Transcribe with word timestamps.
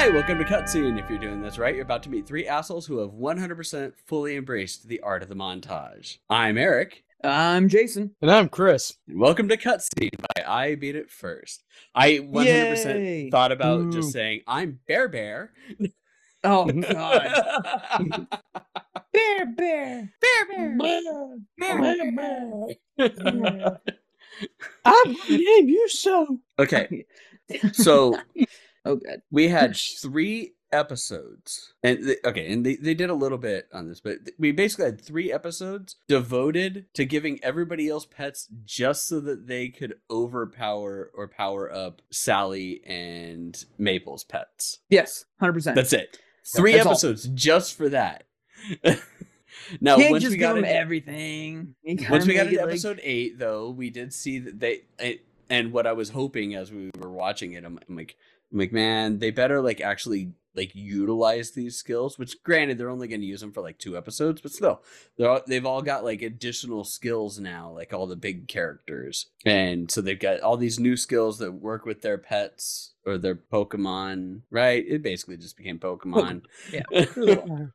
Hi, 0.00 0.08
welcome 0.10 0.38
to 0.38 0.44
Cutscene. 0.44 0.96
If 0.96 1.10
you're 1.10 1.18
doing 1.18 1.42
this 1.42 1.58
right, 1.58 1.74
you're 1.74 1.82
about 1.82 2.04
to 2.04 2.08
meet 2.08 2.24
three 2.24 2.46
assholes 2.46 2.86
who 2.86 2.98
have 2.98 3.10
100% 3.10 3.94
fully 4.06 4.36
embraced 4.36 4.86
the 4.86 5.00
art 5.00 5.24
of 5.24 5.28
the 5.28 5.34
montage. 5.34 6.18
I'm 6.30 6.56
Eric. 6.56 7.02
I'm 7.24 7.68
Jason. 7.68 8.14
And 8.22 8.30
I'm 8.30 8.48
Chris. 8.48 8.96
And 9.08 9.18
welcome 9.18 9.48
to 9.48 9.56
Cutscene 9.56 10.16
by 10.36 10.44
I 10.46 10.76
Beat 10.76 10.94
It 10.94 11.10
First. 11.10 11.64
I 11.96 12.12
100% 12.12 12.84
Yay. 12.94 13.30
thought 13.30 13.50
about 13.50 13.86
Ooh. 13.86 13.90
just 13.90 14.12
saying, 14.12 14.42
I'm 14.46 14.78
Bear 14.86 15.08
Bear. 15.08 15.52
Oh 16.44 16.66
God. 16.66 17.32
bear, 19.12 19.46
bear, 19.46 20.12
Bear 20.22 20.46
bear, 20.46 20.76
bear. 20.78 21.38
I'm 21.58 21.80
ah, 24.84 25.04
gonna 25.04 25.16
name 25.28 25.68
you 25.68 25.88
so. 25.88 26.38
Okay, 26.56 27.04
so 27.72 28.16
oh 28.88 28.96
God. 28.96 29.22
we 29.30 29.48
had 29.48 29.76
three 30.00 30.54
episodes 30.70 31.72
and 31.82 32.14
okay 32.26 32.52
and 32.52 32.64
they, 32.66 32.76
they 32.76 32.92
did 32.92 33.08
a 33.08 33.14
little 33.14 33.38
bit 33.38 33.68
on 33.72 33.88
this 33.88 34.00
but 34.00 34.16
we 34.38 34.52
basically 34.52 34.84
had 34.84 35.00
three 35.00 35.32
episodes 35.32 35.96
devoted 36.08 36.84
to 36.92 37.06
giving 37.06 37.38
everybody 37.42 37.88
else 37.88 38.04
pets 38.04 38.48
just 38.66 39.06
so 39.06 39.18
that 39.18 39.46
they 39.46 39.68
could 39.68 39.94
overpower 40.10 41.10
or 41.14 41.26
power 41.26 41.72
up 41.74 42.02
sally 42.10 42.82
and 42.86 43.64
maple's 43.78 44.24
pets 44.24 44.80
Yes, 44.90 45.24
hundred 45.40 45.54
percent. 45.54 45.74
that's 45.76 45.92
it 45.94 46.18
three 46.44 46.72
That's 46.72 46.84
all. 46.86 46.92
episodes 46.92 47.28
just 47.28 47.74
for 47.76 47.88
that 47.88 48.24
now 49.80 49.96
Can't 49.96 50.10
once 50.10 50.22
just 50.22 50.32
we 50.32 50.38
got 50.38 50.56
into, 50.58 50.70
everything. 50.74 51.74
Once 52.10 52.26
we 52.26 52.34
got 52.34 52.46
into 52.46 52.58
like- 52.58 52.68
episode 52.68 53.00
eight 53.02 53.38
though 53.38 53.70
we 53.70 53.90
did 53.90 54.12
see 54.12 54.38
that 54.40 54.60
they 54.60 54.82
it, 54.98 55.24
and 55.50 55.72
what 55.72 55.86
i 55.86 55.92
was 55.92 56.10
hoping 56.10 56.54
as 56.54 56.70
we 56.70 56.90
were 56.98 57.10
watching 57.10 57.52
it 57.54 57.64
i'm, 57.64 57.78
I'm 57.88 57.96
like 57.96 58.16
I'm 58.52 58.58
like, 58.58 58.72
man, 58.72 59.18
they 59.18 59.30
better 59.30 59.60
like 59.60 59.80
actually 59.80 60.32
like 60.58 60.74
utilize 60.74 61.52
these 61.52 61.76
skills. 61.76 62.18
Which, 62.18 62.42
granted, 62.42 62.76
they're 62.76 62.90
only 62.90 63.08
going 63.08 63.20
to 63.20 63.26
use 63.26 63.40
them 63.40 63.52
for 63.52 63.62
like 63.62 63.78
two 63.78 63.96
episodes, 63.96 64.42
but 64.42 64.52
still, 64.52 64.82
they're 65.16 65.30
all, 65.30 65.40
they've 65.46 65.64
all 65.64 65.80
got 65.80 66.04
like 66.04 66.20
additional 66.20 66.84
skills 66.84 67.38
now, 67.38 67.70
like 67.70 67.94
all 67.94 68.06
the 68.06 68.16
big 68.16 68.48
characters, 68.48 69.26
and 69.46 69.90
so 69.90 70.02
they've 70.02 70.18
got 70.18 70.40
all 70.40 70.56
these 70.56 70.78
new 70.78 70.96
skills 70.96 71.38
that 71.38 71.52
work 71.52 71.86
with 71.86 72.02
their 72.02 72.18
pets 72.18 72.92
or 73.06 73.16
their 73.16 73.36
Pokemon. 73.36 74.42
Right? 74.50 74.84
It 74.86 75.02
basically 75.02 75.36
just 75.36 75.56
became 75.56 75.78
Pokemon. 75.78 76.42
yeah. 76.72 76.82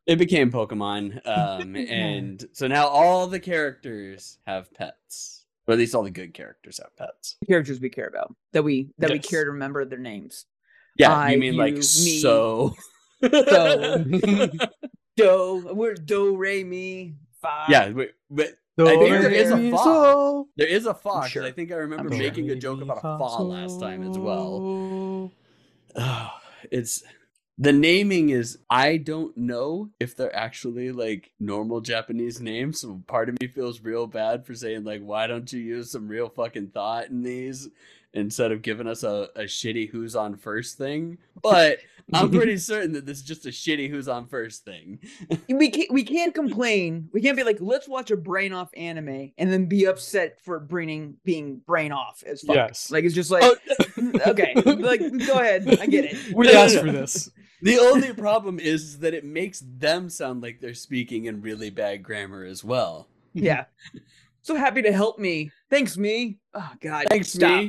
it 0.05 0.19
became 0.19 0.51
Pokemon, 0.51 1.25
um, 1.27 1.75
and 1.89 2.45
so 2.51 2.67
now 2.67 2.87
all 2.87 3.25
the 3.27 3.39
characters 3.39 4.37
have 4.45 4.73
pets, 4.73 5.45
or 5.67 5.73
at 5.73 5.77
least 5.77 5.95
all 5.95 6.03
the 6.03 6.11
good 6.11 6.33
characters 6.33 6.79
have 6.83 6.95
pets. 6.97 7.37
characters 7.47 7.79
we 7.79 7.89
care 7.89 8.07
about 8.07 8.35
that 8.51 8.63
we 8.63 8.89
that 8.97 9.11
we 9.11 9.19
care 9.19 9.45
to 9.45 9.51
remember 9.51 9.85
their 9.85 9.99
names. 9.99 10.45
Yeah, 10.97 11.13
I, 11.13 11.31
you 11.31 11.39
mean 11.39 11.57
like 11.57 11.75
me. 11.75 11.81
so. 11.81 12.75
So 13.21 14.03
Do, 15.15 15.69
we're 15.73 15.93
Do 15.93 16.35
Re 16.35 16.63
Mi 16.63 17.15
Fa. 17.41 17.65
yeah, 17.69 17.89
but, 17.89 18.09
but 18.29 18.55
Do, 18.77 18.87
I 18.87 18.91
think 18.97 19.09
there 19.09 19.29
re, 19.29 19.37
is 19.37 19.51
a 19.51 19.71
fa. 19.71 19.77
so. 19.77 20.47
there 20.57 20.67
is 20.67 20.85
a 20.85 20.93
fa. 20.93 21.27
sure. 21.27 21.43
I 21.43 21.51
think 21.51 21.71
I 21.71 21.75
remember 21.75 22.05
I'm 22.05 22.11
sure. 22.11 22.19
making 22.19 22.49
a 22.49 22.55
joke 22.55 22.81
about 22.81 22.97
a 22.97 23.01
fa 23.01 23.43
last 23.43 23.79
time 23.79 24.09
as 24.09 24.17
well. 24.17 25.31
Oh, 25.95 26.31
it's 26.71 27.03
the 27.57 27.71
naming 27.71 28.29
is 28.31 28.57
I 28.69 28.97
don't 28.97 29.37
know 29.37 29.91
if 29.99 30.15
they're 30.15 30.35
actually 30.35 30.91
like 30.91 31.31
normal 31.39 31.81
Japanese 31.81 32.41
names. 32.41 32.81
So 32.81 33.03
part 33.07 33.29
of 33.29 33.39
me 33.39 33.47
feels 33.47 33.81
real 33.81 34.07
bad 34.07 34.45
for 34.45 34.55
saying 34.55 34.83
like, 34.83 35.01
why 35.01 35.27
don't 35.27 35.51
you 35.53 35.59
use 35.59 35.91
some 35.91 36.07
real 36.07 36.29
fucking 36.29 36.69
thought 36.69 37.09
in 37.09 37.21
these 37.21 37.69
instead 38.13 38.51
of 38.51 38.61
giving 38.61 38.87
us 38.87 39.03
a, 39.03 39.29
a 39.35 39.43
shitty 39.43 39.89
who's 39.89 40.15
on 40.15 40.35
first 40.35 40.77
thing? 40.77 41.17
But 41.41 41.79
I'm 42.11 42.31
pretty 42.31 42.57
certain 42.59 42.93
that 42.93 43.05
this 43.05 43.17
is 43.17 43.23
just 43.23 43.45
a 43.45 43.49
shitty 43.49 43.89
who's 43.89 44.07
on 44.07 44.27
first 44.27 44.65
thing. 44.65 44.99
we 45.49 45.69
can't 45.69 45.91
we 45.91 46.03
can't 46.03 46.33
complain. 46.33 47.09
We 47.13 47.21
can't 47.21 47.37
be 47.37 47.43
like, 47.43 47.57
let's 47.59 47.87
watch 47.87 48.11
a 48.11 48.17
brain 48.17 48.53
off 48.53 48.69
anime 48.75 49.31
and 49.37 49.51
then 49.51 49.65
be 49.65 49.85
upset 49.85 50.39
for 50.41 50.59
braining 50.59 51.15
being 51.23 51.61
brain 51.65 51.91
off 51.91 52.23
as 52.25 52.41
fuck. 52.41 52.55
Yes. 52.55 52.91
Like 52.91 53.03
it's 53.03 53.15
just 53.15 53.31
like 53.31 53.43
Oh, 53.43 53.55
okay, 54.27 54.53
like 54.55 54.99
go 55.25 55.39
ahead, 55.39 55.79
I 55.79 55.85
get 55.85 56.05
it. 56.05 56.35
We 56.35 56.47
No, 56.47 56.53
no, 56.53 56.59
asked 56.59 56.79
for 56.79 56.91
this. 56.91 57.29
The 57.61 57.79
only 57.79 58.13
problem 58.13 58.59
is 58.59 58.99
that 58.99 59.13
it 59.13 59.23
makes 59.23 59.63
them 59.65 60.09
sound 60.09 60.43
like 60.43 60.59
they're 60.59 60.73
speaking 60.73 61.25
in 61.25 61.41
really 61.41 61.69
bad 61.69 62.03
grammar 62.03 62.43
as 62.43 62.61
well. 62.61 63.07
Yeah. 63.33 63.65
So 64.43 64.55
happy 64.55 64.81
to 64.83 64.91
help 64.91 65.17
me. 65.19 65.51
Thanks, 65.69 65.97
me. 65.97 66.37
Oh 66.53 66.71
God. 66.81 67.05
Thanks, 67.09 67.29
stop. 67.33 67.65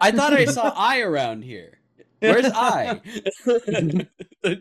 I 0.00 0.10
thought 0.10 0.32
I 0.34 0.44
saw 0.44 0.72
I 0.76 1.00
around 1.00 1.42
here. 1.42 1.78
Where's 2.20 2.46
I? 2.46 3.00
I 3.46 4.06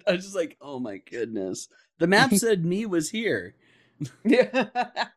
was 0.08 0.24
just 0.24 0.36
like, 0.36 0.58
oh 0.62 0.80
my 0.80 0.98
goodness. 1.10 1.68
The 2.00 2.08
map 2.08 2.34
said 2.36 2.64
me 2.66 2.86
was 2.86 3.10
here. 3.10 3.56
yeah. 4.26 4.66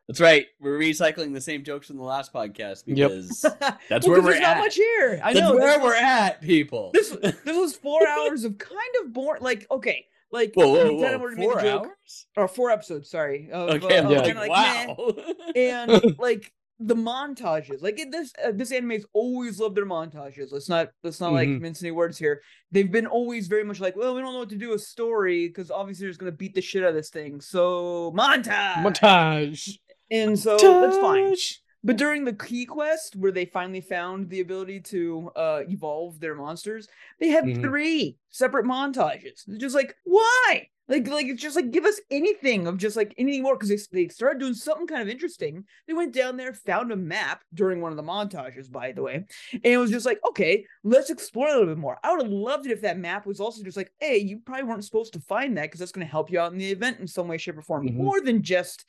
That's 0.07 0.19
right. 0.21 0.47
We're 0.59 0.79
recycling 0.79 1.33
the 1.33 1.41
same 1.41 1.63
jokes 1.63 1.87
from 1.87 1.97
the 1.97 2.03
last 2.03 2.33
podcast 2.33 2.83
Yep. 2.87 3.09
because 3.11 3.45
That's 3.89 4.07
where 4.07 4.21
we're 4.21 4.31
there's 4.31 4.41
not 4.41 4.57
much 4.57 4.75
here. 4.75 5.19
I 5.23 5.33
that's 5.33 5.45
know. 5.45 5.55
where 5.55 5.81
we're 5.81 5.95
at, 5.95 6.41
people. 6.41 6.91
This 6.93 7.09
this 7.09 7.57
was 7.57 7.75
four 7.75 8.07
hours 8.07 8.43
of 8.45 8.57
kind 8.57 8.95
of 9.03 9.11
boring. 9.13 9.43
Like 9.43 9.67
okay, 9.69 10.07
like 10.31 10.51
whoa, 10.53 10.67
whoa, 10.67 10.93
whoa. 10.93 11.35
Four 11.35 11.61
joke- 11.61 11.85
hours? 11.85 12.25
or 12.37 12.47
four 12.47 12.71
episodes. 12.71 13.09
Sorry. 13.09 13.49
Of, 13.51 13.83
Okay, 13.83 13.97
uh, 13.97 14.09
Yeah. 14.09 14.19
like, 14.19 14.35
like, 14.35 14.49
wow. 14.49 15.13
and 15.55 16.17
like 16.19 16.51
the 16.81 16.95
montages 16.95 17.81
like 17.81 17.99
it, 17.99 18.09
this 18.09 18.31
uh, 18.41 18.53
this 18.53 18.71
anime's 18.71 19.05
always 19.11 19.59
loved 19.59 19.75
their 19.75 19.85
montages 19.85 20.49
let's 20.53 20.69
not 20.69 20.87
let's 21.03 21.19
not 21.19 21.33
like 21.33 21.49
Mhm. 21.49 21.59
mince 21.59 21.83
any 21.83 21.91
words 21.91 22.17
here 22.17 22.41
they've 22.71 22.89
been 22.89 23.05
always 23.05 23.47
very 23.49 23.65
much 23.65 23.81
like 23.81 23.97
well 23.97 24.15
we 24.15 24.21
don't 24.21 24.31
know 24.31 24.39
what 24.39 24.47
to 24.47 24.55
do 24.55 24.69
with 24.69 24.81
story 24.81 25.49
because 25.49 25.69
obviously 25.71 26.05
they're 26.05 26.11
just 26.11 26.21
gonna 26.21 26.31
beat 26.31 26.55
the 26.55 26.61
shit 26.61 26.83
out 26.83 26.89
of 26.89 26.95
this 26.95 27.09
thing 27.09 27.41
so 27.41 28.13
montage 28.15 28.75
Montage. 28.75 29.77
and 30.09 30.39
so 30.39 30.57
that's 30.57 30.95
fine. 30.97 31.35
But 31.83 31.97
during 31.97 32.25
the 32.25 32.33
key 32.33 32.65
quest 32.65 33.15
where 33.15 33.31
they 33.31 33.45
finally 33.45 33.81
found 33.81 34.29
the 34.29 34.41
ability 34.41 34.79
to 34.81 35.29
uh 35.35 35.61
evolve 35.69 36.19
their 36.19 36.35
monsters 36.35 36.87
they 37.19 37.29
had 37.29 37.45
Mhm. 37.45 37.61
three 37.61 38.17
separate 38.29 38.65
montages 38.65 39.43
it's 39.47 39.57
just 39.57 39.75
like 39.75 39.95
why 40.03 40.67
like 40.87 41.07
like 41.07 41.27
it's 41.27 41.41
just 41.41 41.55
like 41.55 41.71
give 41.71 41.85
us 41.85 41.99
anything 42.09 42.65
of 42.67 42.77
just 42.77 42.95
like 42.97 43.13
anything 43.17 43.43
more 43.43 43.55
because 43.55 43.69
they, 43.69 44.03
they 44.03 44.07
started 44.07 44.39
doing 44.39 44.53
something 44.53 44.87
kind 44.87 45.01
of 45.01 45.07
interesting 45.09 45.63
they 45.87 45.93
went 45.93 46.13
down 46.13 46.35
there 46.35 46.53
found 46.53 46.91
a 46.91 46.95
map 46.95 47.43
during 47.53 47.79
one 47.81 47.91
of 47.91 47.97
the 47.97 48.03
montages 48.03 48.71
by 48.71 48.91
the 48.91 49.01
way 49.01 49.15
and 49.53 49.61
it 49.63 49.77
was 49.77 49.91
just 49.91 50.05
like 50.05 50.19
okay 50.27 50.65
let's 50.83 51.09
explore 51.09 51.47
a 51.47 51.51
little 51.51 51.67
bit 51.67 51.77
more 51.77 51.97
i 52.03 52.11
would 52.11 52.21
have 52.23 52.31
loved 52.31 52.65
it 52.65 52.71
if 52.71 52.81
that 52.81 52.97
map 52.97 53.25
was 53.25 53.39
also 53.39 53.63
just 53.63 53.77
like 53.77 53.91
hey 53.99 54.17
you 54.17 54.39
probably 54.39 54.63
weren't 54.63 54.83
supposed 54.85 55.13
to 55.13 55.19
find 55.21 55.55
that 55.57 55.63
because 55.63 55.79
that's 55.79 55.91
going 55.91 56.05
to 56.05 56.11
help 56.11 56.31
you 56.31 56.39
out 56.39 56.51
in 56.51 56.57
the 56.57 56.71
event 56.71 56.99
in 56.99 57.07
some 57.07 57.27
way 57.27 57.37
shape 57.37 57.57
or 57.57 57.61
form 57.61 57.85
Mhm. 57.85 57.95
more 57.95 58.19
than 58.21 58.41
just 58.41 58.85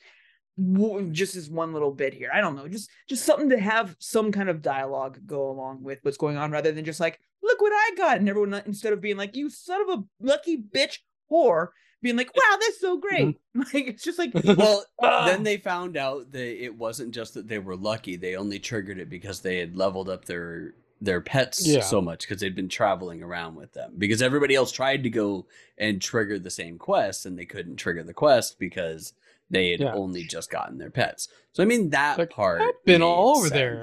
just 1.11 1.35
as 1.35 1.49
one 1.49 1.73
little 1.73 1.91
bit 1.91 2.13
here. 2.13 2.29
I 2.33 2.41
don't 2.41 2.55
know, 2.55 2.67
just 2.67 2.89
just 3.07 3.25
something 3.25 3.49
to 3.49 3.59
have 3.59 3.95
some 3.99 4.31
kind 4.31 4.49
of 4.49 4.61
dialogue 4.61 5.19
go 5.25 5.49
along 5.49 5.83
with 5.83 5.99
what's 6.03 6.17
going 6.17 6.37
on, 6.37 6.51
rather 6.51 6.71
than 6.71 6.85
just 6.85 6.99
like, 6.99 7.19
look 7.43 7.61
what 7.61 7.73
I 7.73 7.91
got, 7.97 8.17
and 8.17 8.29
everyone 8.29 8.53
instead 8.65 8.93
of 8.93 9.01
being 9.01 9.17
like, 9.17 9.35
you 9.35 9.49
son 9.49 9.81
of 9.89 9.99
a 9.99 10.03
lucky 10.19 10.57
bitch 10.57 10.99
whore, 11.31 11.69
being 12.01 12.17
like, 12.17 12.35
wow, 12.35 12.57
that's 12.59 12.79
so 12.79 12.97
great. 12.97 13.37
Like 13.53 13.87
it's 13.87 14.03
just 14.03 14.17
like, 14.17 14.31
well, 14.45 14.85
Ah. 15.01 15.25
then 15.25 15.43
they 15.43 15.57
found 15.57 15.97
out 15.97 16.31
that 16.31 16.63
it 16.63 16.73
wasn't 16.75 17.13
just 17.13 17.33
that 17.33 17.47
they 17.49 17.59
were 17.59 17.75
lucky; 17.75 18.15
they 18.15 18.35
only 18.37 18.59
triggered 18.59 18.97
it 18.99 19.09
because 19.09 19.41
they 19.41 19.57
had 19.57 19.75
leveled 19.75 20.09
up 20.09 20.23
their 20.25 20.75
their 21.01 21.19
pets 21.19 21.65
Yeah. 21.67 21.81
so 21.81 21.99
much 21.99 22.21
because 22.21 22.39
they'd 22.39 22.55
been 22.55 22.69
traveling 22.69 23.23
around 23.23 23.55
with 23.55 23.73
them. 23.73 23.93
Because 23.97 24.21
everybody 24.21 24.53
else 24.55 24.71
tried 24.71 25.01
to 25.03 25.09
go 25.09 25.47
and 25.79 25.99
trigger 25.99 26.37
the 26.39 26.49
same 26.51 26.77
quest, 26.77 27.25
and 27.25 27.37
they 27.37 27.45
couldn't 27.45 27.75
trigger 27.77 28.03
the 28.03 28.13
quest 28.13 28.57
because 28.59 29.13
they 29.51 29.71
had 29.71 29.81
Yeah. 29.81 29.93
only 29.93 30.23
just 30.23 30.49
gotten 30.49 30.77
their 30.79 30.89
pets. 30.89 31.27
So 31.53 31.61
I 31.61 31.65
mean 31.67 31.89
that 31.91 32.17
Like, 32.17 32.29
part. 32.31 32.61
I've 32.61 32.83
been 32.85 33.01
all 33.03 33.37
over 33.37 33.49
there. 33.49 33.81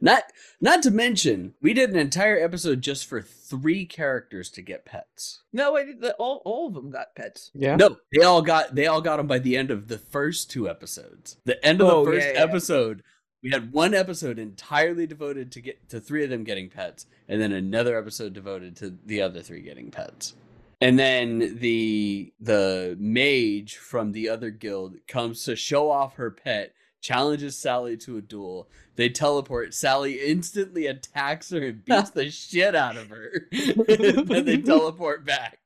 Not 0.00 0.22
not 0.58 0.82
to 0.84 0.90
mention, 0.90 1.52
we 1.60 1.74
did 1.74 1.90
an 1.90 1.96
entire 1.98 2.42
episode 2.42 2.80
just 2.80 3.04
for 3.06 3.20
three 3.20 3.84
characters 3.84 4.48
to 4.52 4.62
get 4.62 4.86
pets. 4.86 5.42
no, 5.52 5.76
I 5.76 5.84
all 6.18 6.40
all 6.46 6.68
of 6.68 6.74
them 6.74 6.90
got 6.90 7.14
pets. 7.14 7.50
Yeah. 7.52 7.76
No, 7.76 7.98
they 8.16 8.24
all 8.24 8.40
got 8.40 8.74
they 8.74 8.86
all 8.86 9.02
got 9.02 9.18
them 9.18 9.26
by 9.26 9.38
the 9.38 9.54
end 9.56 9.70
of 9.70 9.88
the 9.88 9.98
first 9.98 10.50
two 10.50 10.66
episodes. 10.68 11.36
The 11.44 11.62
end 11.64 11.82
of 11.82 11.88
the 11.88 11.92
Oh, 11.94 12.04
first 12.06 12.26
yeah, 12.26 12.32
yeah. 12.32 12.42
episode, 12.42 13.02
we 13.42 13.50
had 13.50 13.72
one 13.72 13.92
episode 13.92 14.38
entirely 14.38 15.06
devoted 15.06 15.52
to 15.52 15.60
get 15.60 15.90
to 15.90 16.00
three 16.00 16.24
of 16.24 16.30
them 16.30 16.44
getting 16.44 16.70
pets, 16.70 17.04
and 17.28 17.38
then 17.38 17.52
another 17.52 17.98
episode 17.98 18.32
devoted 18.32 18.74
to 18.76 18.96
the 19.04 19.20
other 19.20 19.42
three 19.42 19.60
getting 19.60 19.90
pets. 19.90 20.34
And 20.82 20.98
then 20.98 21.58
the 21.60 22.32
the 22.40 22.96
mage 22.98 23.76
from 23.76 24.10
the 24.12 24.28
other 24.28 24.50
guild 24.50 24.96
comes 25.06 25.44
to 25.44 25.54
show 25.54 25.90
off 25.90 26.16
her 26.16 26.30
pet, 26.30 26.74
challenges 27.00 27.56
Sally 27.56 27.96
to 27.98 28.16
a 28.16 28.20
duel. 28.20 28.68
They 28.96 29.08
teleport. 29.08 29.74
Sally 29.74 30.14
instantly 30.14 30.86
attacks 30.86 31.50
her 31.50 31.62
and 31.64 31.84
beats 31.84 32.10
the 32.10 32.30
shit 32.32 32.74
out 32.74 32.96
of 32.96 33.08
her. 33.10 33.46
then 33.52 34.44
they 34.44 34.58
teleport 34.58 35.24
back. 35.24 35.58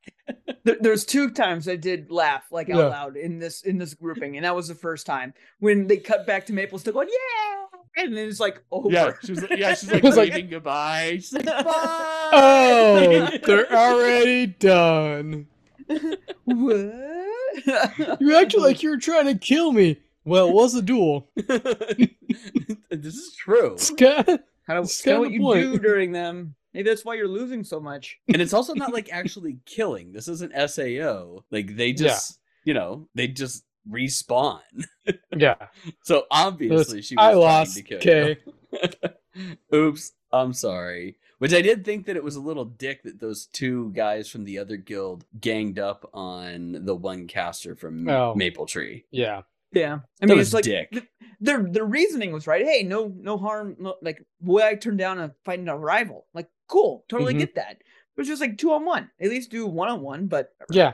There, 0.63 0.77
there's 0.79 1.03
two 1.05 1.31
times 1.31 1.67
I 1.67 1.77
did 1.77 2.11
laugh 2.11 2.43
like 2.51 2.69
out 2.69 2.77
Yeah. 2.77 2.85
loud 2.87 3.17
in 3.17 3.39
this 3.39 3.63
in 3.63 3.79
this 3.79 3.95
grouping, 3.95 4.35
and 4.37 4.45
that 4.45 4.55
was 4.55 4.67
the 4.67 4.75
first 4.75 5.05
time 5.07 5.33
when 5.59 5.87
they 5.87 5.97
cut 5.97 6.27
back 6.27 6.45
to 6.45 6.53
Maple 6.53 6.77
still 6.79 6.93
going, 6.93 7.09
yeah, 7.09 7.65
and 7.97 8.15
then 8.15 8.27
it's 8.29 8.39
like 8.39 8.63
over. 8.71 8.89
Yeah, 8.89 9.13
she 9.23 9.31
was 9.33 9.45
yeah, 9.51 9.73
she's 9.73 9.91
like 9.91 9.97
It 10.03 10.07
was 10.07 10.17
like- 10.17 10.31
waving 10.31 10.49
goodbye. 10.49 11.11
She's 11.15 11.33
like, 11.33 11.45
bye. 11.45 12.29
Oh, 12.33 13.29
they're 13.45 13.71
already 13.73 14.47
done. 14.47 15.47
what? 16.45 18.19
You 18.19 18.35
acted 18.37 18.61
like 18.61 18.83
you 18.83 18.89
were 18.91 18.97
trying 18.97 19.25
to 19.25 19.35
kill 19.35 19.71
me. 19.71 20.01
Well, 20.25 20.49
it 20.49 20.53
was 20.53 20.75
a 20.75 20.81
duel. 20.81 21.29
this 21.35 23.15
is 23.15 23.33
true. 23.35 23.73
It's 23.73 23.89
kinda- 23.91 24.43
How 24.67 24.73
do, 24.75 24.81
That's 24.81 25.01
kind 25.01 25.17
of 25.17 25.17
kinda 25.17 25.19
what 25.21 25.31
you 25.31 25.39
point. 25.41 25.61
do 25.61 25.79
during 25.79 26.11
them. 26.11 26.55
Maybe 26.73 26.89
that's 26.89 27.05
why 27.05 27.15
you're 27.15 27.27
losing 27.27 27.63
so 27.63 27.79
much. 27.79 28.19
And 28.27 28.41
it's 28.41 28.53
also 28.53 28.73
not 28.73 28.93
like 28.93 29.09
actually 29.11 29.57
killing. 29.65 30.11
This 30.11 30.27
isn't 30.27 30.53
SAO. 30.69 31.43
Like 31.49 31.75
they 31.75 31.93
just, 31.93 32.39
you 32.65 32.73
know, 32.73 33.07
they 33.15 33.27
just 33.29 33.63
respawn. 33.91 34.59
yeah. 35.35 35.55
So 36.03 36.25
obviously 36.31 37.01
she 37.01 37.15
was 37.15 37.23
I 37.25 37.33
lost. 37.33 37.75
to 37.77 37.83
kill 37.83 37.97
Okay. 37.97 38.37
Oops, 39.73 40.11
I'm 40.31 40.53
sorry. 40.53 41.17
Which 41.39 41.53
I 41.53 41.61
did 41.61 41.85
think 41.85 42.07
that 42.07 42.15
it 42.15 42.23
was 42.23 42.35
a 42.35 42.41
little 42.41 42.65
dick 42.65 43.03
that 43.03 43.19
those 43.19 43.45
two 43.45 43.91
guys 43.95 44.27
from 44.27 44.43
the 44.43 44.57
other 44.57 44.75
guild 44.77 45.23
ganged 45.39 45.77
up 45.77 46.09
on 46.13 46.83
the 46.85 46.95
one 46.95 47.27
caster 47.27 47.75
from 47.75 48.09
Oh. 48.09 48.33
Maple 48.35 48.65
Tree. 48.65 49.05
Yeah. 49.11 49.41
Yeah, 49.73 49.99
I 50.21 50.25
mean, 50.25 50.39
it's 50.39 50.53
like 50.53 50.63
dick. 50.63 50.89
th- 50.91 51.03
their 51.41 51.61
their 51.69 51.83
reasoning 51.85 52.31
was 52.31 52.47
right. 52.47 52.65
Hey, 52.65 52.83
no 52.83 53.13
no 53.19 53.37
harm. 53.37 53.75
No, 53.77 53.95
like 54.01 54.25
boy, 54.39 54.65
I 54.65 54.75
turned 54.75 54.97
down 54.97 55.19
a 55.19 55.33
fighting 55.43 55.67
a 55.67 55.77
rival. 55.77 56.25
Like 56.33 56.47
cool, 56.67 57.03
totally 57.09 57.33
Mhm. 57.33 57.39
get 57.39 57.55
that. 57.55 57.71
It 57.81 57.83
was 58.17 58.27
just 58.29 58.39
like 58.41 58.57
two 58.57 58.71
on 58.71 58.85
one. 58.85 59.11
At 59.21 59.27
least 59.29 59.51
do 59.51 59.67
one 59.67 59.89
on 59.89 60.01
one. 60.01 60.27
But 60.27 60.53
Yeah. 60.71 60.93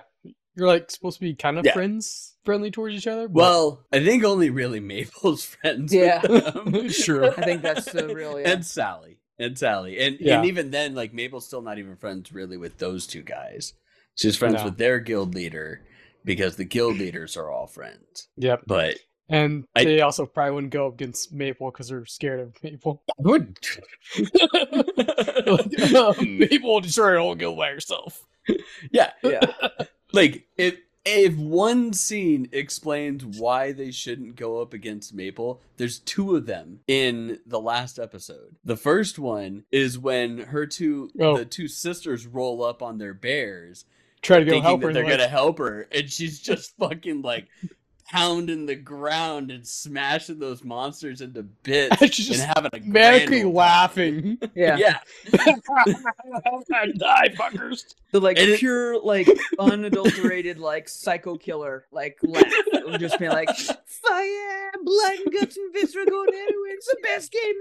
You're 0.56 0.68
like 0.68 0.92
supposed 0.92 1.18
to 1.20 1.22
be 1.26 1.34
kind 1.36 1.58
of 1.58 1.66
Yeah. 1.66 1.74
friends, 1.74 2.36
friendly 2.46 2.70
towards 2.72 2.96
each 2.96 3.08
other. 3.08 3.28
but- 3.28 3.36
Well, 3.40 3.84
I 3.92 4.04
think 4.04 4.24
only 4.24 4.50
really 4.50 4.80
Maple's 4.80 5.44
friends. 5.62 5.94
Yeah. 5.94 6.22
Sure. 6.90 7.32
I 7.32 7.44
think 7.44 7.62
that's 7.62 7.92
the 7.92 8.14
real. 8.14 8.40
Yeah. 8.40 8.52
and 8.52 8.66
Sally 8.66 9.18
and 9.40 9.58
Sally, 9.58 9.98
and 10.00 10.18
Yeah. 10.20 10.38
and 10.38 10.46
even 10.46 10.70
then, 10.72 10.94
like 10.96 11.14
Maple's 11.14 11.48
still 11.48 11.62
not 11.64 11.80
even 11.80 11.96
friends 11.98 12.32
really 12.32 12.58
with 12.58 12.78
those 12.78 13.08
two 13.08 13.24
guys. 13.24 13.74
She's 14.16 14.38
friends 14.38 14.56
No. 14.56 14.66
with 14.66 14.78
their 14.78 15.00
guild 15.00 15.34
leader 15.34 15.82
because 16.24 16.56
the 16.56 16.66
guild 16.66 16.98
leaders 17.00 17.36
are 17.36 17.50
all 17.50 17.66
friends. 17.68 18.28
Yep. 18.38 18.62
But 18.68 18.98
And 19.30 19.66
I- 19.76 19.86
they 19.86 20.02
also 20.02 20.28
probably 20.28 20.54
wouldn't 20.54 20.74
go 20.74 20.86
against 20.88 21.34
Maple 21.34 21.72
because 21.72 21.88
they're 21.88 22.06
scared 22.06 22.42
of 22.42 22.62
Maple. 22.64 23.02
would 23.18 23.58
Like, 24.20 25.96
uh, 25.96 26.14
Maple 26.22 26.74
will 26.74 26.82
destroy 26.82 27.10
her 27.14 27.20
whole 27.20 27.36
guild 27.36 27.58
by 27.58 27.70
herself. 27.72 28.24
yeah, 28.92 29.12
yeah. 29.24 29.42
Like 30.14 30.46
if 30.58 30.78
if 31.06 31.36
one 31.36 31.92
scene 31.92 32.48
explains 32.54 33.26
why 33.26 33.74
they 33.74 33.92
shouldn't 33.92 34.38
go 34.38 34.62
up 34.62 34.74
against 34.74 35.14
Maple, 35.14 35.60
there's 35.76 36.00
two 36.00 36.38
of 36.38 36.46
them 36.46 36.80
in 36.88 37.40
the 37.46 37.60
last 37.60 38.00
episode. 38.00 38.56
The 38.64 38.78
first 38.78 39.20
one 39.20 39.66
is 39.70 40.00
when 40.00 40.38
her 40.38 40.66
two 40.66 41.10
Oh. 41.20 41.36
the 41.38 41.44
two 41.44 41.68
sisters 41.68 42.26
roll 42.26 42.64
up 42.64 42.82
on 42.82 42.98
their 43.00 43.14
bears 43.14 43.84
Try 44.22 44.40
to 44.40 44.46
go 44.46 44.62
help 44.62 44.82
her. 44.84 44.94
they're 44.94 45.04
they're 45.04 45.18
gonna 45.18 45.28
help 45.28 45.58
her, 45.58 45.86
and 45.92 46.10
she's 46.10 46.40
just 46.40 46.78
fucking 46.78 47.22
like 47.24 47.48
pounding 48.14 48.68
the 48.68 48.76
ground 48.76 49.50
and 49.50 49.66
smashing 49.68 50.38
those 50.38 50.64
monsters 50.64 51.20
into 51.22 51.42
bits 51.64 51.98
She's 52.14 52.28
and 52.30 52.38
just 52.38 52.48
having 52.56 52.70
a 52.74 52.80
manically 52.80 53.28
grand 53.28 53.46
old 53.46 53.56
laughing. 53.56 54.38
Yeah. 54.56 54.78
Yeah, 54.78 55.00
Die, 55.32 57.30
fuckers. 57.40 57.96
The 58.12 58.20
like 58.22 58.38
And 58.38 58.50
it- 58.52 58.60
pure, 58.60 59.00
like 59.02 59.28
unadulterated, 59.58 60.60
like 60.60 60.88
psycho 60.88 61.38
killer, 61.38 61.86
like 61.92 62.20
laugh. 62.22 62.44
It 62.48 62.86
would 62.86 63.00
just 63.00 63.18
be 63.18 63.30
like 63.30 63.50
fire, 63.50 64.72
blood 64.84 65.18
and 65.26 65.34
guts 65.34 65.58
and 65.58 65.74
viscera 65.74 66.06
going 66.06 66.30
everywhere. 66.30 66.74
It's 66.74 66.88
the 66.88 66.98
best 67.02 67.32
game 67.32 67.56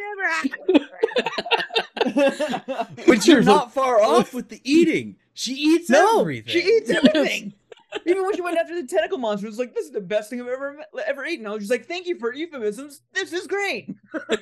ever. 2.05 3.07
but 3.07 3.27
you're 3.27 3.43
not 3.43 3.73
far 3.73 4.03
off 4.03 4.35
with 4.35 4.49
the 4.51 4.61
eating. 4.65 5.17
She 5.35 5.55
eats 5.55 5.89
no, 5.89 6.21
everything. 6.21 6.53
she 6.53 6.59
eats 6.61 6.91
everything. 6.91 7.55
Even 8.06 8.23
when 8.23 8.35
she 8.35 8.41
went 8.41 8.59
after 8.59 8.75
the 8.81 8.87
tentacle 8.87 9.19
monster, 9.19 9.47
it 9.47 9.50
was 9.50 9.59
like, 9.59 9.75
"This 9.75 9.87
is 9.87 9.93
the 9.93 10.00
best 10.00 10.31
thing 10.31 10.41
I've 10.41 10.49
ever 10.49 10.79
ever 11.06 11.25
eaten." 11.25 11.47
I 11.47 11.50
was 11.50 11.61
just 11.61 11.71
like, 11.71 11.87
"Thank 11.87 12.06
you 12.06 12.19
for 12.19 12.33
euphemisms. 12.33 13.03
This 13.12 13.33
is 13.33 13.47
great." 13.47 13.91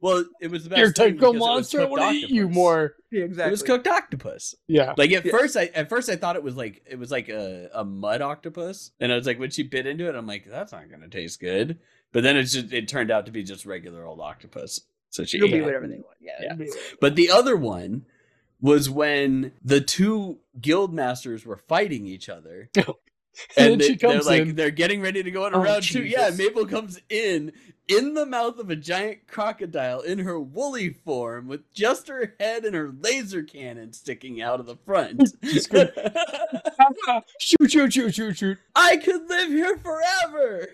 well, 0.00 0.24
it 0.40 0.50
was 0.50 0.64
the 0.64 0.70
best 0.70 0.78
Your 0.78 0.92
tentacle 0.92 1.32
because 1.32 1.34
it 1.34 1.38
was 1.38 1.40
monster 1.40 1.78
cooked 1.78 1.92
will 1.92 2.12
eat 2.12 2.30
you 2.30 2.48
more. 2.48 2.94
Yeah, 3.10 3.24
It 3.24 3.50
was 3.50 3.62
cooked 3.62 3.86
octopus. 3.86 4.54
Yeah. 4.66 4.94
Like 4.96 5.12
at 5.12 5.24
Yeah. 5.24 5.32
first, 5.32 5.56
I 5.56 5.66
at 5.74 5.88
first 5.88 6.10
I 6.10 6.16
thought 6.16 6.36
it 6.36 6.42
was 6.42 6.56
like 6.56 6.82
it 6.88 6.98
was 6.98 7.10
like 7.10 7.28
a, 7.28 7.70
a 7.72 7.84
mud 7.84 8.20
octopus, 8.20 8.90
and 9.00 9.12
I 9.12 9.16
was 9.16 9.26
like, 9.26 9.38
when 9.38 9.50
she 9.50 9.62
bit 9.62 9.86
into 9.86 10.08
it, 10.08 10.14
I'm 10.14 10.26
like, 10.26 10.44
that's 10.48 10.72
not 10.72 10.90
gonna 10.90 11.08
taste 11.08 11.40
good. 11.40 11.78
But 12.12 12.22
then 12.22 12.36
it's 12.36 12.52
just 12.52 12.72
it 12.72 12.88
turned 12.88 13.10
out 13.10 13.26
to 13.26 13.32
be 13.32 13.42
just 13.42 13.66
regular 13.66 14.04
old 14.04 14.20
octopus. 14.20 14.80
So 15.10 15.24
she 15.24 15.38
It'll 15.38 15.48
ate 15.48 15.52
be 15.52 15.60
whatever 15.62 15.86
they 15.86 15.96
want. 15.96 16.16
Yeah. 16.20 16.38
Yeah. 16.42 16.54
be. 16.54 16.70
But 17.00 17.16
the 17.16 17.30
other 17.30 17.56
one 17.56 18.04
was 18.60 18.88
when 18.88 19.52
the 19.62 19.80
two 19.80 20.38
guild 20.60 20.92
masters 20.94 21.44
were 21.44 21.56
fighting 21.58 22.06
each 22.06 22.28
other. 22.28 22.70
And 22.76 22.86
And 23.56 23.80
then 23.80 23.88
she 23.88 23.96
they, 23.96 24.06
are 24.14 24.22
like 24.22 24.42
in. 24.42 24.54
they're 24.54 24.70
getting 24.70 25.00
ready 25.00 25.20
to 25.22 25.30
go 25.30 25.44
on 25.44 25.54
a 25.54 25.58
Oh, 25.58 25.62
round 25.62 25.82
two. 25.82 26.04
Yeah, 26.04 26.30
Jesus. 26.30 26.38
Maple 26.38 26.66
comes 26.66 27.00
in 27.08 27.52
in 27.88 28.14
the 28.14 28.24
mouth 28.24 28.58
of 28.60 28.70
a 28.70 28.76
giant 28.76 29.26
crocodile 29.26 30.00
in 30.00 30.20
her 30.20 30.38
woolly 30.40 30.90
form 30.90 31.48
with 31.48 31.70
just 31.72 32.06
her 32.08 32.34
head 32.38 32.64
and 32.64 32.74
her 32.76 32.92
laser 33.00 33.42
cannon 33.42 33.92
sticking 33.92 34.40
out 34.40 34.60
of 34.60 34.66
the 34.66 34.76
front. 34.86 35.20
Shoot, 37.40 37.70
shoot, 37.72 37.92
shoot, 37.92 38.14
shoot, 38.14 38.36
shoot. 38.36 38.58
I 38.74 38.96
could 38.98 39.28
live 39.28 39.48
here 39.48 39.76
forever. 39.78 40.68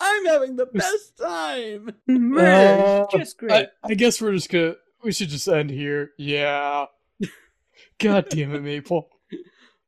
I'm 0.00 0.24
having 0.26 0.56
the 0.56 0.66
best 0.66 1.16
time. 1.18 1.94
Murder, 2.06 3.06
Uh, 3.10 3.16
just 3.16 3.38
great. 3.38 3.52
I, 3.52 3.66
I 3.90 3.94
guess 3.94 4.20
we're 4.20 4.32
just 4.32 4.50
gonna. 4.50 4.76
We 5.02 5.12
should 5.12 5.28
just 5.28 5.48
end 5.48 5.70
here. 5.70 6.12
Yeah. 6.18 6.86
God 7.98 8.28
damn 8.30 8.54
it, 8.54 8.62
Maple. 8.62 9.08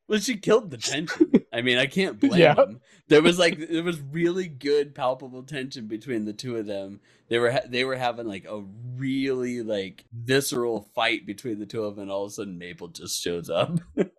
Well, 0.08 0.18
she 0.18 0.38
killed 0.38 0.72
the 0.72 0.76
tension. 0.76 1.30
I 1.52 1.62
mean, 1.62 1.78
I 1.78 1.86
can't 1.86 2.18
blame 2.20 2.40
Yeah. 2.40 2.54
them. 2.54 2.80
There 3.06 3.22
was 3.22 3.38
like 3.38 3.68
there 3.68 3.84
was 3.84 4.00
really 4.00 4.48
good 4.48 4.92
palpable 4.92 5.44
tension 5.44 5.86
between 5.86 6.24
the 6.24 6.32
two 6.32 6.56
of 6.56 6.66
them. 6.66 6.98
They 7.28 7.38
were 7.38 7.52
ha- 7.52 7.68
they 7.68 7.84
were 7.84 7.94
having 7.94 8.26
like 8.26 8.44
a 8.44 8.60
really 8.96 9.62
like 9.62 10.04
visceral 10.12 10.90
fight 10.96 11.26
between 11.26 11.60
the 11.60 11.66
two 11.66 11.84
of 11.84 11.94
them, 11.94 12.02
and 12.02 12.10
all 12.10 12.24
of 12.24 12.30
a 12.30 12.34
sudden 12.34 12.58
Maple 12.58 12.88
just 12.88 13.22
shows 13.22 13.48
up. 13.48 13.78
and 13.96 14.10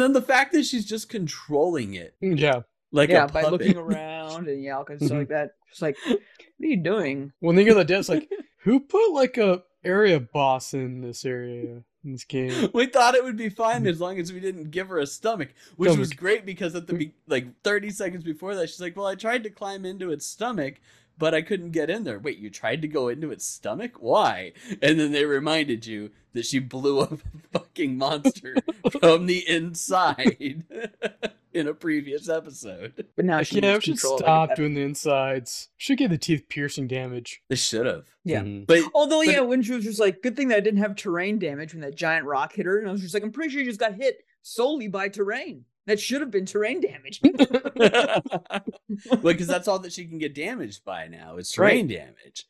then 0.00 0.12
the 0.12 0.22
fact 0.22 0.52
that 0.52 0.64
she's 0.64 0.86
just 0.86 1.08
controlling 1.08 1.94
it 1.94 2.14
mm, 2.22 2.38
Yeah. 2.38 2.60
like 2.92 3.10
yeah, 3.10 3.24
a 3.24 3.28
by 3.28 3.42
looking 3.42 3.76
around 3.76 4.46
and 4.46 4.62
yeah, 4.62 4.76
all 4.76 4.84
kinds 4.84 5.02
of 5.02 5.06
stuff 5.06 5.16
mm-hmm. 5.16 5.32
like 5.32 5.50
that. 5.50 5.50
Just 5.70 5.82
like, 5.82 5.96
what 6.06 6.18
are 6.18 6.66
you 6.66 6.76
doing? 6.82 7.32
When 7.40 7.56
they 7.56 7.64
go 7.64 7.76
to 7.76 7.82
the 7.84 7.92
devs, 7.92 8.08
like, 8.08 8.30
who 8.62 8.80
put 8.80 9.12
like 9.12 9.38
a 9.38 9.62
area 9.84 10.20
boss 10.20 10.74
in 10.74 11.00
this 11.00 11.24
area 11.24 11.82
in 12.04 12.12
this 12.12 12.24
game? 12.24 12.70
we 12.74 12.86
thought 12.86 13.14
it 13.14 13.24
would 13.24 13.36
be 13.36 13.48
fine 13.48 13.82
hmm. 13.82 13.88
as 13.88 14.00
long 14.00 14.18
as 14.18 14.32
we 14.32 14.40
didn't 14.40 14.70
give 14.70 14.88
her 14.88 14.98
a 14.98 15.06
stomach, 15.06 15.50
which 15.76 15.96
was 15.96 16.12
great 16.12 16.46
because 16.46 16.74
at 16.74 16.86
the 16.86 16.92
hmm. 16.92 16.98
be- 16.98 17.14
like 17.26 17.62
30 17.62 17.90
seconds 17.90 18.24
before 18.24 18.54
that, 18.54 18.68
she's 18.68 18.80
like, 18.80 18.96
"Well, 18.96 19.06
I 19.06 19.14
tried 19.14 19.42
to 19.44 19.50
climb 19.50 19.84
into 19.84 20.10
its 20.10 20.26
stomach, 20.26 20.76
but 21.18 21.34
I 21.34 21.42
couldn't 21.42 21.72
get 21.72 21.90
in 21.90 22.04
there." 22.04 22.18
Wait, 22.18 22.38
you 22.38 22.50
tried 22.50 22.82
to 22.82 22.88
go 22.88 23.08
into 23.08 23.30
its 23.30 23.46
stomach? 23.46 23.96
Why? 24.00 24.52
And 24.80 24.98
then 24.98 25.12
they 25.12 25.24
reminded 25.24 25.86
you 25.86 26.10
that 26.32 26.46
she 26.46 26.58
blew 26.58 27.00
up 27.00 27.12
a 27.12 27.58
fucking 27.58 27.98
monster 27.98 28.56
from 29.00 29.26
the 29.26 29.46
inside 29.48 30.64
in 31.54 31.68
a 31.68 31.74
previous 31.74 32.28
episode. 32.28 33.06
But 33.16 33.24
now 33.24 33.42
she 33.42 33.56
yeah, 33.56 33.62
we 33.62 33.72
needs 33.72 33.84
should 33.84 33.92
control. 33.94 34.12
like, 34.14 34.22
stop 34.24 34.48
that. 34.50 34.56
doing 34.56 34.74
the 34.74 34.82
insides. 34.82 35.68
Should 35.76 35.98
get 35.98 36.10
the 36.10 36.18
teeth 36.18 36.48
piercing 36.48 36.88
damage. 36.88 37.42
They 37.48 37.56
should 37.56 37.86
have. 37.86 38.06
Yeah. 38.24 38.42
Mhm. 38.42 38.66
But 38.66 38.80
Although, 38.94 39.24
But 39.24 39.32
yeah, 39.32 39.40
when 39.40 39.62
she 39.62 39.72
was 39.72 39.84
just 39.84 40.00
like, 40.00 40.22
good 40.22 40.36
thing 40.36 40.48
that 40.48 40.56
I 40.56 40.60
didn't 40.60 40.80
have 40.80 40.96
terrain 40.96 41.38
damage 41.38 41.72
when 41.74 41.82
that 41.82 41.94
giant 41.94 42.26
rock 42.26 42.54
hit 42.54 42.66
her. 42.66 42.78
And 42.78 42.88
I 42.88 42.92
was 42.92 43.00
just 43.02 43.14
like, 43.14 43.22
I'm 43.22 43.32
pretty 43.32 43.50
sure 43.50 43.60
you 43.60 43.66
just 43.66 43.80
got 43.80 43.94
hit 43.94 44.18
solely 44.42 44.88
by 44.88 45.08
terrain. 45.08 45.64
That 45.86 46.00
should 46.00 46.20
have 46.20 46.30
been 46.30 46.46
terrain 46.46 46.80
damage. 46.80 47.20
because 49.22 49.46
that's 49.46 49.68
all 49.68 49.78
that 49.80 49.92
she 49.92 50.06
can 50.06 50.18
get 50.18 50.34
damaged 50.34 50.84
by 50.84 51.08
now 51.08 51.36
is 51.36 51.50
terrain 51.50 51.88
damage. 51.88 52.46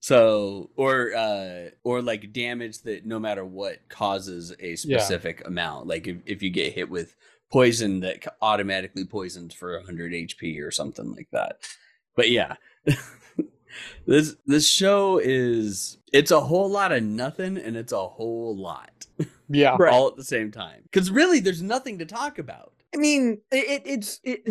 So 0.00 0.70
or 0.76 1.12
uh 1.14 1.70
or 1.82 2.02
like 2.02 2.32
damage 2.32 2.82
that 2.82 3.04
no 3.04 3.18
matter 3.18 3.44
what 3.44 3.88
causes 3.88 4.54
a 4.60 4.76
specific 4.76 5.44
amount. 5.46 5.88
Like 5.88 6.06
if, 6.06 6.18
if 6.24 6.42
you 6.42 6.50
get 6.50 6.72
hit 6.72 6.88
with 6.88 7.16
poison 7.50 8.00
that 8.00 8.36
automatically 8.42 9.04
poisons 9.04 9.54
for 9.54 9.76
100 9.76 10.12
HP 10.12 10.62
or 10.62 10.70
something 10.70 11.12
like 11.12 11.28
that. 11.32 11.58
But 12.16 12.30
yeah. 12.30 12.56
this 14.06 14.36
this 14.46 14.68
show 14.68 15.18
is 15.18 15.98
it's 16.12 16.30
a 16.30 16.40
whole 16.40 16.70
lot 16.70 16.92
of 16.92 17.02
nothing 17.02 17.58
and 17.58 17.76
it's 17.76 17.92
a 17.92 18.06
whole 18.08 18.56
lot 18.56 19.06
Yeah. 19.48 19.76
Right. 19.78 19.92
all 19.92 20.08
at 20.08 20.16
the 20.16 20.24
same 20.24 20.50
time. 20.50 20.82
Cuz 20.92 21.10
really 21.10 21.40
there's 21.40 21.62
nothing 21.62 21.98
to 21.98 22.06
talk 22.06 22.38
about. 22.38 22.72
I 22.94 22.98
mean, 22.98 23.40
it, 23.50 23.68
it 23.68 23.82
it's 23.84 24.20
it. 24.24 24.42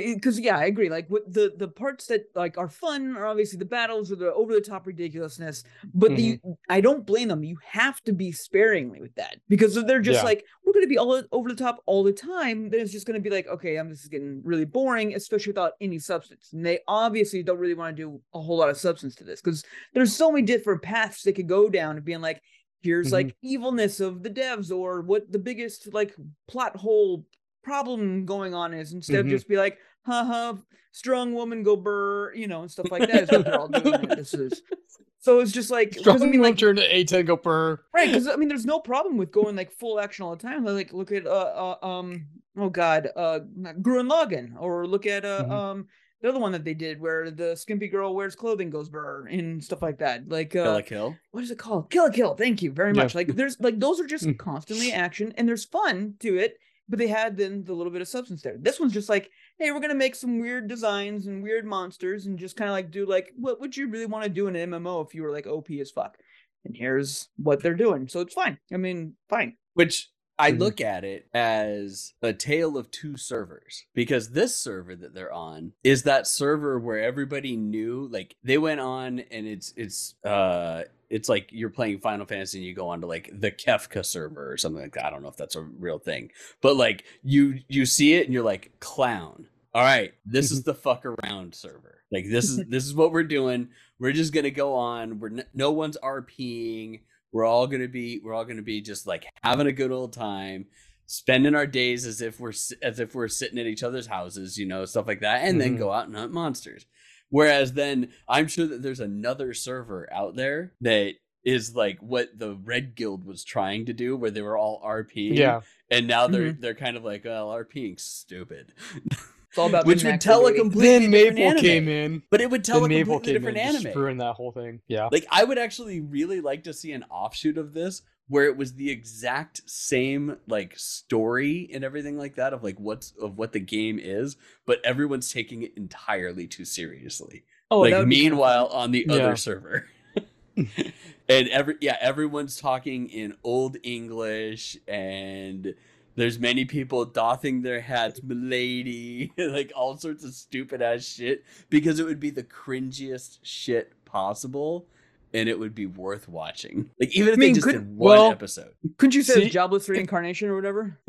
Because 0.00 0.38
yeah, 0.38 0.56
I 0.58 0.64
agree. 0.66 0.88
Like 0.88 1.08
what 1.08 1.30
the 1.32 1.52
the 1.56 1.68
parts 1.68 2.06
that 2.06 2.26
like 2.34 2.56
are 2.58 2.68
fun 2.68 3.16
are 3.16 3.26
obviously 3.26 3.58
the 3.58 3.64
battles 3.64 4.10
or 4.12 4.16
the 4.16 4.32
over 4.34 4.52
the 4.52 4.60
top 4.60 4.86
ridiculousness. 4.86 5.64
But 5.94 6.16
the 6.16 6.38
I 6.68 6.80
don't 6.80 7.06
blame 7.06 7.28
them. 7.28 7.44
You 7.44 7.58
have 7.64 8.00
to 8.02 8.12
be 8.12 8.32
sparingly 8.32 9.00
with 9.00 9.14
that 9.16 9.36
because 9.48 9.76
if 9.76 9.86
they're 9.86 10.00
just 10.00 10.20
Yeah. 10.20 10.24
like 10.24 10.44
we're 10.64 10.72
gonna 10.72 10.86
be 10.86 10.98
all 10.98 11.22
over 11.32 11.48
the 11.48 11.54
top 11.54 11.82
all 11.86 12.02
the 12.02 12.12
time, 12.12 12.70
then 12.70 12.80
it's 12.80 12.92
just 12.92 13.06
gonna 13.06 13.20
be 13.20 13.30
like 13.30 13.46
okay, 13.48 13.76
I'm 13.76 13.88
this 13.88 14.02
is 14.02 14.08
getting 14.08 14.40
really 14.44 14.64
boring, 14.64 15.14
especially 15.14 15.50
without 15.50 15.72
any 15.80 15.98
substance. 15.98 16.50
And 16.52 16.64
they 16.64 16.80
obviously 16.88 17.42
don't 17.42 17.58
really 17.58 17.74
want 17.74 17.96
to 17.96 18.02
do 18.02 18.20
a 18.34 18.40
whole 18.40 18.56
lot 18.58 18.70
of 18.70 18.76
substance 18.76 19.14
to 19.16 19.24
this 19.24 19.40
because 19.40 19.64
there's 19.94 20.14
so 20.14 20.30
many 20.30 20.44
different 20.46 20.82
paths 20.82 21.22
they 21.22 21.32
could 21.32 21.48
go 21.48 21.68
down 21.68 21.98
of 21.98 22.04
being 22.04 22.20
like. 22.20 22.40
Here's 22.82 23.08
Mhm. 23.08 23.12
like 23.12 23.36
evilness 23.42 23.98
of 23.98 24.22
the 24.22 24.30
devs, 24.30 24.70
or 24.70 25.00
what 25.00 25.32
the 25.32 25.40
biggest 25.40 25.92
like 25.92 26.14
plot 26.46 26.76
hole 26.76 27.26
problem 27.66 28.24
going 28.24 28.54
on 28.54 28.72
is 28.72 28.92
instead 28.92 29.16
Mhm. 29.16 29.20
of 29.20 29.26
just 29.28 29.48
be 29.48 29.56
like, 29.56 29.78
haha, 30.02 30.54
strong 30.92 31.34
woman 31.34 31.62
go 31.64 31.76
burr, 31.76 32.32
you 32.34 32.46
know, 32.46 32.62
and 32.62 32.70
stuff 32.70 32.90
like 32.90 33.08
that 33.10 33.24
is 33.24 33.30
what 33.30 33.44
they're 33.44 33.58
all 33.58 33.68
doing. 33.68 34.08
This 34.08 34.32
is 34.34 34.62
so 35.18 35.40
it's 35.40 35.50
just 35.52 35.70
like 35.70 35.90
'cause, 35.92 36.00
Strong 36.00 36.22
I 36.22 36.26
mean, 36.26 36.40
like 36.42 36.56
turn 36.58 36.76
to 36.76 36.82
A10 36.88 37.26
go 37.26 37.36
purr. 37.36 37.80
right 37.92 38.08
because 38.08 38.28
I 38.28 38.36
mean, 38.36 38.48
there's 38.48 38.64
no 38.64 38.78
problem 38.78 39.16
with 39.16 39.32
going 39.32 39.56
like 39.56 39.72
full 39.72 39.98
action 40.00 40.24
all 40.24 40.36
the 40.36 40.42
time. 40.42 40.64
Like 40.64 40.92
look 40.92 41.10
at 41.12 41.26
uh, 41.26 41.76
uh 41.82 41.86
um 41.86 42.26
oh 42.56 42.70
god 42.70 43.08
uh 43.16 43.40
Gurren 43.82 44.08
Lagann 44.08 44.54
or 44.58 44.86
look 44.86 45.06
at 45.06 45.24
uh 45.24 45.44
Mhm. 45.44 45.50
um 45.50 45.86
the 46.22 46.28
other 46.30 46.40
one 46.40 46.52
that 46.52 46.64
they 46.64 46.72
did 46.72 46.98
where 46.98 47.30
the 47.30 47.54
skimpy 47.56 47.88
girl 47.88 48.14
wears 48.14 48.34
clothing 48.34 48.70
goes 48.70 48.88
burr 48.88 49.26
and 49.30 49.62
stuff 49.62 49.82
like 49.82 49.98
that. 49.98 50.28
Like 50.30 50.56
uh, 50.56 50.62
Kill 50.64 50.72
la 50.72 50.80
Kill. 50.80 51.16
what 51.32 51.44
is 51.44 51.50
it 51.50 51.58
called? 51.58 51.90
Kill 51.90 52.04
la 52.04 52.10
Kill. 52.10 52.34
Thank 52.34 52.62
you 52.62 52.70
very 52.72 52.92
Yeah. 52.94 53.02
much. 53.02 53.14
Like 53.14 53.34
there's 53.34 53.58
like 53.60 53.78
those 53.80 54.00
are 54.00 54.06
just 54.06 54.24
Mm. 54.24 54.38
constantly 54.38 54.92
action 54.92 55.34
and 55.36 55.46
there's 55.48 55.64
fun 55.66 56.14
to 56.20 56.38
it, 56.38 56.56
but 56.88 56.98
they 56.98 57.08
had 57.08 57.36
then 57.36 57.64
the 57.64 57.72
little 57.74 57.92
bit 57.92 58.02
of 58.02 58.08
substance 58.08 58.42
there. 58.42 58.56
This 58.58 58.78
one's 58.80 58.92
just 58.92 59.08
like, 59.08 59.30
hey, 59.58 59.70
we're 59.72 59.80
gonna 59.80 59.94
make 59.94 60.14
some 60.14 60.38
weird 60.38 60.68
designs 60.68 61.26
and 61.26 61.42
weird 61.42 61.64
monsters 61.64 62.26
and 62.26 62.38
just 62.38 62.56
kind 62.56 62.68
of 62.70 62.74
like 62.74 62.90
do 62.90 63.06
like 63.06 63.32
what 63.36 63.60
would 63.60 63.76
you 63.76 63.88
really 63.88 64.06
want 64.06 64.24
to 64.24 64.30
do 64.30 64.46
in 64.46 64.56
an 64.56 64.70
MMO 64.70 65.04
if 65.06 65.14
you 65.14 65.22
were 65.22 65.32
like 65.32 65.46
OP 65.46 65.70
as 65.80 65.90
fuck? 65.90 66.16
And 66.64 66.76
here's 66.76 67.28
what 67.36 67.62
they're 67.62 67.74
doing. 67.74 68.08
So 68.08 68.20
it's 68.20 68.34
fine. 68.34 68.58
I 68.72 68.76
mean, 68.76 69.14
fine. 69.28 69.56
Which 69.74 70.10
I 70.38 70.52
Mhm. 70.52 70.58
look 70.58 70.80
at 70.82 71.02
it 71.04 71.28
as 71.32 72.12
a 72.20 72.32
tale 72.34 72.76
of 72.76 72.90
two 72.90 73.16
servers 73.16 73.86
because 73.94 74.30
this 74.30 74.54
server 74.54 74.94
that 74.96 75.14
they're 75.14 75.32
on 75.32 75.72
is 75.82 76.02
that 76.02 76.26
server 76.26 76.78
where 76.78 77.00
everybody 77.00 77.56
knew 77.56 78.06
like 78.12 78.36
they 78.42 78.58
went 78.58 78.80
on 78.80 79.20
and 79.20 79.46
it's 79.46 79.72
it's 79.76 80.14
uh 80.24 80.82
it's 81.10 81.28
like 81.28 81.48
you're 81.52 81.70
playing 81.70 81.98
Final 81.98 82.26
Fantasy 82.26 82.58
and 82.58 82.66
you 82.66 82.74
go 82.74 82.88
on 82.88 83.00
to 83.00 83.06
like 83.06 83.30
the 83.32 83.50
Kefka 83.50 84.04
server 84.04 84.52
or 84.52 84.56
something 84.56 84.82
like 84.82 84.94
that. 84.94 85.04
I 85.06 85.10
don't 85.10 85.22
know 85.22 85.28
if 85.28 85.36
that's 85.36 85.56
a 85.56 85.62
real 85.62 85.98
thing. 85.98 86.30
But 86.60 86.76
like 86.76 87.04
you 87.22 87.60
you 87.68 87.86
see 87.86 88.14
it 88.14 88.24
and 88.26 88.34
you're 88.34 88.42
like 88.44 88.72
clown. 88.80 89.46
All 89.74 89.82
right, 89.82 90.14
this 90.24 90.50
is 90.50 90.62
the 90.64 90.74
fuck 90.74 91.04
around 91.04 91.54
server. 91.54 92.02
Like 92.10 92.24
this 92.28 92.44
is 92.50 92.64
this 92.68 92.84
is 92.84 92.94
what 92.94 93.12
we're 93.12 93.24
doing. 93.24 93.68
We're 93.98 94.12
just 94.12 94.32
going 94.34 94.44
to 94.44 94.50
go 94.50 94.74
on. 94.74 95.18
We're 95.20 95.28
n- 95.30 95.44
no 95.54 95.72
one's 95.72 95.96
RPing 96.02 97.00
we're 97.32 97.44
all 97.44 97.66
gonna 97.66 97.88
be 97.88 98.20
we're 98.24 98.32
all 98.32 98.44
gonna 98.46 98.62
be 98.62 98.80
just 98.80 99.06
like 99.06 99.26
having 99.42 99.66
a 99.66 99.72
good 99.72 99.90
old 99.90 100.12
time 100.12 100.64
spending 101.06 101.54
our 101.54 101.66
days 101.66 102.06
as 102.06 102.22
if 102.22 102.40
we're 102.40 102.52
as 102.82 102.98
if 102.98 103.14
we're 103.14 103.28
sitting 103.28 103.58
at 103.58 103.66
each 103.66 103.82
other's 103.82 104.06
houses 104.06 104.56
you 104.56 104.64
know 104.64 104.84
stuff 104.86 105.06
like 105.06 105.20
that 105.20 105.42
and 105.42 105.60
then 105.60 105.74
Mhm. 105.74 105.78
go 105.78 105.92
out 105.92 106.06
and 106.06 106.16
hunt 106.16 106.32
monsters 106.32 106.86
whereas 107.30 107.72
then 107.74 108.08
i'm 108.28 108.46
sure 108.46 108.66
that 108.66 108.82
there's 108.82 109.00
another 109.00 109.52
server 109.54 110.08
out 110.12 110.36
there 110.36 110.72
that 110.80 111.14
is 111.44 111.74
like 111.76 111.98
what 112.00 112.28
the 112.38 112.54
red 112.64 112.94
guild 112.94 113.24
was 113.24 113.44
trying 113.44 113.86
to 113.86 113.92
do 113.92 114.16
where 114.16 114.30
they 114.30 114.42
were 114.42 114.58
all 114.58 114.82
rping 114.84 115.36
Yeah. 115.36 115.60
and 115.90 116.06
now 116.06 116.26
they're 116.26 116.52
mm-hmm. 116.52 116.60
they're 116.60 116.74
kind 116.74 116.96
of 116.96 117.04
like 117.04 117.24
well 117.24 117.48
rping 117.48 117.98
stupid 118.00 118.72
It's 119.50 119.58
all 119.58 119.68
about 119.68 119.86
which 119.86 120.04
would 120.04 120.20
tell 120.20 120.46
a 120.46 120.50
baby. 120.50 120.58
completely 120.60 121.06
Then 121.06 121.10
different 121.10 121.34
Maple 121.36 121.50
anime. 121.50 121.62
came 121.62 121.88
in. 121.88 122.22
but 122.30 122.42
it 122.42 122.50
would 122.50 122.62
tell 122.62 122.80
Then 122.82 122.90
a 122.90 122.94
Maple 122.94 123.14
completely 123.14 123.32
came 123.32 123.54
different 123.54 123.56
in, 123.70 123.76
anime 123.82 123.92
screwing 123.92 124.18
that 124.18 124.34
whole 124.34 124.52
thing. 124.52 124.80
Yeah. 124.86 125.08
like 125.10 125.24
I 125.30 125.44
would 125.44 125.56
actually 125.56 126.00
really 126.02 126.42
like 126.42 126.64
to 126.64 126.74
see 126.74 126.92
an 126.92 127.04
offshoot 127.04 127.56
of 127.56 127.72
this 127.72 128.02
where 128.28 128.44
it 128.44 128.56
was 128.56 128.74
the 128.74 128.90
exact 128.90 129.68
same 129.68 130.36
like 130.48 130.76
story 130.78 131.70
and 131.72 131.84
everything 131.84 132.18
like 132.18 132.34
that 132.36 132.52
of 132.52 132.64
like 132.64 132.78
what's 132.78 133.12
of 133.20 133.38
what 133.38 133.52
the 133.52 133.60
game 133.60 133.98
is, 134.00 134.36
but 134.66 134.84
everyone's 134.84 135.32
taking 135.32 135.62
it 135.62 135.72
entirely 135.76 136.46
too 136.46 136.64
seriously. 136.64 137.44
Oh, 137.70 137.80
like 137.80 137.94
would 137.94 138.08
be 138.08 138.22
meanwhile 138.22 138.66
on 138.66 138.90
the 138.90 139.06
Yeah. 139.08 139.14
other 139.14 139.36
server. 139.36 139.88
and 140.56 141.48
every 141.48 141.76
yeah, 141.80 141.96
everyone's 142.00 142.60
talking 142.60 143.08
in 143.08 143.34
old 143.44 143.76
English 143.82 144.76
and 144.88 145.74
there's 146.16 146.38
many 146.38 146.64
people 146.64 147.04
doffing 147.04 147.60
their 147.60 147.80
hats, 147.80 148.22
milady, 148.22 149.32
like 149.38 149.70
all 149.76 149.98
sorts 149.98 150.24
of 150.24 150.32
stupid 150.32 150.80
ass 150.80 151.04
shit 151.04 151.44
because 151.68 152.00
it 152.00 152.06
would 152.06 152.20
be 152.20 152.30
the 152.30 152.42
cringiest 152.42 153.38
shit 153.42 153.92
possible 154.06 154.86
and 155.34 155.48
it 155.48 155.58
would 155.58 155.74
be 155.74 155.86
worth 155.86 156.28
watching. 156.28 156.90
Like 157.00 157.14
even 157.16 157.28
if 157.28 157.34
I 157.34 157.36
mean, 157.38 157.48
they 157.50 157.54
just 157.54 157.64
could- 157.66 157.72
did 157.72 157.86
one 157.96 158.18
well, 158.18 158.30
episode. 158.30 158.70
couldn't 158.98 159.14
you 159.14 159.22
say 159.22 159.34
See- 159.44 159.50
jobless 159.50 159.88
reincarnation 159.88 160.48
or 160.48 160.54
whatever? 160.56 160.98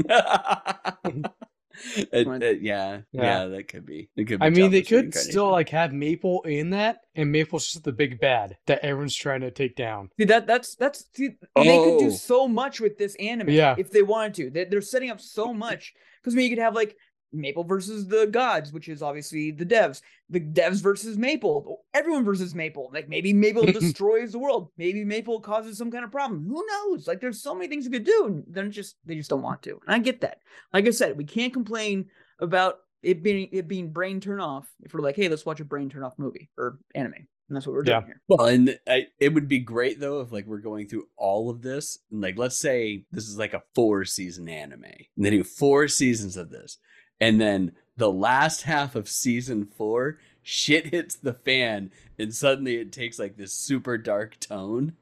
It- 1.95 2.27
it- 2.27 2.61
yeah, 2.63 3.01
yeah, 3.11 3.21
Yeah. 3.21 3.45
that 3.49 3.67
could 3.67 3.85
be. 3.85 4.09
It 4.15 4.23
could 4.25 4.39
be 4.39 4.45
I 4.45 4.49
mean, 4.49 4.71
they 4.71 4.81
could 4.81 5.13
still 5.13 5.51
like 5.51 5.69
have 5.69 5.93
Maple 5.93 6.41
in 6.41 6.71
that, 6.71 7.01
and 7.13 7.31
Maple's 7.31 7.67
just 7.71 7.83
the 7.83 7.91
big 7.91 8.19
bad 8.19 8.57
that 8.65 8.79
everyone's 8.83 9.15
trying 9.15 9.41
to 9.41 9.51
take 9.51 9.75
down. 9.75 10.09
See 10.17 10.25
that 10.25 10.47
that's 10.47 10.73
that's 10.75 11.05
see, 11.13 11.27
they 11.55 11.63
could 11.63 11.93
Oh. 11.93 11.99
do 11.99 12.09
so 12.09 12.47
much 12.47 12.81
with 12.81 12.97
this 12.97 13.13
anime 13.19 13.51
Yeah. 13.51 13.75
if 13.77 13.91
they 13.91 14.01
wanted 14.01 14.33
to. 14.35 14.49
They, 14.49 14.63
they're 14.65 14.81
setting 14.81 15.11
up 15.11 15.21
so 15.21 15.53
much 15.53 15.93
because 16.19 16.33
I 16.33 16.37
mean 16.37 16.49
you 16.49 16.55
could 16.55 16.63
have 16.63 16.73
like 16.73 16.95
Maple 17.33 17.63
versus 17.63 18.07
the 18.07 18.27
gods, 18.27 18.71
which 18.71 18.87
is 18.87 19.01
obviously 19.01 19.51
the 19.51 19.65
devs. 19.65 20.01
The 20.29 20.39
devs 20.39 20.81
versus 20.81 21.17
Maple. 21.17 21.81
Everyone 21.93 22.23
versus 22.23 22.55
Maple. 22.55 22.89
Like 22.93 23.09
maybe 23.09 23.33
Maple 23.33 23.65
destroys 23.65 24.31
the 24.31 24.39
world. 24.39 24.69
Maybe 24.77 25.03
Maple 25.03 25.39
causes 25.39 25.77
some 25.77 25.91
kind 25.91 26.03
of 26.05 26.11
problem. 26.11 26.45
Who 26.47 26.65
knows? 26.65 27.07
Like 27.07 27.19
there's 27.21 27.41
so 27.41 27.53
many 27.53 27.67
things 27.67 27.85
you 27.85 27.91
could 27.91 28.05
do. 28.05 28.25
And 28.27 28.43
they're 28.47 28.67
just 28.69 28.95
they 29.05 29.15
just 29.15 29.29
don't 29.29 29.41
want 29.41 29.61
to. 29.63 29.79
And 29.85 29.95
I 29.95 29.99
get 29.99 30.21
that. 30.21 30.39
Like 30.73 30.87
I 30.87 30.91
said, 30.91 31.17
we 31.17 31.25
can't 31.25 31.53
complain 31.53 32.05
about 32.39 32.79
it 33.03 33.21
being 33.23 33.49
it 33.51 33.67
being 33.67 33.91
brain 33.91 34.19
turn 34.19 34.39
off 34.39 34.67
if 34.83 34.93
we're 34.93 35.01
like, 35.01 35.15
hey, 35.15 35.29
let's 35.29 35.45
watch 35.45 35.59
a 35.59 35.65
brain 35.65 35.89
turn 35.89 36.03
off 36.03 36.13
movie 36.17 36.49
or 36.57 36.79
anime. 36.95 37.13
And 37.49 37.55
that's 37.55 37.65
what 37.65 37.73
we're 37.75 37.83
doing 37.83 38.01
Yeah. 38.01 38.05
here. 38.05 38.21
Well, 38.27 38.47
and 38.47 38.77
I, 38.89 39.05
it 39.21 39.33
would 39.33 39.47
be 39.47 39.59
great 39.59 40.01
though 40.01 40.19
if 40.19 40.33
like 40.33 40.45
we're 40.45 40.57
going 40.57 40.87
through 40.87 41.07
all 41.15 41.49
of 41.49 41.61
this, 41.61 41.99
and 42.11 42.19
like 42.19 42.37
let's 42.37 42.57
say 42.57 43.05
this 43.11 43.25
is 43.25 43.37
like 43.37 43.53
a 43.53 43.63
four 43.73 44.03
season 44.03 44.49
anime, 44.49 44.83
and 44.83 45.25
they 45.25 45.29
do 45.29 45.43
four 45.45 45.87
seasons 45.87 46.35
of 46.35 46.49
this, 46.49 46.77
and 47.19 47.39
then 47.41 47.73
the 47.97 48.11
last 48.11 48.63
half 48.63 48.95
of 48.95 49.09
season 49.09 49.65
four, 49.65 50.19
shit 50.43 50.87
hits 50.87 51.15
the 51.15 51.33
fan, 51.33 51.91
and 52.17 52.33
suddenly 52.33 52.75
it 52.75 52.91
takes 52.91 53.19
like 53.19 53.35
this 53.37 53.53
super 53.53 53.97
dark 53.97 54.39
tone, 54.39 54.93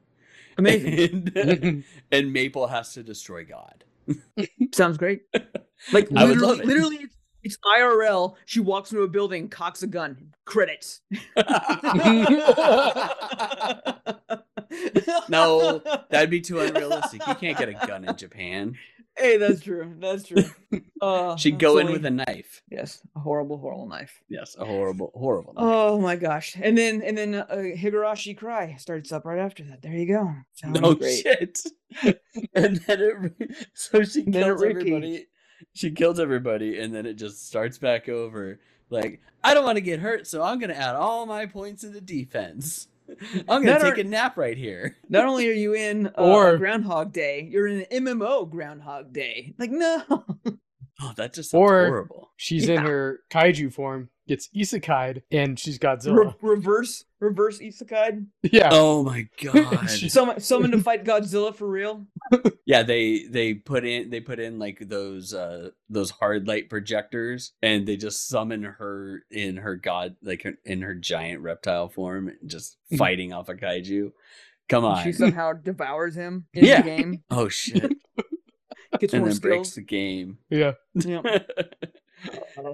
Amazing. 0.58 1.32
and, 1.36 1.84
and 2.12 2.32
Maple 2.32 2.66
has 2.66 2.94
to 2.94 3.02
destroy 3.02 3.44
God. 3.44 3.84
Sounds 4.74 4.96
great. 4.98 5.22
Like 5.92 6.10
literally, 6.10 6.60
it. 6.60 6.66
literally, 6.66 6.96
it's, 6.96 7.16
it's 7.42 7.58
IRL. 7.64 8.34
She 8.44 8.60
walks 8.60 8.92
into 8.92 9.04
a 9.04 9.08
building, 9.08 9.48
cocks 9.48 9.82
a 9.82 9.86
gun. 9.86 10.32
Credits. 10.44 11.00
no, 15.28 15.82
that'd 16.10 16.30
be 16.30 16.40
too 16.40 16.60
unrealistic. 16.60 17.26
You 17.26 17.34
can't 17.34 17.58
get 17.58 17.68
a 17.68 17.74
gun 17.86 18.08
in 18.08 18.16
Japan. 18.16 18.76
Hey, 19.16 19.36
that's 19.38 19.62
true. 19.62 19.94
That's 19.98 20.24
true. 20.24 20.44
Uh, 20.98 21.36
She'd 21.36 21.58
go 21.58 21.76
in 21.76 21.92
with 21.92 22.06
a 22.06 22.10
knife. 22.10 22.62
yes, 22.70 23.06
a 23.14 23.20
horrible, 23.20 23.58
horrible 23.58 23.86
knife. 23.86 24.22
Yes, 24.30 24.56
a 24.58 24.64
horrible, 24.64 25.12
horrible. 25.14 25.52
knife. 25.52 25.62
Oh 25.62 26.00
my 26.00 26.16
gosh! 26.16 26.56
And 26.60 26.76
then 26.76 27.02
and 27.02 27.16
then 27.16 27.34
uh, 27.34 27.46
Higurashi 27.50 28.34
Cry 28.36 28.76
starts 28.78 29.12
up 29.12 29.26
right 29.26 29.38
after 29.38 29.62
that. 29.64 29.82
There 29.82 29.92
you 29.92 30.06
go. 30.06 30.32
Sounds 30.54 30.80
no 30.80 30.94
great. 30.94 31.18
shit. 31.22 31.60
and 32.54 32.78
then 32.78 33.32
it, 33.38 33.66
so 33.74 34.02
she 34.04 34.24
kills 34.24 34.62
everybody. 34.62 35.26
She 35.74 35.90
kills 35.90 36.18
everybody, 36.18 36.80
and 36.80 36.94
then 36.94 37.04
it 37.04 37.14
just 37.14 37.46
starts 37.46 37.76
back 37.76 38.08
over. 38.08 38.58
Like 38.88 39.20
I 39.44 39.52
don't 39.52 39.64
want 39.64 39.76
to 39.76 39.82
get 39.82 40.00
hurt, 40.00 40.26
so 40.26 40.42
I'm 40.42 40.58
gonna 40.58 40.72
add 40.72 40.96
all 40.96 41.26
my 41.26 41.44
points 41.44 41.84
into 41.84 42.00
defense. 42.00 42.88
I'm 43.48 43.62
gonna 43.64 43.72
Not 43.72 43.80
take 43.82 43.94
our- 43.94 44.00
a 44.00 44.04
nap 44.04 44.36
right 44.36 44.56
here. 44.56 44.96
Not 45.08 45.24
only 45.26 45.48
are 45.48 45.52
you 45.52 45.74
in 45.74 46.06
uh, 46.08 46.10
Or- 46.16 46.56
Groundhog 46.58 47.12
Day, 47.12 47.48
you're 47.50 47.66
in 47.66 47.86
an 47.90 48.04
MMO 48.04 48.48
Groundhog 48.50 49.12
Day. 49.12 49.54
Like 49.58 49.70
no. 49.70 50.02
Oh, 50.98 51.12
that 51.18 51.34
just 51.34 51.50
sounds 51.50 51.60
Or- 51.60 51.86
horrible. 51.88 52.30
She's 52.38 52.66
Yeah. 52.68 52.76
in 52.76 52.86
her 52.86 53.20
kaiju 53.30 53.70
form, 53.70 54.08
gets 54.28 54.48
isekai'd, 54.54 55.22
and 55.30 55.58
she's 55.58 55.78
Re- 55.82 55.88
Godzilla. 55.88 56.34
reverse 56.42 57.04
reverse 57.20 57.58
isekai. 57.60 58.26
yeah. 58.42 58.68
Oh 58.72 59.02
my 59.02 59.28
god. 59.42 59.88
Summon 59.88 60.40
summon 60.40 60.70
to 60.72 60.78
fight 60.78 61.04
Godzilla 61.04 61.54
for 61.54 61.68
real. 61.68 62.06
yeah, 62.66 62.82
they 62.82 63.24
they 63.30 63.54
put 63.54 63.84
in 63.84 64.10
they 64.10 64.20
put 64.20 64.38
in 64.40 64.58
like 64.58 64.78
those 64.80 65.32
uh 65.34 65.70
those 65.88 66.10
hard 66.10 66.46
light 66.48 66.68
projectors, 66.70 67.52
and 67.62 67.86
they 67.86 67.96
just 67.96 68.28
summon 68.28 68.62
her 68.62 69.24
in 69.30 69.56
her 69.58 69.76
god 69.76 70.16
like 70.22 70.42
her, 70.42 70.54
in 70.64 70.82
her 70.82 70.94
giant 70.94 71.40
reptile 71.42 71.88
form, 71.88 72.30
just 72.46 72.76
Mhm. 72.92 72.98
fighting 72.98 73.32
off 73.32 73.48
a 73.48 73.54
kaiju. 73.54 74.12
Come 74.68 74.84
And 74.84 74.94
on. 74.94 75.04
She 75.04 75.12
somehow 75.12 75.52
devours 75.52 76.16
him 76.16 76.46
in 76.52 76.64
Yeah. 76.64 76.82
the 76.82 76.88
game. 76.96 77.22
Oh 77.30 77.48
shit! 77.48 77.92
Gets 78.98 79.12
and 79.14 79.22
more 79.24 79.30
then 79.30 79.38
breaks 79.38 79.74
the 79.74 79.82
game. 79.82 80.38
Yeah. 80.50 80.72
Yeah. 80.94 81.20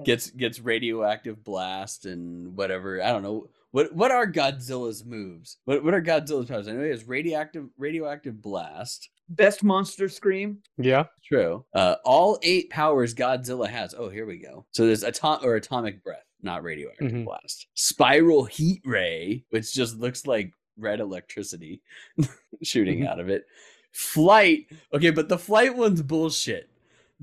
Gets 0.03 0.29
gets 0.31 0.59
radioactive 0.59 1.43
blast 1.43 2.05
and 2.05 2.55
whatever. 2.55 3.01
I 3.01 3.11
don't 3.11 3.23
know. 3.23 3.47
What 3.71 3.93
what 3.95 4.11
are 4.11 4.31
Godzilla's 4.31 5.03
moves? 5.05 5.57
What 5.65 5.83
what 5.83 5.93
are 5.93 6.01
Godzilla's 6.01 6.47
powers? 6.47 6.67
I 6.67 6.73
know 6.73 6.83
he 6.83 6.89
has 6.89 7.07
radioactive 7.07 7.69
radioactive 7.77 8.41
blast. 8.41 9.09
Best 9.29 9.63
monster 9.63 10.09
scream. 10.09 10.59
Yeah. 10.77 11.05
True. 11.23 11.65
Uh, 11.73 11.95
all 12.05 12.37
eight 12.43 12.69
powers 12.69 13.15
Godzilla 13.15 13.67
has. 13.67 13.95
Oh, 13.97 14.09
here 14.09 14.25
we 14.25 14.37
go. 14.37 14.65
So 14.71 14.85
there's 14.85 15.03
atom 15.03 15.39
or 15.43 15.55
atomic 15.55 16.03
breath, 16.03 16.25
not 16.41 16.61
radioactive 16.61 17.11
Mhm. 17.11 17.25
blast. 17.25 17.67
Spiral 17.73 18.43
heat 18.43 18.81
ray, 18.85 19.43
which 19.49 19.73
just 19.73 19.97
looks 19.97 20.27
like 20.27 20.51
red 20.77 20.99
electricity 20.99 21.81
shooting 22.63 22.99
Mhm. 22.99 23.07
out 23.07 23.19
of 23.19 23.29
it. 23.29 23.45
Flight. 23.91 24.67
Okay, 24.93 25.09
but 25.11 25.29
the 25.29 25.37
flight 25.37 25.75
one's 25.75 26.01
bullshit. 26.01 26.69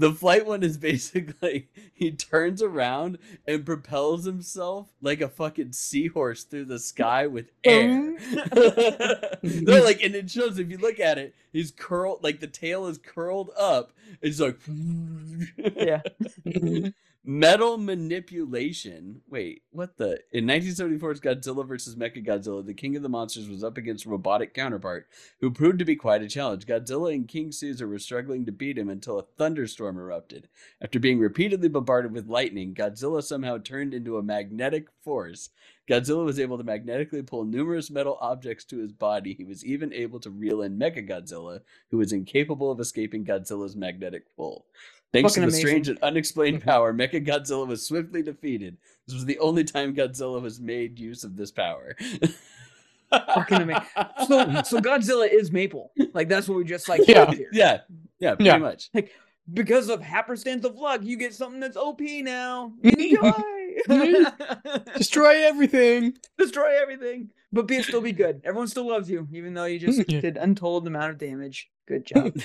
The 0.00 0.12
flight 0.14 0.46
one 0.46 0.62
is 0.62 0.78
basically 0.78 1.68
he 1.94 2.10
turns 2.10 2.62
around 2.62 3.18
and 3.46 3.66
propels 3.66 4.24
himself 4.24 4.88
like 5.02 5.20
a 5.20 5.28
fucking 5.28 5.72
seahorse 5.72 6.44
through 6.44 6.64
the 6.64 6.78
sky 6.78 7.26
with 7.26 7.50
air. 7.62 8.16
They're 9.42 9.84
like, 9.84 10.02
and 10.02 10.14
it 10.14 10.30
shows 10.30 10.58
if 10.58 10.70
you 10.70 10.78
look 10.78 11.00
at 11.00 11.18
it, 11.18 11.34
he's 11.52 11.70
curled, 11.70 12.24
like 12.24 12.40
the 12.40 12.46
tail 12.46 12.86
is 12.86 12.96
curled 12.96 13.50
up. 13.58 13.92
It's 14.22 14.40
like, 14.40 14.58
Yeah. 15.76 16.00
metal 17.24 17.76
manipulation. 17.78 19.20
Wait, 19.28 19.62
what 19.70 19.96
the? 19.98 20.20
In 20.32 20.46
1974's 20.46 21.20
Godzilla 21.20 21.66
vs. 21.66 21.96
Mechagodzilla, 21.96 22.64
the 22.64 22.74
king 22.74 22.96
of 22.96 23.02
the 23.02 23.08
monsters 23.08 23.48
was 23.48 23.62
up 23.62 23.76
against 23.76 24.06
a 24.06 24.08
robotic 24.08 24.54
counterpart 24.54 25.06
who 25.40 25.50
proved 25.50 25.78
to 25.80 25.84
be 25.84 25.96
quite 25.96 26.22
a 26.22 26.28
challenge. 26.28 26.66
Godzilla 26.66 27.14
and 27.14 27.28
King 27.28 27.52
Caesar 27.52 27.86
were 27.88 27.98
struggling 27.98 28.46
to 28.46 28.52
beat 28.52 28.78
him 28.78 28.88
until 28.88 29.18
a 29.18 29.24
thunderstorm 29.36 29.89
erupted. 29.98 30.48
After 30.82 30.98
being 30.98 31.18
repeatedly 31.18 31.68
bombarded 31.68 32.12
with 32.12 32.28
lightning, 32.28 32.74
Godzilla 32.74 33.22
somehow 33.22 33.58
turned 33.58 33.94
into 33.94 34.18
a 34.18 34.22
magnetic 34.22 34.88
force. 35.02 35.50
Godzilla 35.88 36.24
was 36.24 36.38
able 36.38 36.56
to 36.58 36.64
magnetically 36.64 37.22
pull 37.22 37.44
numerous 37.44 37.90
metal 37.90 38.16
objects 38.20 38.64
to 38.66 38.78
his 38.78 38.92
body. 38.92 39.34
He 39.34 39.44
was 39.44 39.64
even 39.64 39.92
able 39.92 40.20
to 40.20 40.30
reel 40.30 40.62
in 40.62 40.78
Mechagodzilla, 40.78 41.60
who 41.90 41.98
was 41.98 42.12
incapable 42.12 42.70
of 42.70 42.78
escaping 42.80 43.24
Godzilla's 43.24 43.74
magnetic 43.76 44.24
pull. 44.36 44.66
Thanks 45.12 45.32
Fucking 45.34 45.42
to 45.48 45.50
the 45.50 45.56
amazing. 45.56 45.66
strange 45.66 45.88
and 45.88 45.98
unexplained 46.02 46.62
power, 46.64 46.94
Mechagodzilla 46.94 47.66
was 47.66 47.84
swiftly 47.84 48.22
defeated. 48.22 48.76
This 49.06 49.14
was 49.14 49.24
the 49.24 49.38
only 49.40 49.64
time 49.64 49.94
Godzilla 49.96 50.40
was 50.40 50.60
made 50.60 51.00
use 51.00 51.24
of 51.24 51.36
this 51.36 51.50
power. 51.50 51.96
Fucking 53.10 53.62
amazing. 53.62 53.82
So 54.28 54.62
so 54.62 54.80
Godzilla 54.80 55.28
is 55.28 55.50
Maple. 55.50 55.90
Like 56.14 56.28
that's 56.28 56.48
what 56.48 56.56
we 56.58 56.64
just 56.64 56.88
like 56.88 57.00
Yeah. 57.08 57.28
here. 57.32 57.48
yeah, 57.52 57.80
yeah, 58.20 58.34
pretty 58.36 58.44
Yeah. 58.44 58.58
much. 58.58 58.88
Because 59.52 59.88
of 59.88 60.02
happenstance 60.02 60.64
of 60.64 60.76
luck, 60.76 61.00
you 61.02 61.16
get 61.16 61.34
something 61.34 61.60
that's 61.60 61.76
OP 61.76 62.00
now. 62.00 62.72
Enjoy. 62.82 63.32
Destroy 64.96 65.44
everything. 65.46 66.14
Destroy 66.38 66.80
everything, 66.80 67.30
but 67.52 67.66
be 67.66 67.82
still 67.82 68.00
be 68.00 68.12
good. 68.12 68.40
Everyone 68.44 68.68
still 68.68 68.88
loves 68.88 69.08
you, 69.10 69.26
even 69.32 69.54
though 69.54 69.64
you 69.64 69.78
just 69.78 70.04
Yeah. 70.08 70.20
did 70.20 70.36
untold 70.36 70.86
amount 70.86 71.10
of 71.12 71.18
damage. 71.18 71.70
Good 71.86 72.04
job. 72.06 72.36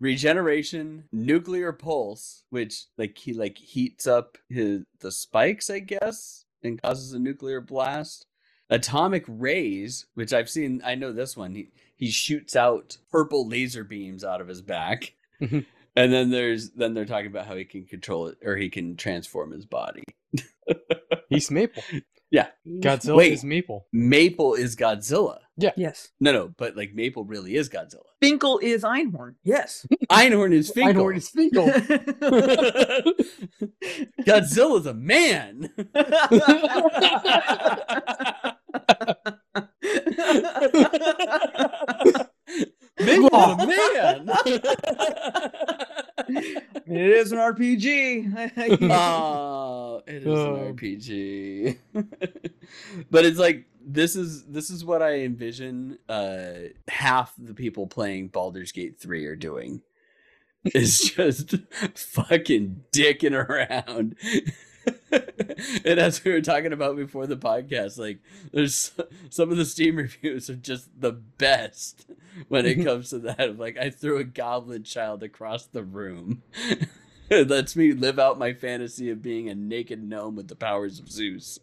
Regeneration, 0.00 1.04
nuclear 1.12 1.72
pulse, 1.72 2.44
which 2.50 2.86
like 2.98 3.16
he 3.18 3.34
like 3.34 3.56
heats 3.58 4.06
up 4.06 4.36
his 4.48 4.82
the 5.00 5.12
spikes, 5.12 5.70
I 5.70 5.78
guess, 5.78 6.44
and 6.62 6.80
causes 6.82 7.12
a 7.12 7.18
nuclear 7.18 7.60
blast. 7.60 8.26
Atomic 8.70 9.24
rays, 9.28 10.06
which 10.14 10.32
I've 10.32 10.48
seen, 10.48 10.80
I 10.84 10.94
know 10.94 11.12
this 11.12 11.36
one. 11.36 11.54
He 11.54 11.68
he 12.02 12.10
shoots 12.10 12.56
out 12.56 12.96
purple 13.12 13.46
laser 13.46 13.84
beams 13.84 14.24
out 14.24 14.40
of 14.40 14.48
his 14.48 14.60
back. 14.60 15.14
Mhm. 15.40 15.64
And 15.94 16.12
then 16.12 16.30
there's 16.30 16.70
then 16.70 16.94
they're 16.94 17.04
talking 17.04 17.28
about 17.28 17.46
how 17.46 17.54
he 17.54 17.64
can 17.64 17.84
control 17.84 18.26
it 18.26 18.38
or 18.44 18.56
he 18.56 18.70
can 18.70 18.96
transform 18.96 19.52
his 19.52 19.66
body. 19.66 20.02
He's 21.28 21.48
Maple. 21.48 21.84
Yeah. 22.32 22.48
Godzilla 22.66 23.18
Wait. 23.18 23.34
is 23.34 23.44
Maple. 23.44 23.86
Maple 23.92 24.54
is 24.54 24.74
Godzilla. 24.74 25.38
Yeah. 25.56 25.70
Yes. 25.76 26.08
No, 26.18 26.32
no, 26.32 26.52
but 26.56 26.76
like 26.76 26.92
Maple 26.92 27.24
really 27.24 27.54
is 27.54 27.68
Godzilla. 27.68 28.02
Finkel 28.20 28.58
is 28.60 28.82
Einhorn. 28.82 29.36
Yes. 29.44 29.86
Einhorn 30.10 30.52
is 30.52 30.72
Finkel. 30.72 31.04
Einhorn 31.04 31.16
is 31.18 31.28
Finkel. 31.28 31.66
Godzilla's 34.22 34.86
a 34.86 34.94
man. 34.94 35.70
Maple's 43.00 43.32
a 43.32 43.66
man. 43.66 44.28
it 46.86 47.16
is 47.16 47.32
an 47.32 47.38
RPG. 47.38 48.88
oh, 48.90 50.02
it 50.06 50.22
is 50.22 50.26
Oh. 50.26 50.54
an 50.56 50.76
RPG. 50.76 51.78
but 53.10 53.24
it's 53.24 53.38
like 53.38 53.66
this 53.84 54.14
is 54.16 54.44
this 54.46 54.70
is 54.70 54.84
what 54.84 55.02
I 55.02 55.20
envision 55.20 55.98
uh 56.08 56.52
half 56.88 57.34
the 57.38 57.54
people 57.54 57.86
playing 57.86 58.28
Baldur's 58.28 58.72
Gate 58.72 58.98
3 59.00 59.26
are 59.26 59.36
doing. 59.36 59.82
Is 60.74 61.00
just 61.16 61.56
fucking 61.94 62.84
dicking 62.92 63.32
around. 63.32 64.14
and 65.84 66.00
as 66.00 66.24
we 66.24 66.32
were 66.32 66.40
talking 66.40 66.72
about 66.72 66.96
before 66.96 67.26
the 67.26 67.36
podcast, 67.36 67.98
like 67.98 68.18
there's 68.52 68.92
some 69.30 69.50
of 69.50 69.56
the 69.56 69.64
Steam 69.64 69.96
reviews 69.96 70.48
are 70.48 70.56
just 70.56 70.88
the 71.00 71.12
best 71.12 72.06
when 72.48 72.66
it 72.66 72.76
comes 72.84 73.10
to 73.10 73.18
that. 73.20 73.40
Of 73.40 73.58
like 73.58 73.76
I 73.76 73.90
threw 73.90 74.18
a 74.18 74.24
goblin 74.24 74.84
child 74.84 75.22
across 75.22 75.66
the 75.66 75.82
room. 75.82 76.42
it 77.28 77.48
lets 77.48 77.76
me 77.76 77.92
live 77.92 78.18
out 78.18 78.38
my 78.38 78.52
fantasy 78.52 79.10
of 79.10 79.22
being 79.22 79.48
a 79.48 79.54
naked 79.54 80.02
gnome 80.02 80.36
with 80.36 80.48
the 80.48 80.56
powers 80.56 80.98
of 80.98 81.10
Zeus. 81.10 81.58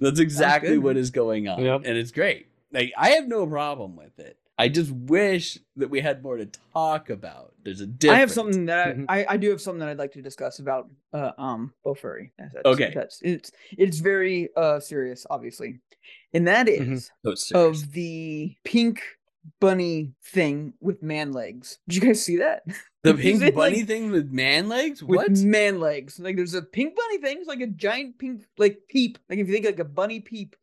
That's 0.00 0.20
exactly 0.20 0.70
good, 0.70 0.82
what 0.82 0.96
is 0.96 1.10
going 1.10 1.48
on. 1.48 1.62
Yep. 1.62 1.82
And 1.84 1.96
it's 1.96 2.12
great. 2.12 2.48
Like 2.72 2.92
I 2.96 3.10
have 3.10 3.26
no 3.26 3.46
problem 3.46 3.96
with 3.96 4.18
it. 4.18 4.38
I 4.58 4.68
just 4.68 4.90
wish 4.90 5.58
that 5.76 5.90
we 5.90 6.00
had 6.00 6.22
more 6.22 6.38
to 6.38 6.48
talk 6.72 7.10
about. 7.10 7.52
There's 7.62 7.82
a 7.82 7.86
difference. 7.86 8.16
I 8.16 8.20
have 8.20 8.30
something 8.30 8.66
that 8.66 8.96
I. 9.08 9.20
I, 9.20 9.26
I 9.30 9.36
do 9.36 9.50
have 9.50 9.60
something 9.60 9.80
that 9.80 9.88
I'd 9.88 9.98
like 9.98 10.12
to 10.12 10.22
discuss 10.22 10.58
about 10.60 10.88
uh 11.12 11.32
um 11.36 11.72
Bofuri. 11.84 12.30
That's, 12.38 12.54
that's- 12.54 12.74
Okay. 12.74 12.92
That's 12.94 13.20
it's 13.22 13.52
it's 13.76 13.98
very 13.98 14.48
uh 14.56 14.80
serious, 14.80 15.26
obviously. 15.28 15.80
And 16.32 16.46
that 16.48 16.68
is 16.68 17.10
Mhm. 17.26 17.52
Oh, 17.54 17.68
of 17.68 17.92
the 17.92 18.54
pink 18.64 19.02
bunny 19.60 20.12
thing 20.24 20.72
with 20.80 21.02
man 21.02 21.32
legs. 21.32 21.78
Did 21.88 21.96
you 21.96 22.00
guys 22.02 22.24
see 22.24 22.36
that? 22.38 22.62
the 23.04 23.14
pink 23.26 23.42
it, 23.42 23.54
bunny 23.54 23.78
like, 23.78 23.86
thing 23.86 24.10
with 24.10 24.30
man 24.30 24.68
legs. 24.68 25.02
With 25.02 25.16
What? 25.18 25.38
man 25.38 25.80
legs. 25.80 26.18
Like 26.18 26.36
there's 26.36 26.54
a 26.54 26.62
pink 26.62 26.96
bunny 26.96 27.18
thing, 27.18 27.38
it's 27.40 27.48
like 27.48 27.60
a 27.60 27.66
giant 27.66 28.18
pink 28.18 28.44
like 28.56 28.78
peep. 28.88 29.18
Like 29.28 29.38
if 29.38 29.48
you 29.48 29.52
think 29.52 29.66
like 29.66 29.78
a 29.80 29.84
bunny 29.84 30.20
peep. 30.20 30.56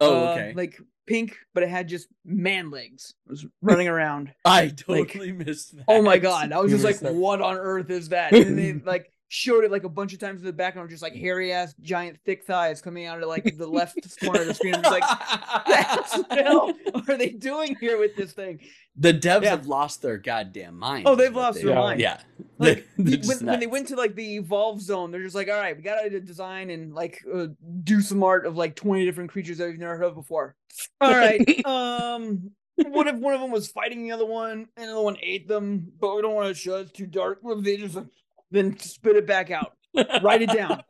oh, 0.00 0.26
uh, 0.26 0.32
okay. 0.32 0.52
like 0.54 0.78
pink, 1.08 1.36
but 1.54 1.62
it 1.62 1.68
had 1.68 1.88
just 1.88 2.08
man 2.24 2.70
legs. 2.70 3.14
It 3.26 3.30
was 3.30 3.46
running 3.62 3.88
around. 3.88 4.32
I 4.44 4.68
totally 4.68 5.32
missed 5.32 5.76
that. 5.76 5.84
Oh 5.88 6.02
my 6.02 6.18
god! 6.18 6.52
I 6.52 6.58
was 6.58 6.70
You 6.70 6.78
just 6.78 6.84
like, 6.84 6.98
that. 7.00 7.14
"What 7.14 7.40
on 7.40 7.56
earth 7.56 7.90
is 7.90 8.10
that?" 8.10 8.32
And 8.38 8.44
then 8.44 8.56
they 8.56 8.72
like 8.74 9.12
showed 9.30 9.62
it 9.64 9.70
like 9.70 9.84
a 9.84 9.88
bunch 9.88 10.12
of 10.14 10.18
times 10.18 10.40
in 10.40 10.46
the 10.46 10.52
background, 10.52 10.88
just 10.90 11.02
like 11.02 11.14
hairy 11.14 11.52
ass, 11.52 11.74
giant, 11.80 12.18
thick 12.24 12.44
thighs 12.44 12.80
coming 12.80 13.06
out 13.06 13.22
of 13.22 13.28
like 13.28 13.56
the 13.58 13.66
left 13.66 13.98
corner 14.20 14.40
of 14.40 14.46
the 14.48 14.54
screen. 14.54 14.74
I'm 14.74 14.82
like, 14.82 15.02
"What 15.66 16.28
the 16.30 16.42
hell 16.42 16.72
are 17.08 17.16
they 17.16 17.30
doing 17.30 17.76
here 17.80 17.98
with 17.98 18.16
this 18.16 18.32
thing?" 18.32 18.60
the 19.00 19.14
devs 19.14 19.42
Yeah. 19.44 19.50
have 19.50 19.66
lost 19.68 20.02
their 20.02 20.18
goddamn 20.18 20.76
mind. 20.76 21.06
Oh, 21.06 21.14
they've 21.14 21.32
lost 21.34 21.58
they 21.58 21.64
their 21.66 21.76
are. 21.78 21.82
mind. 21.84 22.00
Yeah. 22.00 22.20
Like 22.58 22.88
They're 22.96 23.04
the- 23.12 23.16
just 23.18 23.42
when, 23.42 23.46
when 23.50 23.60
they 23.60 23.66
went 23.68 23.86
to 23.88 23.96
like 23.96 24.16
the 24.16 24.36
evolve 24.36 24.80
zone, 24.80 25.10
they're 25.12 25.22
just 25.22 25.34
like, 25.36 25.48
"All 25.48 25.54
right, 25.60 25.76
we 25.76 25.82
got 25.82 26.00
to 26.02 26.20
design 26.20 26.70
and 26.70 26.92
like 26.94 27.22
uh, 27.32 27.46
do 27.84 28.00
some 28.00 28.22
art 28.24 28.44
of 28.46 28.56
like 28.56 28.74
20 28.74 29.04
different 29.04 29.30
creatures 29.30 29.58
that 29.58 29.68
we've 29.68 29.78
never 29.78 29.96
heard 29.96 30.04
of 30.06 30.14
before." 30.14 30.56
All 31.00 31.12
right, 31.12 31.40
um. 31.66 32.50
What 32.80 33.08
if 33.08 33.16
one 33.16 33.34
of 33.34 33.40
them 33.40 33.50
was 33.50 33.66
fighting 33.66 34.04
the 34.04 34.12
other 34.12 34.24
one 34.24 34.68
and 34.76 34.88
the 34.88 34.92
other 34.92 35.02
one 35.02 35.16
ate 35.20 35.48
them, 35.48 35.90
but 36.00 36.14
we 36.14 36.22
don't 36.22 36.36
want 36.36 36.46
to 36.46 36.54
show 36.54 36.76
it's 36.76 36.92
too 36.92 37.06
dark? 37.06 37.38
What 37.42 37.58
if 37.58 37.64
they 37.64 37.76
just 37.76 37.96
like, 37.96 38.06
then 38.50 38.78
spit 38.78 39.16
it 39.16 39.26
back 39.26 39.50
out? 39.50 39.72
Write 40.22 40.42
it 40.42 40.50
down. 40.52 40.82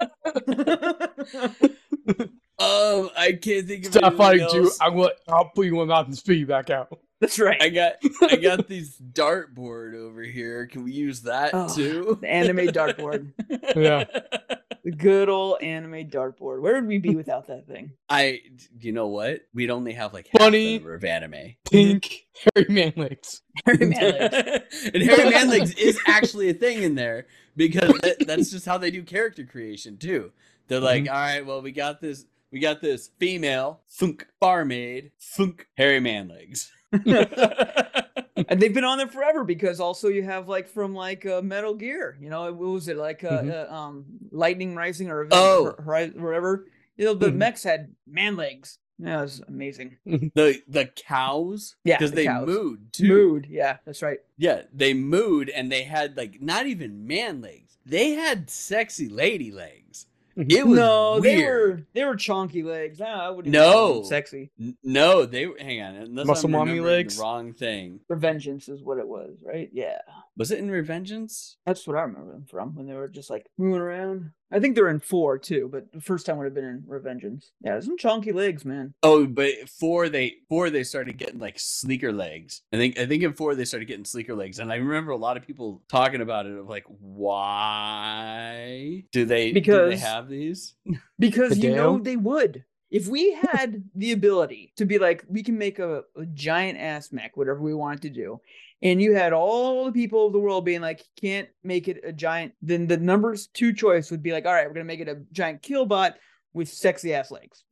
Um, 2.61 3.11
I 3.17 3.39
can't 3.41 3.69
think 3.69 3.87
of 3.87 3.93
Stop 3.93 4.03
anything 4.03 4.19
fighting 4.19 4.49
you. 4.53 4.73
I'm 4.81 4.97
gonna, 4.97 5.11
I'll 5.29 5.49
put 5.55 5.67
you 5.67 5.81
in 5.81 5.87
my 5.87 5.95
mouth 5.95 6.07
and 6.07 6.19
spit 6.19 6.39
you 6.39 6.47
back 6.47 6.71
out. 6.71 6.89
That's 7.21 7.39
right. 7.39 7.63
I 7.63 7.69
got 7.69 7.93
I 8.23 8.35
got 8.35 8.67
these 8.67 8.97
dartboard 9.13 9.95
over 9.95 10.23
here. 10.23 10.67
Can 10.67 10.83
we 10.83 10.91
use 10.91 11.23
that 11.23 11.51
Oh, 11.55 11.73
too? 11.73 12.19
the 12.21 12.29
anime 12.29 12.67
dartboard. 12.69 13.33
Yeah. 13.77 14.07
The 14.89 14.97
good 14.97 15.29
old 15.29 15.61
anime 15.61 16.09
dartboard. 16.09 16.63
Where 16.63 16.75
would 16.77 16.87
we 16.87 16.97
be 16.97 17.15
without 17.23 17.47
that 17.49 17.67
thing? 17.67 17.93
I 18.09 18.41
you 18.81 18.93
know 18.93 19.09
what? 19.09 19.43
We'd 19.53 19.69
only 19.69 19.93
have 19.93 20.15
like 20.15 20.29
half 20.33 20.41
Funny. 20.41 20.79
the 20.79 20.89
of 20.89 21.05
anime. 21.05 21.57
Pink 21.71 22.25
hairy 22.55 22.67
man 22.71 22.95
legs. 22.97 23.43
Hairy 23.67 23.85
man 23.87 24.01
legs. 24.01 24.91
and 24.95 25.03
hairy 25.03 25.31
Manlegs 25.31 25.77
is 25.79 25.99
actually 26.07 26.49
a 26.49 26.55
thing 26.55 26.83
in 26.83 26.95
there 26.95 27.27
because 27.55 27.93
that, 28.01 28.27
that's 28.27 28.51
just 28.51 28.65
how 28.65 28.79
they 28.79 28.91
do 28.91 29.03
character 29.03 29.45
creation 29.45 29.99
too. 29.99 30.33
They're 30.69 30.81
like, 30.81 31.05
Mhm. 31.05 31.09
all 31.11 31.15
right, 31.17 31.45
well, 31.45 31.61
we 31.61 31.71
got 31.73 32.01
this, 32.01 32.25
we 32.51 32.59
got 32.59 32.81
this 32.81 33.11
female 33.19 33.81
thunk 33.91 34.27
barmaid 34.41 35.13
thunk 35.21 35.67
hairy 35.77 36.01
man 36.01 36.29
legs. 36.29 36.73
and 38.49 38.61
they've 38.61 38.75
been 38.75 38.85
on 38.85 38.99
there 38.99 39.09
forever 39.09 39.45
because 39.45 39.81
also 39.81 40.09
you 40.09 40.23
have 40.23 40.49
like 40.49 40.69
from 40.69 40.95
like 40.95 41.27
uh, 41.27 41.43
Metal 41.43 41.75
Gear, 41.75 42.17
you 42.21 42.31
know, 42.31 42.45
what 42.53 42.69
was 42.73 42.89
it 42.89 42.97
like 42.97 43.25
uh, 43.25 43.43
Mhm. 43.43 43.71
uh, 43.71 43.73
um 43.75 44.05
Lightning 44.31 44.75
Rising 44.75 45.11
or 45.11 45.27
Oh. 45.31 45.75
Whatever. 45.85 46.67
You 46.97 47.05
know, 47.07 47.15
the 47.15 47.31
Mhm. 47.31 47.37
mechs 47.37 47.63
had 47.63 47.95
man 48.07 48.37
legs. 48.37 48.79
Yeah, 48.99 49.19
it 49.21 49.23
was 49.23 49.41
amazing. 49.47 49.97
the 50.07 50.61
the 50.67 50.87
cows 50.97 51.77
Yeah, 51.85 51.97
because 51.99 52.11
the 52.11 52.17
they 52.17 52.25
cows. 52.27 52.49
mooed 52.49 52.91
too 52.93 53.07
Mood, 53.09 53.47
yeah, 53.49 53.77
that's 53.85 54.03
right. 54.03 54.19
yeah 54.37 54.63
they 54.73 54.93
mooed 54.93 55.51
and 55.55 55.71
they 55.71 55.85
had 55.85 56.17
like 56.17 56.43
not 56.43 56.67
even 56.67 57.07
man 57.07 57.41
legs 57.41 57.79
they 57.87 58.11
had 58.13 58.51
sexy 58.51 59.09
lady 59.09 59.53
legs 59.53 60.07
Mm-hmm. 60.39 60.51
it 60.53 60.67
was 60.67 60.79
no, 60.79 61.21
they 61.21 61.43
were 61.43 61.83
they 61.95 62.05
were 62.05 62.15
chonky 62.15 62.65
legs. 62.65 63.01
I, 63.01 63.07
I 63.07 63.31
wouldn't 63.31 63.53
even 63.55 63.69
call 63.69 63.89
them 63.95 64.03
No. 64.03 64.09
sexy. 64.09 64.51
No 64.85 65.27
they 65.27 65.47
were 65.47 65.57
hang 65.59 65.83
on 65.83 66.15
Muscle 66.15 66.47
I'm 66.47 66.53
mommy 66.53 66.79
legs? 66.81 67.17
the 67.17 67.23
wrong 67.23 67.53
thing 67.53 68.01
Revengeance 68.11 68.69
is 68.69 68.83
what 68.83 68.99
it 68.99 69.07
was, 69.09 69.37
right? 69.43 69.69
Yeah. 69.73 69.99
Was 70.39 70.51
it 70.51 70.61
in 70.61 70.71
revengeance 70.71 71.57
That's 71.67 71.87
what 71.87 71.97
I 71.97 72.03
remember 72.03 72.33
them 72.33 72.47
from 72.49 72.75
when 72.75 72.87
they 72.87 72.95
were 72.95 73.09
just 73.09 73.29
like 73.29 73.47
moving 73.59 73.81
around. 73.81 74.31
I 74.51 74.61
think 74.61 74.77
they're 74.77 74.89
in 74.89 75.01
four 75.01 75.37
too, 75.37 75.69
but 75.71 75.93
the 75.93 76.01
first 76.01 76.25
time 76.25 76.39
would 76.39 76.47
have 76.47 76.55
been 76.55 76.65
in 76.65 76.83
Revengeance. 76.89 77.51
Yeah, 77.61 77.79
some 77.81 77.99
chonky 77.99 78.33
legs, 78.33 78.65
man. 78.65 78.95
oh 79.03 79.27
but 79.27 79.51
four 79.69 80.09
they 80.09 80.37
four 80.49 80.71
they 80.71 80.85
started 80.85 81.19
getting 81.19 81.39
like 81.39 81.59
sleeker 81.59 82.13
legs 82.13 82.63
i 82.73 82.77
think 82.77 82.99
i 82.99 83.05
think 83.05 83.23
in 83.23 83.35
four 83.35 83.55
they 83.55 83.67
started 83.67 83.87
getting 83.87 84.07
sleeker 84.07 84.35
legs 84.35 84.59
and 84.59 84.73
i 84.73 84.77
remember 84.77 85.13
a 85.13 85.17
lot 85.17 85.37
of 85.37 85.47
people 85.47 85.83
talking 85.89 86.23
about 86.23 86.47
it 86.47 86.57
of 86.57 86.67
like 86.69 86.85
why 86.89 89.05
do 89.13 89.25
they 89.25 89.53
do 89.53 89.89
they 89.89 89.97
have 89.97 90.29
these 90.29 90.75
Because 91.19 91.59
you 91.59 91.75
know 91.75 91.99
they 91.99 92.17
would. 92.17 92.65
If 92.91 93.07
we 93.07 93.33
had 93.35 93.83
the 93.95 94.13
ability 94.13 94.73
to 94.77 94.85
be 94.87 94.99
like, 94.99 95.25
we 95.29 95.43
can 95.43 95.59
make 95.59 95.79
a, 95.79 96.03
a 96.17 96.25
giant 96.27 96.79
ass 96.79 97.13
mech, 97.13 97.37
whatever 97.37 97.61
we 97.61 97.75
want 97.75 98.03
to 98.03 98.11
do, 98.11 98.41
and 98.81 99.03
you 99.03 99.15
had 99.15 99.33
all 99.33 99.85
the 99.85 99.93
people 99.93 100.27
of 100.27 100.33
the 100.33 100.39
world 100.39 100.65
being 100.65 100.81
like, 100.81 101.03
can't 101.21 101.49
make 101.63 101.89
it 101.89 102.01
a 102.05 102.13
giant, 102.13 102.53
then 102.63 102.87
the 102.87 102.97
numbers 102.97 103.49
two 103.49 103.73
choice 103.75 104.11
would 104.11 104.23
be 104.23 104.33
like, 104.33 104.47
all 104.47 104.53
right, 104.55 104.67
we're 104.67 104.73
gonna 104.75 104.85
make 104.85 105.01
it 105.01 105.09
a 105.09 105.21
giant 105.33 105.61
killbot 105.63 106.15
with 106.55 106.69
sexy 106.69 107.13
ass 107.13 107.31
legs. 107.31 107.65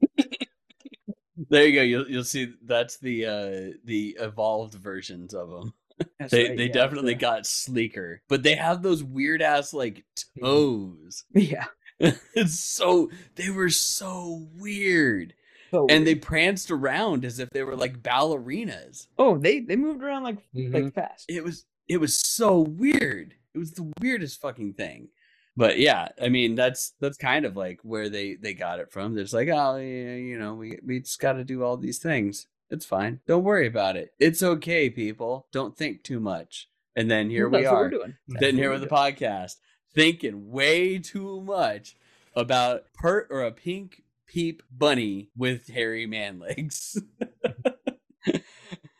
There 1.50 1.66
you 1.66 1.74
go. 1.74 1.83
You'll 1.83 2.09
you'll 2.11 2.24
see 2.24 2.52
that's 2.64 2.98
the 2.98 3.26
uh 3.26 3.76
the 3.85 4.16
evolved 4.20 4.74
versions 4.74 5.35
of 5.35 5.50
them. 5.50 5.74
That's 6.18 6.31
They 6.33 6.48
right, 6.48 6.57
they 6.57 6.66
yeah, 6.66 6.72
definitely 6.72 7.14
the- 7.14 7.20
got 7.20 7.46
sleeker, 7.46 8.22
but 8.29 8.42
they 8.42 8.55
have 8.55 8.83
those 8.83 9.05
weird 9.05 9.42
ass 9.42 9.72
like 9.74 10.05
toes. 10.42 11.24
yeah. 11.35 11.66
it's 12.35 12.59
so 12.59 13.11
they 13.37 13.50
were 13.50 13.70
so 13.70 14.46
weird, 14.56 15.35
So 15.70 15.87
and 15.88 16.06
they 16.06 16.14
pranced 16.14 16.70
around 16.70 17.24
as 17.24 17.38
if 17.38 17.50
they 17.50 17.62
were 17.62 17.76
like 17.76 18.02
ballerinas. 18.02 19.06
oh 19.18 19.38
they 19.38 19.61
they 19.61 19.76
moved 19.76 20.02
around 20.02 20.22
like 20.24 20.38
Mhm. 20.54 20.74
like 20.74 20.94
fast. 20.94 21.24
It 21.28 21.42
was 21.44 21.64
it 21.88 21.98
was 21.98 22.16
so 22.16 22.59
weird. 22.61 23.35
It 23.54 23.59
was 23.59 23.72
the 23.72 23.92
weirdest 24.00 24.40
fucking 24.40 24.74
thing. 24.74 25.09
But 25.56 25.78
yeah, 25.78 26.09
I 26.20 26.28
mean 26.28 26.54
that's 26.54 26.92
that's 27.00 27.16
kind 27.16 27.46
of 27.46 27.56
like 27.56 27.80
where 27.82 28.09
they 28.11 28.35
they 28.35 28.52
got 28.52 28.78
it 28.80 28.92
from. 28.92 29.14
There's 29.14 29.32
like, 29.32 29.48
oh, 29.48 29.76
yeah, 29.76 30.14
you 30.16 30.38
know, 30.38 30.54
we 30.54 30.78
we 30.85 31.00
just 31.00 31.18
got 31.20 31.32
to 31.35 31.44
do 31.44 31.62
all 31.62 31.76
these 31.78 31.98
things. 31.98 32.46
It's 32.68 32.85
fine. 32.85 33.20
Don't 33.26 33.44
worry 33.44 33.66
about 33.66 33.96
it. 33.96 34.11
It's 34.18 34.42
okay, 34.42 34.90
people. 34.90 35.46
Don't 35.52 35.76
think 35.76 36.02
too 36.02 36.20
much. 36.20 36.68
And 36.96 37.11
then 37.11 37.30
here 37.30 37.48
we 37.48 37.62
That's 37.62 37.72
we're 37.72 37.78
are, 37.87 37.90
doing. 37.90 38.16
That's 38.28 38.40
sitting 38.40 38.56
here 38.59 38.70
with 38.72 38.80
the 38.80 38.87
podcast, 38.88 39.56
thinking 39.96 40.50
way 40.50 40.98
too 40.98 41.40
much 41.40 41.96
about 42.37 42.85
pert 42.94 43.26
or 43.30 43.42
a 43.42 43.50
pink 43.50 44.02
peep 44.26 44.62
bunny 44.70 45.30
with 45.37 45.68
hairy 45.68 46.06
man 46.06 46.38
legs. 46.38 47.00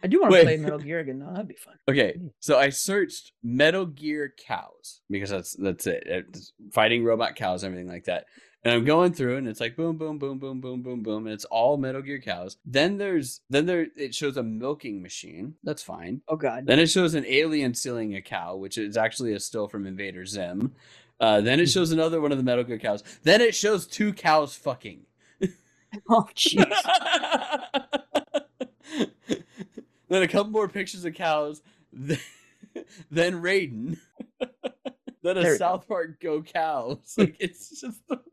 I 0.03 0.09
do 0.09 0.21
want 0.21 0.31
to 0.31 0.35
Wait. 0.35 0.45
play 0.45 0.57
Metal 0.57 0.79
Gear 0.79 1.01
again. 1.01 1.19
though. 1.19 1.33
that'd 1.33 1.49
be 1.49 1.55
fun. 1.55 1.75
Okay, 1.89 2.15
hmm. 2.17 2.29
so 2.41 2.59
I 2.59 2.71
searched 2.71 3.33
Metal 3.43 3.87
Gear 3.87 4.33
cows 4.39 5.01
because 5.11 5.31
that's 5.31 5.53
that's 5.55 5.87
it. 5.87 6.05
It's 6.07 6.53
fighting 6.73 7.05
robot 7.05 7.37
cows, 7.37 7.63
everything 7.63 7.89
like 7.89 8.05
that. 8.05 8.27
And 8.67 8.75
I'm 8.75 8.85
going 8.85 9.13
through, 9.13 9.37
and 9.37 9.47
it's 9.47 9.61
like 9.61 9.77
boom, 9.77 9.97
boom, 9.97 10.19
boom, 10.19 10.41
boom, 10.41 10.61
boom, 10.61 10.83
boom, 10.83 11.01
boom, 11.01 11.27
and 11.27 11.33
it's 11.33 11.45
all 11.45 11.77
Metal 11.77 12.03
Gear 12.03 12.21
cows. 12.21 12.57
Then 12.65 12.99
there's 12.99 13.41
then 13.49 13.65
there 13.65 13.87
it 13.95 14.13
shows 14.13 14.37
a 14.37 14.43
milking 14.43 15.01
machine. 15.01 15.55
That's 15.63 15.85
fine. 15.85 16.21
Oh 16.27 16.35
god. 16.35 16.67
Then 16.67 16.81
it 16.81 16.89
shows 16.89 17.15
an 17.15 17.25
alien 17.29 17.75
stealing 17.75 18.17
a 18.17 18.21
cow, 18.21 18.57
which 18.57 18.77
is 18.77 18.97
actually 18.97 19.35
a 19.35 19.39
still 19.39 19.69
from 19.69 19.87
Invader 19.87 20.27
Zim. 20.27 20.75
Uh, 21.21 21.41
then 21.43 21.61
it 21.61 21.67
shows 21.67 21.93
another 21.93 22.21
one 22.21 22.33
of 22.33 22.39
the 22.39 22.45
Metal 22.45 22.65
Gear 22.65 22.81
cows. 22.81 23.05
Then 23.23 23.41
it 23.41 23.55
shows 23.55 23.87
two 23.87 24.13
cows 24.13 24.57
fucking. 24.57 25.03
Oh 26.11 26.29
jeez. 26.35 26.67
then 30.09 30.23
a 30.25 30.29
couple 30.29 30.51
more 30.51 30.69
pictures 30.69 31.05
of 31.05 31.15
cows. 31.15 31.63
Then, 31.93 32.19
then 33.13 33.41
Raiden. 33.41 33.99
Then 35.27 35.39
a 35.39 35.43
There. 35.43 35.57
South 35.57 35.87
Park 35.89 36.21
Go 36.21 36.43
Cows. 36.43 37.15
Like 37.19 37.37
it's 37.41 37.81
just 37.81 38.01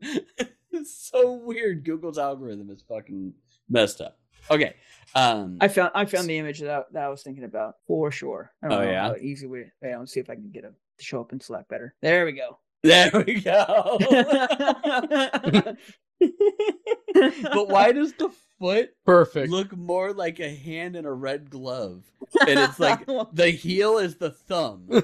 it's 0.70 1.10
so 1.10 1.34
weird. 1.34 1.84
Google's 1.84 2.18
algorithm 2.18 2.70
is 2.70 2.82
fucking 2.88 3.32
messed 3.68 4.00
up. 4.00 4.18
Okay. 4.50 4.74
Um 5.14 5.58
I 5.60 5.68
found 5.68 5.90
I 5.94 6.04
found 6.04 6.28
the 6.28 6.38
image 6.38 6.60
that, 6.60 6.92
that 6.92 7.04
I 7.04 7.08
was 7.08 7.22
thinking 7.22 7.44
about 7.44 7.76
for 7.86 8.10
sure. 8.10 8.52
I 8.62 8.68
don't 8.68 8.78
Oh, 8.78 8.84
know 8.84 8.90
yeah? 8.90 9.08
how 9.08 9.16
easy 9.16 9.46
way. 9.46 9.72
Yeah, 9.82 9.98
let's 9.98 10.12
see 10.12 10.20
if 10.20 10.28
I 10.30 10.34
can 10.34 10.50
get 10.50 10.64
it 10.64 10.72
to 10.98 11.04
show 11.04 11.20
up 11.20 11.32
in 11.32 11.40
Slack 11.40 11.68
better. 11.68 11.94
There 12.02 12.24
we 12.26 12.32
go. 12.32 12.58
there 12.82 13.10
we 13.26 13.40
go. 13.40 13.98
but 16.20 17.68
why 17.68 17.92
does 17.92 18.12
the 18.14 18.30
foot 18.64 18.90
Perfect. 19.04 19.50
look 19.50 19.76
more 19.76 20.12
like 20.14 20.40
a 20.40 20.54
hand 20.54 20.96
in 20.96 21.04
a 21.04 21.12
red 21.12 21.50
glove? 21.50 22.04
And 22.48 22.58
it's 22.58 22.80
like 22.80 23.04
the 23.32 23.50
heel 23.50 23.98
is 23.98 24.16
the 24.16 24.30
thumb. 24.30 24.86
and 24.90 25.02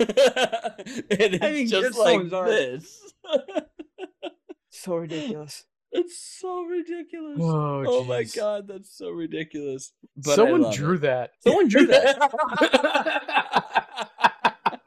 it's 0.00 1.44
I 1.44 1.52
mean, 1.52 1.68
just 1.68 1.96
like 1.98 2.28
so 2.28 2.44
this. 2.44 3.00
so 4.70 4.96
ridiculous. 4.96 5.64
it's 5.92 6.18
so 6.18 6.62
ridiculous. 6.64 7.38
Oh, 7.40 7.84
Oh, 7.86 8.04
my 8.04 8.24
god, 8.24 8.66
that's 8.68 8.96
so 8.96 9.10
ridiculous. 9.10 9.92
But 10.16 10.34
Someone 10.34 10.72
drew 10.74 10.96
it. 10.96 11.02
that. 11.02 11.30
Someone 11.40 11.68
drew 11.68 11.86
that. 11.86 12.18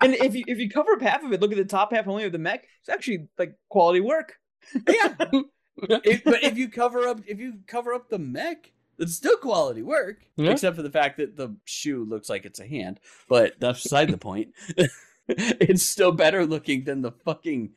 and 0.02 0.14
if 0.16 0.36
you 0.36 0.44
if 0.48 0.60
you 0.60 0.70
cover 0.70 0.92
up 0.94 1.02
half 1.02 1.24
of 1.24 1.32
it, 1.32 1.42
look 1.42 1.52
at 1.52 1.58
the 1.58 1.66
top 1.66 1.94
half 1.94 2.08
only 2.08 2.26
of 2.26 2.32
the 2.32 2.38
mech. 2.38 2.66
It's 2.82 2.90
actually 2.90 3.28
like 3.40 3.56
quality 3.70 4.02
work. 4.02 4.34
yeah. 4.88 5.16
If- 5.82 6.24
but 6.24 6.44
if 6.44 6.58
you 6.58 6.70
cover 6.70 7.08
up 7.08 7.22
if 7.28 7.40
you 7.40 7.60
cover 7.68 7.94
up 7.94 8.10
the 8.10 8.20
mech, 8.20 8.72
it's 9.00 9.16
still 9.16 9.38
quality 9.38 9.82
work. 9.82 10.24
Yeah. 10.36 10.52
Except 10.52 10.76
for 10.76 10.84
the 10.84 10.90
fact 10.92 11.18
that 11.18 11.36
the 11.38 11.56
shoe 11.66 12.04
looks 12.06 12.30
like 12.30 12.46
it's 12.46 12.60
a 12.60 12.68
hand. 12.68 13.00
But 13.28 13.60
that's 13.60 13.84
beside 13.84 14.10
the 14.10 14.18
point. 14.18 14.50
it's 15.28 15.84
still 15.84 16.12
better 16.12 16.46
looking 16.46 16.84
than 16.84 17.02
the 17.02 17.12
fucking 17.12 17.72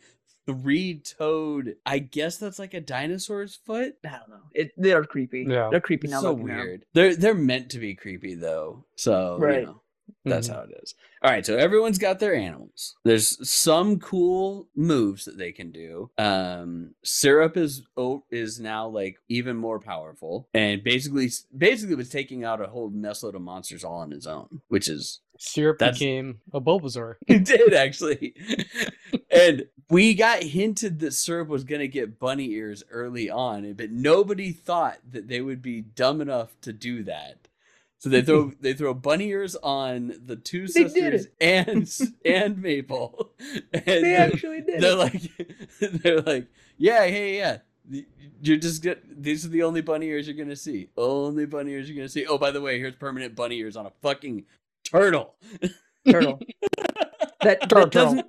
three-toed. 0.47 1.77
I 1.87 1.99
guess 2.01 2.37
that's 2.39 2.59
like 2.59 2.75
a 2.75 2.81
dinosaur's 2.81 3.55
foot. 3.55 3.97
I 4.05 4.09
don't 4.11 4.29
know. 4.31 4.43
It 4.53 4.73
they're 4.77 5.05
creepy. 5.05 5.47
Yeah. 5.49 5.69
They're 5.71 5.81
creepy 5.81 6.09
now. 6.09 6.21
so 6.21 6.33
looking 6.33 6.51
at 6.51 6.59
'em. 6.61 6.67
weird. 6.67 6.85
They're 6.93 7.17
they're 7.17 7.35
meant 7.35 7.71
to 7.71 7.79
be 7.79 7.95
creepy 7.95 8.35
though. 8.35 8.85
So 8.97 9.37
you 9.39 9.45
Right. 9.45 9.65
know, 9.65 9.81
that's 10.25 10.49
Mhm. 10.49 10.53
how 10.55 10.61
it 10.63 10.71
is. 10.83 10.95
All 11.23 11.31
right, 11.31 11.45
so 11.47 11.57
everyone's 11.57 11.99
got 11.99 12.19
their 12.19 12.35
animals. 12.35 12.95
There's 13.05 13.49
some 13.49 13.99
cool 13.99 14.69
moves 14.77 15.25
that 15.25 15.39
they 15.39 15.53
can 15.53 15.71
do. 15.71 16.11
Um, 16.19 16.95
Syrup 17.03 17.57
is 17.57 17.83
oh, 17.97 18.25
is 18.31 18.61
now 18.61 18.89
like 18.89 19.17
even 19.29 19.57
more 19.57 19.81
powerful, 19.81 20.49
and 20.53 20.83
basically 20.85 21.31
basically 21.57 21.95
was 21.95 22.11
taking 22.11 22.45
out 22.45 22.61
a 22.61 22.67
whole 22.67 22.91
messload 22.91 23.35
of 23.35 23.43
monsters 23.43 23.85
all 23.85 23.99
on 24.01 24.11
his 24.11 24.27
own, 24.27 24.61
which 24.69 24.89
is 24.89 25.21
Syrup 25.39 25.79
That's- 25.79 25.99
became 25.99 26.41
a 26.53 26.61
Bulbasaur. 26.61 27.15
he 27.27 27.39
did 27.39 27.73
actually. 27.75 28.35
and 29.31 29.67
we 29.91 30.15
got 30.15 30.43
hinted 30.43 31.01
that 31.01 31.13
Syrup 31.13 31.49
was 31.49 31.65
going 31.65 31.81
to 31.81 31.89
get 31.89 32.19
bunny 32.19 32.51
ears 32.53 32.83
early 32.91 33.29
on, 33.31 33.73
but 33.75 33.91
nobody 33.91 34.53
thought 34.53 34.99
that 35.11 35.29
they 35.29 35.41
would 35.41 35.61
be 35.63 35.81
dumb 35.81 36.21
enough 36.21 36.55
to 36.63 36.73
do 36.73 37.03
that. 37.05 37.49
So 38.05 38.11
they 38.11 38.21
throw 38.21 38.53
they 38.61 38.75
throw 38.75 38.93
bunny 38.93 39.29
ears 39.31 39.57
on 39.57 40.13
the 40.27 40.37
two 40.37 40.67
They 40.67 40.89
sisters 40.89 41.29
and 41.41 41.91
and 42.27 42.61
Maple, 42.61 43.31
and 43.73 43.83
They 43.87 44.15
actually 44.15 44.61
did. 44.61 44.83
they're 44.83 44.95
like 44.95 45.23
they're 45.81 46.21
like 46.21 46.49
yeah 46.77 47.07
hey 47.07 47.39
yeah. 47.39 47.59
You're 48.43 48.59
just 48.59 48.83
get 48.83 49.23
these 49.23 49.47
are 49.47 49.49
the 49.49 49.63
only 49.63 49.81
bunny 49.81 50.05
ears 50.09 50.29
you're 50.29 50.37
gonna 50.37 50.55
see. 50.55 50.91
Only 50.99 51.47
bunny 51.47 51.73
ears 51.73 51.89
you're 51.89 51.97
gonna 51.97 52.11
see. 52.11 52.27
Oh, 52.27 52.37
by 52.37 52.51
the 52.51 52.61
way, 52.61 52.79
here's 52.79 52.95
permanent 52.95 53.35
bunny 53.35 53.57
ears 53.57 53.75
on 53.75 53.87
a 53.87 53.93
fucking 54.03 54.45
turtle. 54.85 55.37
turtle. 56.11 56.41
that, 57.41 57.63
Turtle. 57.63 57.81
that 57.85 57.91
doesn't. 57.91 58.27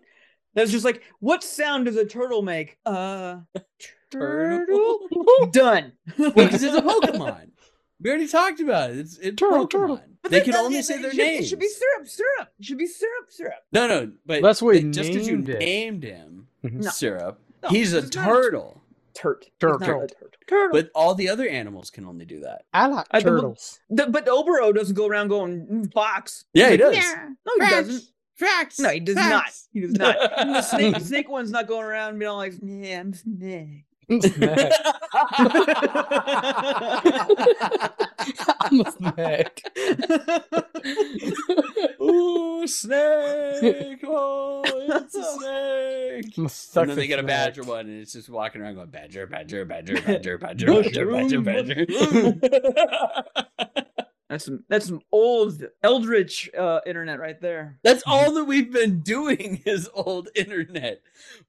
That's 0.54 0.72
just 0.72 0.86
like, 0.86 1.04
what 1.20 1.44
sound 1.44 1.84
does 1.84 1.98
a 1.98 2.06
turtle 2.06 2.44
make? 2.44 2.78
Uh, 2.86 3.40
turtle. 4.10 5.00
Done. 5.52 5.92
Well, 6.18 6.32
because 6.32 6.64
it's 6.64 6.78
a 6.78 6.82
Pokemon. 6.82 7.50
We 8.02 8.10
already 8.10 8.28
talked 8.28 8.60
about 8.60 8.92
it. 8.92 8.98
It's 9.00 9.18
it's 9.18 9.36
Turtle, 9.38 9.66
Pokemon. 9.68 9.70
turtle. 9.72 10.02
But 10.22 10.32
They 10.32 10.42
can 10.42 10.56
only 10.56 10.78
it- 10.80 10.86
say 10.86 10.96
it 10.96 11.02
their 11.02 11.12
should- 11.12 11.18
names. 11.18 11.46
It 11.46 11.50
should 11.50 11.60
be 11.60 11.68
syrup, 11.70 12.08
syrup. 12.08 12.50
It 12.60 12.66
should 12.66 12.78
be 12.78 12.88
syrup, 12.88 13.26
syrup. 13.30 13.64
No, 13.72 13.88
no, 13.88 14.12
but 14.26 14.42
That's 14.42 14.62
what 14.62 14.76
he 14.76 14.82
they- 14.84 14.92
just 14.92 15.12
because 15.12 15.28
you 15.28 15.36
named 15.38 15.50
it. 15.50 15.60
named 15.60 16.04
him 16.04 16.48
Mhm. 16.64 16.74
No. 16.84 16.90
syrup, 16.90 17.40
No, 17.64 17.70
he's 17.70 17.94
a 17.94 18.00
it's 18.00 18.16
not. 18.16 18.26
turtle. 18.26 18.82
turt. 19.14 19.46
He's 19.46 19.52
Turtle. 19.62 19.80
turtle. 19.80 20.08
Turtle. 20.48 20.74
But 20.74 20.92
all 20.94 21.16
the 21.16 21.30
other 21.30 21.48
animals 21.48 21.90
can 21.90 22.06
only 22.06 22.26
do 22.26 22.42
that. 22.42 22.66
I 22.74 22.88
like 22.88 23.08
I- 23.12 23.20
the- 23.20 23.30
turtles. 23.30 23.80
The- 23.90 24.08
but 24.08 24.26
Oboro 24.26 24.76
doesn't 24.76 24.94
go 24.96 25.08
around 25.08 25.30
going 25.30 25.66
"Mm, 25.66 25.94
fox. 25.94 26.44
Yeah, 26.54 26.70
He's 26.72 26.80
he 26.80 26.84
like, 26.84 26.96
does. 26.96 27.06
"Nah." 27.16 27.26
No, 27.58 27.66
he 27.66 27.72
doesn't. 27.72 28.04
Facts. 28.36 28.80
No, 28.80 28.90
he 28.90 29.00
does 29.00 29.16
not. 29.16 29.46
He 29.72 29.80
does 29.80 29.94
not. 29.94 30.18
The 30.36 30.62
snake, 30.62 30.96
snake 31.00 31.30
one's 31.30 31.50
not 31.52 31.68
going 31.68 31.86
around 31.86 32.20
being 32.20 32.30
all 32.30 32.36
like, 32.36 32.56
"Yeah, 32.62 33.00
I'm 33.00 33.14
snake." 33.14 33.85
Snack. 34.08 34.72
I'm 38.62 38.82
a 38.82 38.91
snack. 38.91 39.62
Ooh, 42.02 42.68
snake! 42.68 44.00
Oh, 44.06 44.63
it's 44.65 45.15
a 45.15 45.24
snake! 45.38 46.34
I'm 46.38 46.44
a 46.46 46.50
And 46.50 46.52
sucker 46.52 46.88
then 46.88 46.96
they 46.96 47.08
get 47.08 47.20
a 47.20 47.24
snack. 47.24 47.28
badger 47.28 47.63
one, 47.63 47.88
and 47.88 48.02
it's 48.02 48.13
just 48.13 48.30
walking 48.30 48.62
around 48.62 48.76
going 48.76 48.89
badger, 48.89 49.26
badger, 49.28 49.65
badger, 49.65 49.96
badger, 50.06 50.38
badger, 50.38 50.68
badger, 50.68 51.06
badger, 51.06 51.12
Mushroom, 51.12 51.44
badger. 51.44 51.86
That's 54.28 54.46
some 54.46 54.63
that's 54.68 54.88
some 54.88 55.02
old 55.12 55.63
eldritch 55.84 56.50
uh, 56.58 56.80
internet 56.88 57.20
right 57.20 57.39
there. 57.39 57.78
That's 57.84 58.02
all 58.08 58.34
that 58.34 58.46
we've 58.46 58.72
been 58.72 59.02
doing 59.02 59.62
is 59.65 59.88
old 59.94 60.30
internet. 60.36 61.02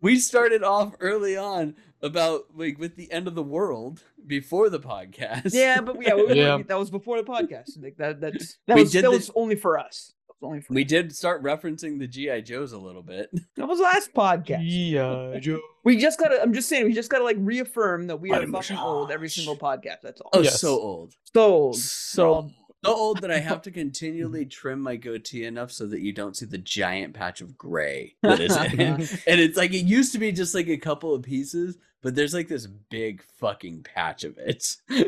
We 0.02 0.18
started 0.18 0.62
off 0.62 0.94
early 1.00 1.36
on 1.38 1.74
about 2.06 2.44
like 2.54 2.78
with 2.78 2.96
the 2.96 3.10
end 3.12 3.28
of 3.28 3.34
the 3.34 3.42
world 3.42 4.02
before 4.26 4.70
the 4.70 4.80
podcast. 4.80 5.52
Yeah, 5.52 5.80
but 5.82 6.00
yeah, 6.02 6.14
we, 6.14 6.26
we- 6.26 6.34
Yeah. 6.34 6.62
that 6.66 6.78
was 6.78 6.90
before 6.90 7.18
the 7.18 7.24
podcast. 7.28 7.80
Like 7.82 7.96
that 7.98 8.20
that's 8.20 8.56
that 8.66 8.76
We 8.76 8.82
was 8.82 8.92
that 8.92 9.02
the- 9.02 9.10
was 9.10 9.30
only 9.34 9.56
for 9.56 9.78
us. 9.78 10.12
Only 10.42 10.60
for 10.60 10.74
we 10.74 10.84
did 10.84 11.16
start 11.16 11.42
referencing 11.42 11.98
the 11.98 12.06
GI 12.06 12.42
Joes 12.42 12.72
a 12.72 12.78
little 12.78 13.02
bit. 13.02 13.30
that 13.56 13.66
was 13.66 13.80
last 13.80 14.12
podcast. 14.12 14.58
Yeah, 14.62 15.38
Joe. 15.40 15.60
We 15.82 15.96
just 15.96 16.18
gotta. 16.18 16.42
I'm 16.42 16.52
just 16.52 16.68
saying. 16.68 16.84
We 16.84 16.92
just 16.92 17.08
gotta 17.10 17.24
like 17.24 17.38
reaffirm 17.40 18.06
that 18.08 18.20
we 18.20 18.30
are 18.30 18.40
Body 18.40 18.52
fucking 18.52 18.76
old 18.76 19.10
every 19.10 19.30
single 19.30 19.56
podcast. 19.56 20.02
That's 20.02 20.20
all. 20.20 20.28
Oh, 20.34 20.42
Yes. 20.42 20.60
so 20.60 20.78
old. 20.78 21.14
So 21.34 21.42
old. 21.42 21.76
So 21.78 22.50
so 22.86 22.94
old 22.94 23.20
that 23.22 23.30
I 23.30 23.38
have 23.38 23.62
to 23.62 23.70
continually 23.70 24.46
trim 24.46 24.80
my 24.80 24.96
goatee 24.96 25.44
enough 25.44 25.72
so 25.72 25.86
that 25.86 26.00
you 26.00 26.12
don't 26.12 26.36
see 26.36 26.46
the 26.46 26.58
giant 26.58 27.14
patch 27.14 27.40
of 27.40 27.56
gray 27.56 28.14
that 28.22 28.40
is 28.40 28.56
in 28.56 28.80
it. 28.80 29.22
And 29.26 29.40
it's 29.40 29.56
like 29.56 29.72
it 29.72 29.84
used 29.84 30.12
to 30.12 30.18
be 30.18 30.32
just 30.32 30.54
like 30.54 30.68
a 30.68 30.76
couple 30.76 31.14
of 31.14 31.22
pieces, 31.22 31.78
but 32.02 32.14
there's 32.14 32.34
like 32.34 32.48
this 32.48 32.66
big 32.66 33.22
fucking 33.38 33.82
patch 33.82 34.24
of 34.24 34.38
it. 34.38 34.76
and 34.88 35.04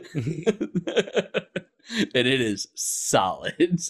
it 2.14 2.40
is 2.40 2.68
solid. 2.74 3.80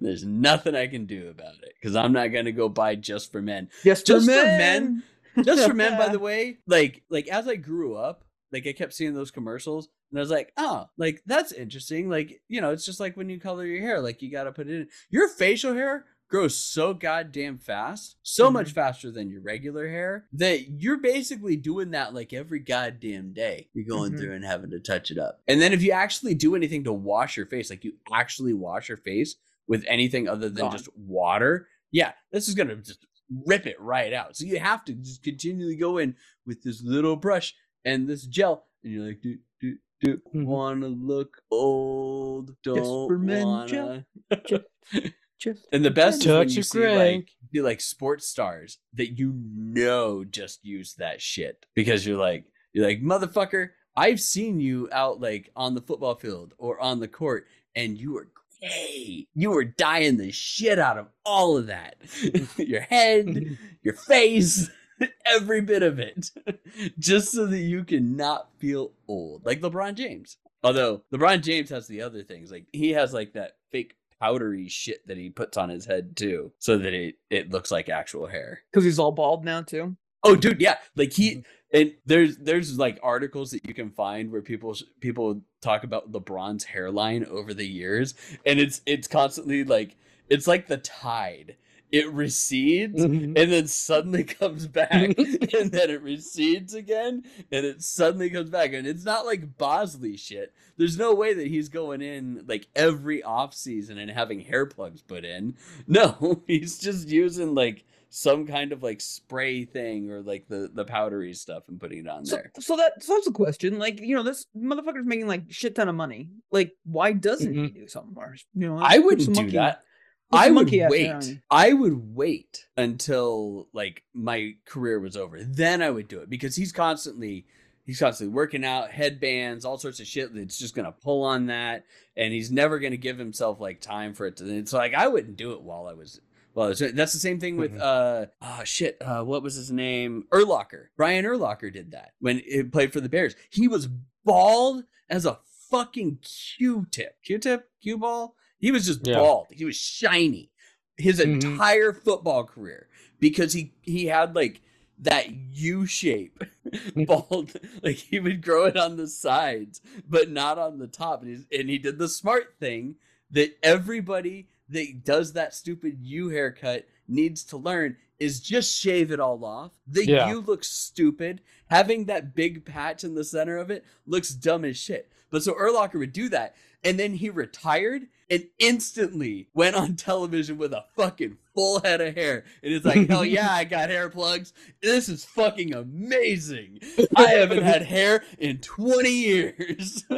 There's 0.00 0.24
nothing 0.24 0.74
I 0.74 0.86
can 0.86 1.06
do 1.06 1.28
about 1.28 1.54
it 1.62 1.74
because 1.80 1.96
I'm 1.96 2.12
not 2.12 2.28
gonna 2.28 2.52
go 2.52 2.68
buy 2.68 2.94
just 2.94 3.32
for 3.32 3.40
men. 3.40 3.68
Just, 3.84 4.06
Just 4.06 4.26
for 4.26 4.32
for 4.32 4.42
men. 4.42 5.02
Just 5.42 5.68
for 5.68 5.74
men, 5.74 5.96
by 5.96 6.08
the 6.08 6.18
way, 6.18 6.58
like 6.66 7.02
like 7.10 7.28
as 7.28 7.46
I 7.46 7.56
grew 7.56 7.96
up, 7.96 8.24
like 8.52 8.66
I 8.66 8.72
kept 8.72 8.94
seeing 8.94 9.14
those 9.14 9.30
commercials 9.30 9.88
and 10.10 10.18
I 10.18 10.22
was 10.22 10.30
like, 10.30 10.52
oh, 10.56 10.86
like 10.96 11.22
that's 11.26 11.52
interesting. 11.52 12.08
Like, 12.08 12.40
you 12.48 12.60
know, 12.60 12.70
it's 12.70 12.84
just 12.86 13.00
like 13.00 13.16
when 13.16 13.28
you 13.28 13.38
color 13.40 13.64
your 13.66 13.80
hair, 13.82 14.00
like 14.00 14.22
you 14.22 14.30
gotta 14.30 14.52
put 14.52 14.68
it 14.68 14.74
in. 14.74 14.88
Your 15.10 15.28
facial 15.28 15.74
hair 15.74 16.06
grows 16.30 16.54
so 16.56 16.92
goddamn 16.92 17.56
fast, 17.56 18.16
so 18.22 18.50
much 18.50 18.72
faster 18.72 19.10
than 19.10 19.30
your 19.30 19.40
regular 19.40 19.88
hair, 19.88 20.26
that 20.34 20.68
you're 20.80 20.98
basically 21.00 21.56
doing 21.56 21.92
that 21.92 22.12
like 22.12 22.32
every 22.34 22.58
goddamn 22.58 23.32
day. 23.32 23.68
You're 23.72 23.86
going 23.86 24.12
Mhm. 24.12 24.18
through 24.18 24.34
and 24.34 24.44
having 24.44 24.70
to 24.70 24.80
touch 24.80 25.10
it 25.10 25.16
up. 25.18 25.40
And 25.48 25.60
then 25.60 25.72
if 25.72 25.82
you 25.82 25.92
actually 25.92 26.34
do 26.34 26.54
anything 26.54 26.84
to 26.84 26.92
wash 26.92 27.36
your 27.36 27.46
face, 27.46 27.70
like 27.70 27.82
you 27.84 27.94
actually 28.12 28.52
wash 28.52 28.88
your 28.88 28.98
face 28.98 29.36
with 29.66 29.84
anything 29.86 30.28
other 30.28 30.48
than 30.48 30.64
Gone. 30.64 30.72
just 30.72 30.94
water, 30.96 31.68
yeah, 31.92 32.12
this 32.30 32.46
is 32.48 32.54
gonna 32.54 32.76
just 32.76 33.06
rip 33.46 33.66
it 33.66 33.80
right 33.80 34.12
out. 34.12 34.36
So 34.36 34.44
you 34.44 34.58
have 34.58 34.84
to 34.86 34.92
just 34.94 35.22
continually 35.22 35.76
go 35.76 35.96
in 35.98 36.14
with 36.46 36.62
this 36.62 36.82
little 36.82 37.16
brush 37.16 37.54
and 37.84 38.08
this 38.08 38.24
gel, 38.24 38.66
and 38.82 38.92
you're 38.92 39.06
like, 39.08 39.20
do 39.20 39.38
do 39.60 39.76
do, 40.00 40.20
Mhm. 40.34 40.44
wanna 40.44 40.88
look 40.88 41.42
old? 41.50 42.54
Don't 42.62 43.08
for 43.08 43.18
men 43.18 43.46
wanna. 43.46 44.06
Just- 44.46 44.64
Just 45.38 45.68
And 45.70 45.84
the 45.84 45.90
best 45.92 46.22
is 46.22 46.26
when 46.26 46.48
you 46.48 46.58
of 46.60 46.66
see 46.66 46.78
gray. 46.80 47.14
like 47.16 47.28
see 47.52 47.60
like 47.62 47.80
sports 47.80 48.26
stars 48.26 48.78
that 48.94 49.16
you 49.20 49.32
know 49.54 50.24
just 50.24 50.64
use 50.64 50.94
that 50.94 51.22
shit 51.22 51.64
because 51.74 52.04
you're 52.04 52.18
like 52.18 52.44
you're 52.72 52.84
like 52.86 53.00
motherfucker. 53.02 53.70
I've 53.94 54.20
seen 54.20 54.58
you 54.58 54.88
out 54.90 55.20
like 55.20 55.50
on 55.54 55.74
the 55.76 55.80
football 55.80 56.16
field 56.16 56.54
or 56.58 56.80
on 56.80 56.98
the 56.98 57.06
court, 57.06 57.46
and 57.76 57.96
you 57.96 58.14
were 58.14 58.28
great. 58.60 59.28
You 59.34 59.50
were 59.50 59.64
dying 59.64 60.16
the 60.16 60.32
shit 60.32 60.80
out 60.80 60.98
of 60.98 61.06
all 61.24 61.56
of 61.56 61.68
that. 61.68 61.96
your 62.58 62.80
head, 62.80 63.56
your 63.82 63.94
face, 63.94 64.68
every 65.26 65.60
bit 65.60 65.82
of 65.82 65.98
it, 65.98 66.30
just 66.98 67.32
so 67.32 67.46
that 67.46 67.58
you 67.58 67.84
can 67.84 68.16
not 68.16 68.48
feel 68.58 68.92
old, 69.06 69.44
like 69.44 69.60
LeBron 69.60 69.94
James. 69.94 70.36
Although 70.62 71.02
LeBron 71.12 71.42
James 71.42 71.70
has 71.70 71.86
the 71.86 72.02
other 72.02 72.22
things, 72.22 72.50
like 72.50 72.66
he 72.72 72.90
has 72.90 73.12
like 73.12 73.32
that 73.34 73.52
fake 73.70 73.94
powdery 74.20 74.68
shit 74.68 75.06
that 75.06 75.16
he 75.16 75.30
puts 75.30 75.56
on 75.56 75.68
his 75.68 75.86
head 75.86 76.16
too, 76.16 76.52
so 76.58 76.78
that 76.78 76.92
it 76.92 77.16
it 77.30 77.50
looks 77.50 77.70
like 77.70 77.88
actual 77.88 78.26
hair. 78.26 78.62
because 78.70 78.84
he's 78.84 78.98
all 78.98 79.12
bald 79.12 79.44
now 79.44 79.62
too. 79.62 79.96
Oh, 80.24 80.34
dude, 80.34 80.60
yeah, 80.60 80.76
like 80.96 81.12
he 81.12 81.36
mm-hmm. 81.36 81.40
and 81.72 81.94
there's 82.06 82.36
there's 82.38 82.78
like 82.78 82.98
articles 83.02 83.50
that 83.52 83.66
you 83.66 83.74
can 83.74 83.90
find 83.90 84.30
where 84.30 84.42
people 84.42 84.76
people 85.00 85.42
talk 85.62 85.84
about 85.84 86.10
LeBron's 86.10 86.64
hairline 86.64 87.24
over 87.26 87.54
the 87.54 87.66
years, 87.66 88.14
and 88.44 88.58
it's 88.58 88.80
it's 88.84 89.06
constantly 89.06 89.64
like 89.64 89.96
it's 90.28 90.46
like 90.46 90.66
the 90.66 90.78
tide. 90.78 91.56
It 91.90 92.10
recedes 92.12 93.00
Mhm. 93.02 93.38
and 93.38 93.52
then 93.52 93.66
suddenly 93.66 94.24
comes 94.24 94.66
back 94.66 94.90
and 95.18 95.72
then 95.72 95.90
it 95.90 96.02
recedes 96.02 96.74
again 96.74 97.24
and 97.50 97.64
it 97.64 97.82
suddenly 97.82 98.28
comes 98.30 98.50
back 98.50 98.72
and 98.74 98.86
it's 98.86 99.04
not 99.04 99.24
like 99.24 99.56
bosley 99.56 100.16
shit 100.16 100.52
there's 100.76 100.98
no 100.98 101.14
way 101.14 101.32
that 101.34 101.46
he's 101.46 101.68
going 101.70 102.02
in 102.02 102.44
like 102.46 102.66
every 102.76 103.22
off 103.22 103.54
season 103.54 103.96
and 103.98 104.10
having 104.10 104.40
hair 104.40 104.66
plugs 104.66 105.00
put 105.02 105.24
in 105.24 105.54
no 105.86 106.42
he's 106.46 106.78
just 106.78 107.08
using 107.08 107.54
like 107.54 107.84
some 108.10 108.46
kind 108.46 108.72
of 108.72 108.82
like 108.82 109.00
spray 109.00 109.64
thing 109.64 110.10
or 110.10 110.20
like 110.22 110.46
the 110.48 110.70
the 110.72 110.84
powdery 110.84 111.32
stuff 111.34 111.64
and 111.68 111.78
putting 111.80 111.98
it 112.00 112.08
on 112.08 112.24
So, 112.26 112.36
there 112.36 112.50
so 112.58 112.76
that 112.76 113.02
solves 113.02 113.26
the 113.26 113.32
question. 113.32 113.78
Like, 113.78 114.00
you 114.00 114.14
know, 114.16 114.22
this 114.22 114.46
motherfucker's 114.56 115.04
making 115.04 115.26
like 115.26 115.42
shit 115.52 115.74
ton 115.74 115.90
of 115.90 115.94
money. 115.94 116.30
Like, 116.50 116.72
why 116.86 117.12
doesn't 117.12 117.52
he 117.52 117.68
do 117.68 117.86
something 117.86 118.14
more? 118.14 118.34
You 118.54 118.68
know, 118.68 118.74
Mm-hmm. 118.76 118.82
i 118.84 118.98
wouldn't 118.98 119.34
do 119.34 119.42
monkey- 119.42 119.56
that 119.58 119.82
I 120.30 120.50
would 120.50 120.68
wait. 120.90 121.40
I 121.50 121.72
would 121.72 122.14
wait 122.14 122.66
until 122.76 123.68
like 123.72 124.02
my 124.14 124.54
career 124.66 125.00
was 125.00 125.16
over. 125.16 125.42
Then 125.42 125.82
I 125.82 125.90
would 125.90 126.08
do 126.08 126.20
it 126.20 126.28
because 126.30 126.54
he's 126.56 126.72
constantly 126.72 127.46
he's 127.84 127.98
constantly 128.00 128.34
working 128.34 128.64
out, 128.64 128.90
headbands, 128.90 129.64
all 129.64 129.78
sorts 129.78 130.00
of 130.00 130.06
shit 130.06 130.34
that's 130.34 130.58
just 130.58 130.74
gonna 130.74 130.92
pull 130.92 131.24
on 131.24 131.46
that, 131.46 131.84
and 132.16 132.32
he's 132.32 132.50
never 132.50 132.78
gonna 132.78 132.96
give 132.98 133.18
himself 133.18 133.60
like 133.60 133.80
time 133.80 134.12
for 134.14 134.26
it 134.26 134.36
to. 134.36 134.44
It's 134.56 134.72
like 134.72 134.94
I 134.94 135.08
wouldn't 135.08 135.36
do 135.36 135.52
it 135.52 135.62
while 135.62 135.86
I 135.86 135.94
was. 135.94 136.20
Well, 136.54 136.68
that's 136.74 137.12
the 137.12 137.18
same 137.20 137.38
thing 137.38 137.56
with 137.56 137.72
Mhm. 137.74 137.80
uh 137.80 138.26
oh 138.42 138.64
shit 138.64 138.96
uh 139.00 139.22
what 139.22 139.42
was 139.44 139.54
his 139.54 139.70
name 139.70 140.26
Urlacher 140.32 140.86
Brian 140.96 141.24
Urlacher 141.24 141.72
did 141.72 141.92
that 141.92 142.14
when 142.18 142.38
he 142.40 142.64
played 142.64 142.92
for 142.92 143.00
the 143.00 143.08
Bears 143.08 143.36
he 143.48 143.68
was 143.68 143.88
bald 144.24 144.82
as 145.08 145.24
a 145.24 145.38
fucking 145.70 146.18
Q-tip 146.22 147.22
Q-tip 147.22 147.70
Q 147.80 147.98
ball 147.98 148.34
he 148.58 148.70
was 148.72 148.86
just 148.86 149.06
Yeah. 149.06 149.16
bald 149.16 149.46
he 149.50 149.64
was 149.64 149.76
shiny 149.76 150.50
his 150.96 151.20
Mhm. 151.20 151.42
entire 151.44 151.92
football 151.92 152.44
career 152.44 152.88
because 153.20 153.52
he 153.52 153.72
he 153.82 154.06
had 154.06 154.34
like 154.34 154.60
that 155.00 155.30
U 155.30 155.86
shape 155.86 156.42
bald 157.06 157.52
like 157.82 157.96
he 157.96 158.18
would 158.18 158.42
grow 158.42 158.64
it 158.66 158.76
on 158.76 158.96
the 158.96 159.06
sides 159.08 159.80
but 160.08 160.30
not 160.30 160.58
on 160.58 160.78
the 160.78 160.88
top 160.88 161.22
and, 161.22 161.30
he's, 161.30 161.46
and 161.56 161.68
he 161.68 161.78
did 161.78 161.98
the 161.98 162.08
smart 162.08 162.54
thing 162.58 162.96
that 163.30 163.56
everybody 163.62 164.48
that 164.68 165.04
does 165.04 165.32
that 165.34 165.54
stupid 165.54 165.98
U 166.02 166.28
haircut 166.30 166.86
needs 167.08 167.44
to 167.44 167.56
learn 167.56 167.96
is 168.18 168.40
just 168.40 168.76
shave 168.76 169.10
it 169.12 169.20
all 169.20 169.44
off. 169.44 169.72
The 169.86 170.06
Yeah. 170.06 170.28
U 170.30 170.40
looks 170.40 170.68
stupid. 170.68 171.40
Having 171.70 172.06
that 172.06 172.34
big 172.34 172.64
patch 172.64 173.04
in 173.04 173.14
the 173.14 173.24
center 173.24 173.56
of 173.56 173.70
it 173.70 173.84
looks 174.06 174.30
dumb 174.30 174.64
as 174.64 174.76
shit. 174.76 175.10
But 175.30 175.42
so 175.42 175.52
Urlacher 175.54 175.98
would 175.98 176.12
do 176.12 176.28
that, 176.30 176.56
and 176.82 176.98
then 176.98 177.14
he 177.14 177.30
retired 177.30 178.08
and 178.30 178.46
instantly 178.58 179.48
went 179.54 179.76
on 179.76 179.96
television 179.96 180.58
with 180.58 180.72
a 180.72 180.84
fucking 180.96 181.36
full 181.54 181.80
head 181.80 182.00
of 182.00 182.14
hair. 182.14 182.44
And 182.62 182.72
it's 182.72 182.84
like, 182.84 183.08
hell 183.08 183.24
yeah, 183.24 183.50
I 183.52 183.64
got 183.64 183.90
hair 183.90 184.08
plugs. 184.10 184.52
This 184.82 185.08
is 185.08 185.24
fucking 185.24 185.74
amazing. 185.74 186.80
I 187.16 187.30
haven't 187.32 187.62
had 187.62 187.82
hair 187.82 188.22
in 188.38 188.58
20 188.58 189.10
years. 189.10 190.04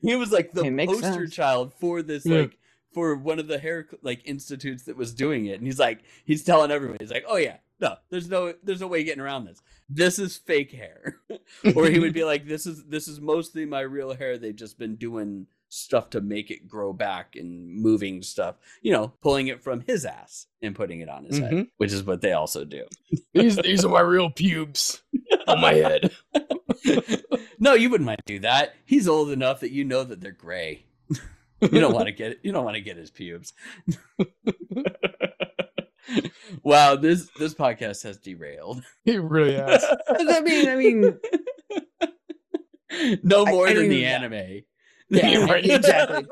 he 0.00 0.16
was 0.16 0.32
like 0.32 0.52
the 0.52 0.84
poster 0.86 1.02
sense. 1.02 1.34
child 1.34 1.74
for 1.74 2.02
this 2.02 2.24
Yeah. 2.26 2.40
like 2.40 2.58
for 2.92 3.14
one 3.14 3.38
of 3.38 3.46
the 3.48 3.58
hair 3.58 3.86
like 4.02 4.22
institutes 4.26 4.84
that 4.84 4.96
was 4.96 5.12
doing 5.14 5.46
it 5.46 5.58
and 5.58 5.66
he's 5.66 5.78
like 5.78 6.00
he's 6.24 6.42
telling 6.44 6.70
everybody 6.70 7.02
he's 7.04 7.12
like 7.12 7.24
oh 7.28 7.36
yeah 7.36 7.56
no 7.80 7.96
there's 8.10 8.28
no 8.28 8.54
there's 8.62 8.80
no 8.80 8.86
way 8.86 9.04
getting 9.04 9.20
around 9.22 9.44
this 9.44 9.60
this 9.88 10.18
is 10.18 10.36
fake 10.36 10.72
hair 10.72 11.16
or 11.76 11.86
he 11.86 11.98
would 11.98 12.12
be 12.14 12.24
like 12.24 12.46
this 12.46 12.66
is 12.66 12.84
this 12.86 13.06
is 13.08 13.20
mostly 13.20 13.64
my 13.66 13.80
real 13.80 14.14
hair 14.14 14.38
they've 14.38 14.56
just 14.56 14.78
been 14.78 14.96
doing 14.96 15.46
stuff 15.70 16.08
to 16.08 16.20
make 16.22 16.50
it 16.50 16.66
grow 16.66 16.94
back 16.94 17.36
and 17.36 17.68
moving 17.82 18.22
stuff, 18.22 18.54
you 18.80 18.90
know, 18.90 19.12
pulling 19.20 19.48
it 19.48 19.62
from 19.62 19.82
his 19.82 20.06
ass 20.06 20.46
and 20.62 20.74
putting 20.74 21.00
it 21.00 21.10
on 21.10 21.26
his 21.26 21.36
head, 21.36 21.52
Mhm. 21.52 21.68
which 21.76 21.92
is 21.92 22.02
what 22.04 22.22
they 22.22 22.32
also 22.32 22.64
do. 22.64 22.86
These 23.34 23.56
these 23.56 23.84
are 23.84 23.90
my 23.90 24.00
real 24.00 24.30
pubes 24.30 25.02
on 25.46 25.60
my 25.60 25.74
head. 25.74 26.10
no, 27.58 27.74
you 27.74 27.90
wouldn't 27.90 28.06
mind 28.06 28.22
do 28.24 28.38
that. 28.40 28.74
He's 28.86 29.06
old 29.06 29.30
enough 29.30 29.60
that 29.60 29.70
you 29.70 29.84
know 29.84 30.04
that 30.04 30.22
they're 30.22 30.32
gray. 30.32 30.86
You 31.60 31.80
don't 31.80 31.92
want 31.94 32.06
to 32.06 32.12
get 32.12 32.38
you 32.42 32.52
don't 32.52 32.64
want 32.64 32.76
to 32.76 32.80
get 32.80 32.96
his 32.96 33.10
pubes. 33.10 33.52
wow, 36.62 36.96
this 36.96 37.28
this 37.38 37.54
podcast 37.54 38.02
has 38.04 38.18
derailed. 38.18 38.82
He 39.04 39.18
really 39.18 39.54
has. 39.54 39.84
I 40.08 40.40
mean, 40.40 40.68
I 40.68 40.76
mean, 40.76 41.18
no 43.22 43.44
more 43.46 43.66
I 43.66 43.72
than 43.74 43.82
don't 43.82 43.88
the 43.90 43.96
even- 43.96 44.32
anime. 44.32 44.62
Yeah, 45.10 45.44
Right. 45.46 45.64
exactly. 45.64 46.26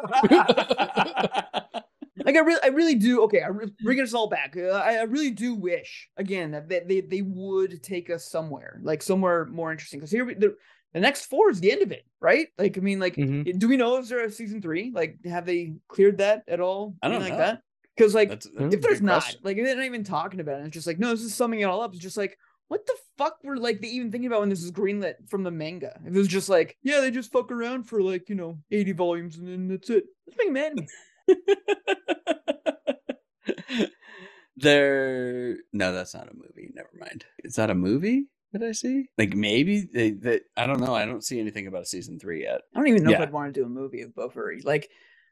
Like 2.25 2.37
I 2.37 2.41
really, 2.41 2.61
I 2.63 2.69
really 2.69 2.95
do. 2.95 3.23
Okay, 3.25 3.41
I 3.43 3.49
re- 3.49 3.71
bringing 3.83 4.05
us 4.05 4.15
all 4.15 4.29
back. 4.29 4.57
Uh, 4.57 4.69
I, 4.71 4.95
I 4.97 5.03
really 5.03 5.31
do 5.31 5.55
wish 5.55 6.09
again 6.17 6.51
that 6.53 6.69
they, 6.69 7.01
they 7.01 7.23
would 7.23 7.83
take 7.83 8.11
us 8.11 8.31
somewhere, 8.31 8.81
like 8.83 9.03
somewhere 9.03 9.47
more 9.47 9.71
interesting. 9.73 10.01
Because 10.01 10.11
here, 10.11 10.25
we, 10.25 10.35
the 10.35 10.57
the 10.95 11.01
next 11.01 11.27
four 11.27 11.51
is 11.51 11.61
the 11.61 11.71
end 11.73 11.83
of 11.83 11.93
it, 11.93 12.07
right? 12.21 12.49
Like, 12.57 12.79
I 12.79 12.81
mean, 12.81 12.99
like, 13.01 13.17
Mhm. 13.17 13.59
do 13.59 13.69
we 13.69 13.77
know 13.77 13.97
if 13.99 14.09
there's 14.09 14.33
a 14.33 14.35
season 14.35 14.63
three? 14.63 14.93
Like, 14.95 15.19
have 15.27 15.45
they 15.45 15.75
cleared 15.89 16.19
that 16.19 16.43
at 16.49 16.61
all? 16.61 16.95
I 17.03 17.09
don't 17.09 17.21
know. 17.21 17.29
like 17.29 17.37
that. 17.37 17.61
Because 17.97 18.15
like, 18.15 18.29
That's, 18.31 18.47
that's 18.59 18.75
if 18.75 18.81
there's 18.81 19.03
not, 19.03 19.23
question. 19.23 19.41
like, 19.43 19.57
if 19.59 19.65
they're 19.65 19.77
not 19.77 19.85
even 19.85 20.05
talking 20.05 20.41
about 20.41 20.61
it, 20.61 20.67
it's 20.67 20.75
just 20.75 20.87
like, 20.87 20.99
no, 20.99 21.11
this 21.11 21.23
is 21.23 21.35
summing 21.35 21.61
it 21.61 21.65
all 21.65 21.81
up. 21.83 21.93
It's 21.93 22.03
just 22.03 22.17
like, 22.17 22.39
what 22.69 22.85
the 22.87 22.95
fuck 23.17 23.37
were 23.45 23.57
like 23.59 23.81
they 23.81 23.89
even 23.89 24.11
thinking 24.11 24.27
about 24.27 24.41
when 24.41 24.49
this 24.49 24.63
is 24.63 24.73
greenlit 24.73 25.15
from 25.29 25.43
the 25.45 25.51
manga? 25.51 25.99
If 26.05 26.15
it 26.15 26.19
was 26.19 26.29
just 26.29 26.49
like, 26.49 26.77
yeah, 26.83 27.01
they 27.01 27.11
just 27.11 27.31
fuck 27.33 27.53
around 27.53 27.85
for 27.85 28.03
like, 28.03 28.29
you 28.29 28.35
know, 28.35 28.59
80 28.71 28.93
volumes 28.93 29.37
and 29.37 29.47
then 29.49 29.69
that's 29.69 29.89
it. 29.91 30.05
Let's 30.27 30.39
make 30.39 30.49
an 30.49 30.57
anime. 30.57 30.87
there 34.57 35.57
no 35.73 35.93
that's 35.93 36.15
not 36.15 36.29
a 36.31 36.35
movie 36.35 36.71
never 36.75 36.89
mind 36.99 37.25
is 37.45 37.57
that 37.57 37.69
a 37.71 37.75
movie 37.75 38.25
that 38.53 38.63
i 38.63 38.73
see 38.73 39.07
like 39.19 39.35
maybe 39.35 39.87
they, 39.93 40.13
that 40.13 40.43
i 40.57 40.67
don't 40.67 40.81
know 40.81 40.95
i 40.95 41.05
don't 41.05 41.25
see 41.25 41.39
anything 41.39 41.67
about 41.67 41.83
a 41.83 41.87
season 41.87 42.19
three 42.19 42.43
yet 42.45 42.63
I 42.75 42.79
don't 42.79 42.89
even 42.89 43.03
know 43.05 43.11
Yeah. 43.11 43.17
if 43.17 43.23
I'd 43.29 43.33
want 43.33 43.53
to 43.53 43.61
do 43.61 43.67
a 43.67 43.69
movie 43.69 44.03
of 44.03 44.11
Bofuri. 44.13 44.65
Like, 44.65 44.89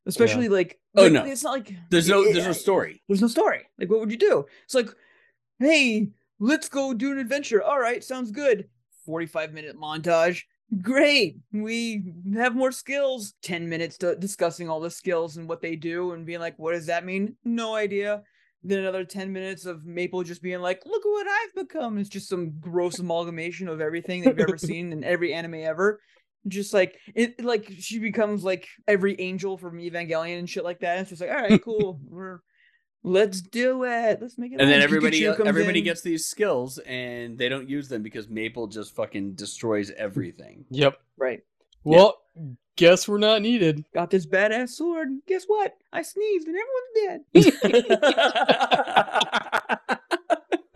especially 0.06 0.48
like, 0.48 0.78
Oh, 0.96 1.04
like, 1.04 1.12
no. 1.12 1.24
it's 1.24 1.42
not 1.44 1.52
like 1.52 1.72
there's 1.90 2.08
no 2.08 2.24
there's 2.24 2.44
no 2.46 2.52
story 2.52 3.02
There's 3.08 3.22
no 3.22 3.28
story. 3.28 3.62
Like, 3.78 3.88
what 3.90 4.00
would 4.00 4.10
you 4.10 4.16
do? 4.18 4.44
It's 4.64 4.74
like, 4.74 4.88
hey, 5.58 6.08
let's 6.38 6.68
go 6.68 6.92
do 6.94 7.12
an 7.12 7.18
adventure. 7.18 7.62
All 7.62 7.78
right, 7.78 8.02
sounds 8.04 8.30
good. 8.30 8.68
45 9.06 9.52
minute 9.52 9.76
montage. 9.78 10.42
Great. 10.80 11.36
We 11.52 12.04
have 12.34 12.54
more 12.54 12.72
skills. 12.72 13.34
10 13.42 13.68
minutes 13.68 13.98
to 13.98 14.16
discussing 14.16 14.68
all 14.68 14.80
the 14.80 14.90
skills 14.90 15.36
and 15.36 15.48
what 15.48 15.60
they 15.60 15.76
do 15.76 16.12
and 16.12 16.26
being 16.26 16.40
like, 16.40 16.58
what 16.58 16.72
does 16.72 16.86
that 16.86 17.04
mean? 17.04 17.36
No 17.44 17.74
idea. 17.74 18.22
Then 18.62 18.78
another 18.78 19.04
10 19.04 19.30
minutes 19.32 19.66
of 19.66 19.84
Maple 19.84 20.22
just 20.22 20.42
being 20.42 20.60
like, 20.60 20.82
look 20.86 21.04
what 21.04 21.26
I've 21.26 21.54
become. 21.54 21.98
It's 21.98 22.08
just 22.08 22.28
some 22.30 22.58
gross 22.60 22.98
amalgamation 22.98 23.68
of 23.68 23.80
everything 23.80 24.22
that 24.22 24.30
you've 24.30 24.48
ever 24.48 24.58
seen 24.58 24.92
in 24.92 25.04
every 25.04 25.34
anime 25.34 25.54
ever. 25.56 26.00
Just 26.48 26.74
like 26.74 26.98
it 27.14 27.42
like 27.42 27.70
she 27.78 27.98
becomes 27.98 28.44
like 28.44 28.68
every 28.86 29.18
angel 29.18 29.56
from 29.56 29.78
Evangelion 29.78 30.38
and 30.38 30.48
shit 30.48 30.64
like 30.64 30.80
that. 30.80 30.98
It's 30.98 31.10
just 31.10 31.22
like, 31.22 31.30
all 31.30 31.36
right, 31.36 31.62
cool. 31.62 32.00
We're 32.06 32.40
let's 33.04 33.40
do 33.40 33.84
it. 33.84 34.20
Let's 34.20 34.36
make 34.38 34.52
it. 34.52 34.60
and 34.60 34.68
then 34.68 34.82
everybody 34.82 35.24
everybody 35.26 35.78
in. 35.78 35.84
gets 35.84 36.00
these 36.00 36.26
skills 36.26 36.78
and 36.78 37.38
they 37.38 37.48
don't 37.48 37.68
use 37.68 37.88
them 37.88 38.02
because 38.02 38.28
maple 38.28 38.66
just 38.66 38.96
fucking 38.96 39.34
destroys 39.34 39.92
everything 39.92 40.64
Yep. 40.70 40.98
right. 41.16 41.44
Well, 41.84 42.16
guess 42.76 43.06
we're 43.06 43.18
not 43.18 43.42
needed. 43.42 43.84
Got 43.94 44.10
this 44.10 44.24
badass 44.26 44.70
sword. 44.70 45.08
and 45.08 45.22
Guess 45.26 45.44
what? 45.46 45.76
I 45.92 46.00
sneezed 46.02 46.48
and 46.48 46.56
everyone's 46.56 47.22
dead. 47.34 47.60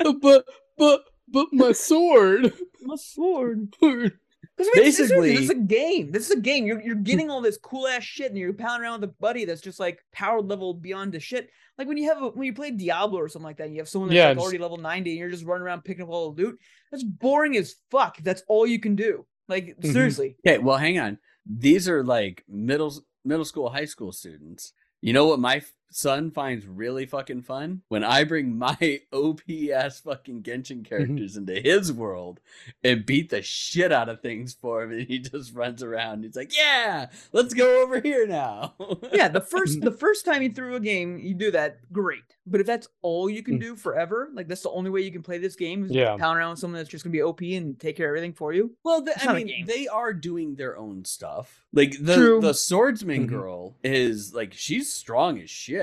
But 0.23 0.45
but 0.79 1.01
but 1.29 1.47
my 1.53 1.73
sword. 1.73 2.53
My 2.83 2.97
sword. 2.97 3.75
Because 4.59 4.71
I 4.75 4.81
mean, 4.81 4.93
seriously, 4.93 5.31
this 5.37 5.45
is 5.45 5.51
a 5.51 5.55
game. 5.55 6.11
This 6.11 6.31
is 6.31 6.37
a 6.37 6.41
game. 6.41 6.67
You're 6.67 6.81
you're 6.83 6.97
getting 6.97 7.31
all 7.31 7.41
this 7.41 7.57
cool 7.57 7.87
ass 7.87 8.03
shit, 8.03 8.27
and 8.31 8.37
you're 8.37 8.53
pounding 8.53 8.83
around 8.85 9.01
with 9.01 9.11
a 9.11 9.15
buddy 9.21 9.45
that's 9.45 9.61
just 9.61 9.79
like 9.79 10.01
power 10.13 10.43
level 10.43 10.75
beyond 10.75 11.13
the 11.13 11.21
shit. 11.21 11.49
Like 11.79 11.87
when 11.87 11.97
you 11.97 12.09
have 12.13 12.21
a, 12.21 12.29
when 12.31 12.45
you 12.45 12.53
play 12.53 12.73
Diablo 12.73 13.21
or 13.21 13.29
something 13.29 13.45
like 13.47 13.59
that, 13.59 13.67
and 13.67 13.75
you 13.75 13.81
have 13.81 13.89
someone 13.89 14.09
that's 14.11 14.17
Yeah, 14.17 14.29
like 14.31 14.39
already 14.39 14.59
level 14.59 14.77
ninety, 14.79 15.11
and 15.13 15.19
you're 15.21 15.31
just 15.31 15.45
running 15.45 15.63
around 15.63 15.85
picking 15.85 16.03
up 16.03 16.09
all 16.11 16.33
the 16.33 16.43
loot. 16.43 16.59
That's 16.91 17.05
boring 17.05 17.57
as 17.57 17.77
fuck. 17.93 18.19
That's 18.19 18.43
all 18.49 18.67
you 18.67 18.81
can 18.81 18.97
do. 18.97 19.25
Like 19.49 19.77
Mhm. 19.81 19.93
seriously. 19.93 20.37
okay 20.47 20.59
well 20.59 20.77
hang 20.77 20.99
on 20.99 21.19
these 21.47 21.89
are 21.89 22.05
like 22.05 22.45
middle 22.47 22.93
middle 23.25 23.47
school 23.47 23.71
high 23.71 23.87
school 23.87 24.13
students 24.13 24.75
you 25.01 25.15
know 25.15 25.27
what 25.27 25.39
my 25.41 25.63
son 25.91 26.31
finds 26.31 26.67
really 26.67 27.07
fucking 27.07 27.41
fun 27.43 27.81
when 27.89 28.05
i 28.05 28.23
bring 28.25 28.57
my 28.59 29.01
OP 29.13 29.41
ass 29.73 30.01
fucking 30.01 30.43
genshin 30.43 30.85
characters 30.85 31.37
into 31.37 31.55
his 31.61 31.93
world 31.93 32.41
and 32.85 33.07
beat 33.07 33.31
the 33.31 33.41
shit 33.43 33.91
out 33.93 34.09
of 34.09 34.21
things 34.21 34.55
for 34.61 34.83
him 34.83 34.93
and 34.93 35.07
he 35.09 35.19
just 35.19 35.55
runs 35.55 35.83
around 35.83 36.25
he's 36.25 36.37
like 36.37 36.55
yeah 36.57 37.07
let's 37.33 37.55
go 37.55 37.83
over 37.83 38.01
here 38.01 38.27
now 38.27 38.75
Yeah, 39.13 39.29
the 39.29 39.41
first 39.41 39.81
the 39.83 39.91
first 39.91 40.25
time 40.25 40.43
you 40.43 40.51
threw 40.51 40.75
a 40.77 40.81
game, 40.81 41.19
you 41.19 41.35
do 41.35 41.51
that, 41.53 41.79
great. 41.93 42.23
But 42.47 42.61
if 42.61 42.67
that's 42.67 42.89
all 43.03 43.29
you 43.31 43.43
can 43.43 43.59
Mm. 43.59 43.61
do 43.61 43.77
forever, 43.77 44.29
like 44.33 44.47
that's 44.49 44.63
the 44.63 44.71
only 44.71 44.91
way 44.91 45.01
you 45.01 45.11
can 45.11 45.23
play 45.23 45.39
this 45.39 45.57
game 45.57 45.85
is 45.85 45.91
Yeah. 45.91 46.17
pound 46.17 46.39
around 46.39 46.51
with 46.51 46.59
someone 46.61 46.79
that's 46.79 46.89
just 46.91 47.05
gonna 47.05 47.13
be 47.13 47.23
OP 47.23 47.41
and 47.57 47.79
take 47.79 47.97
care 47.97 48.07
of 48.07 48.11
everything 48.11 48.33
for 48.35 48.53
you. 48.53 48.77
Well, 48.85 49.03
the, 49.03 49.15
I 49.29 49.33
mean, 49.35 49.67
they 49.67 49.89
are 49.89 50.13
doing 50.13 50.55
their 50.57 50.77
own 50.79 51.05
stuff. 51.05 51.65
Like 51.73 51.95
the 52.01 52.15
True. 52.15 52.41
the 52.41 52.55
swordsman 52.55 53.27
Mhm. 53.27 53.31
girl 53.31 53.77
is 53.83 54.35
like 54.35 54.53
she's 54.53 54.93
strong 54.93 55.41
as 55.41 55.51
shit. 55.51 55.78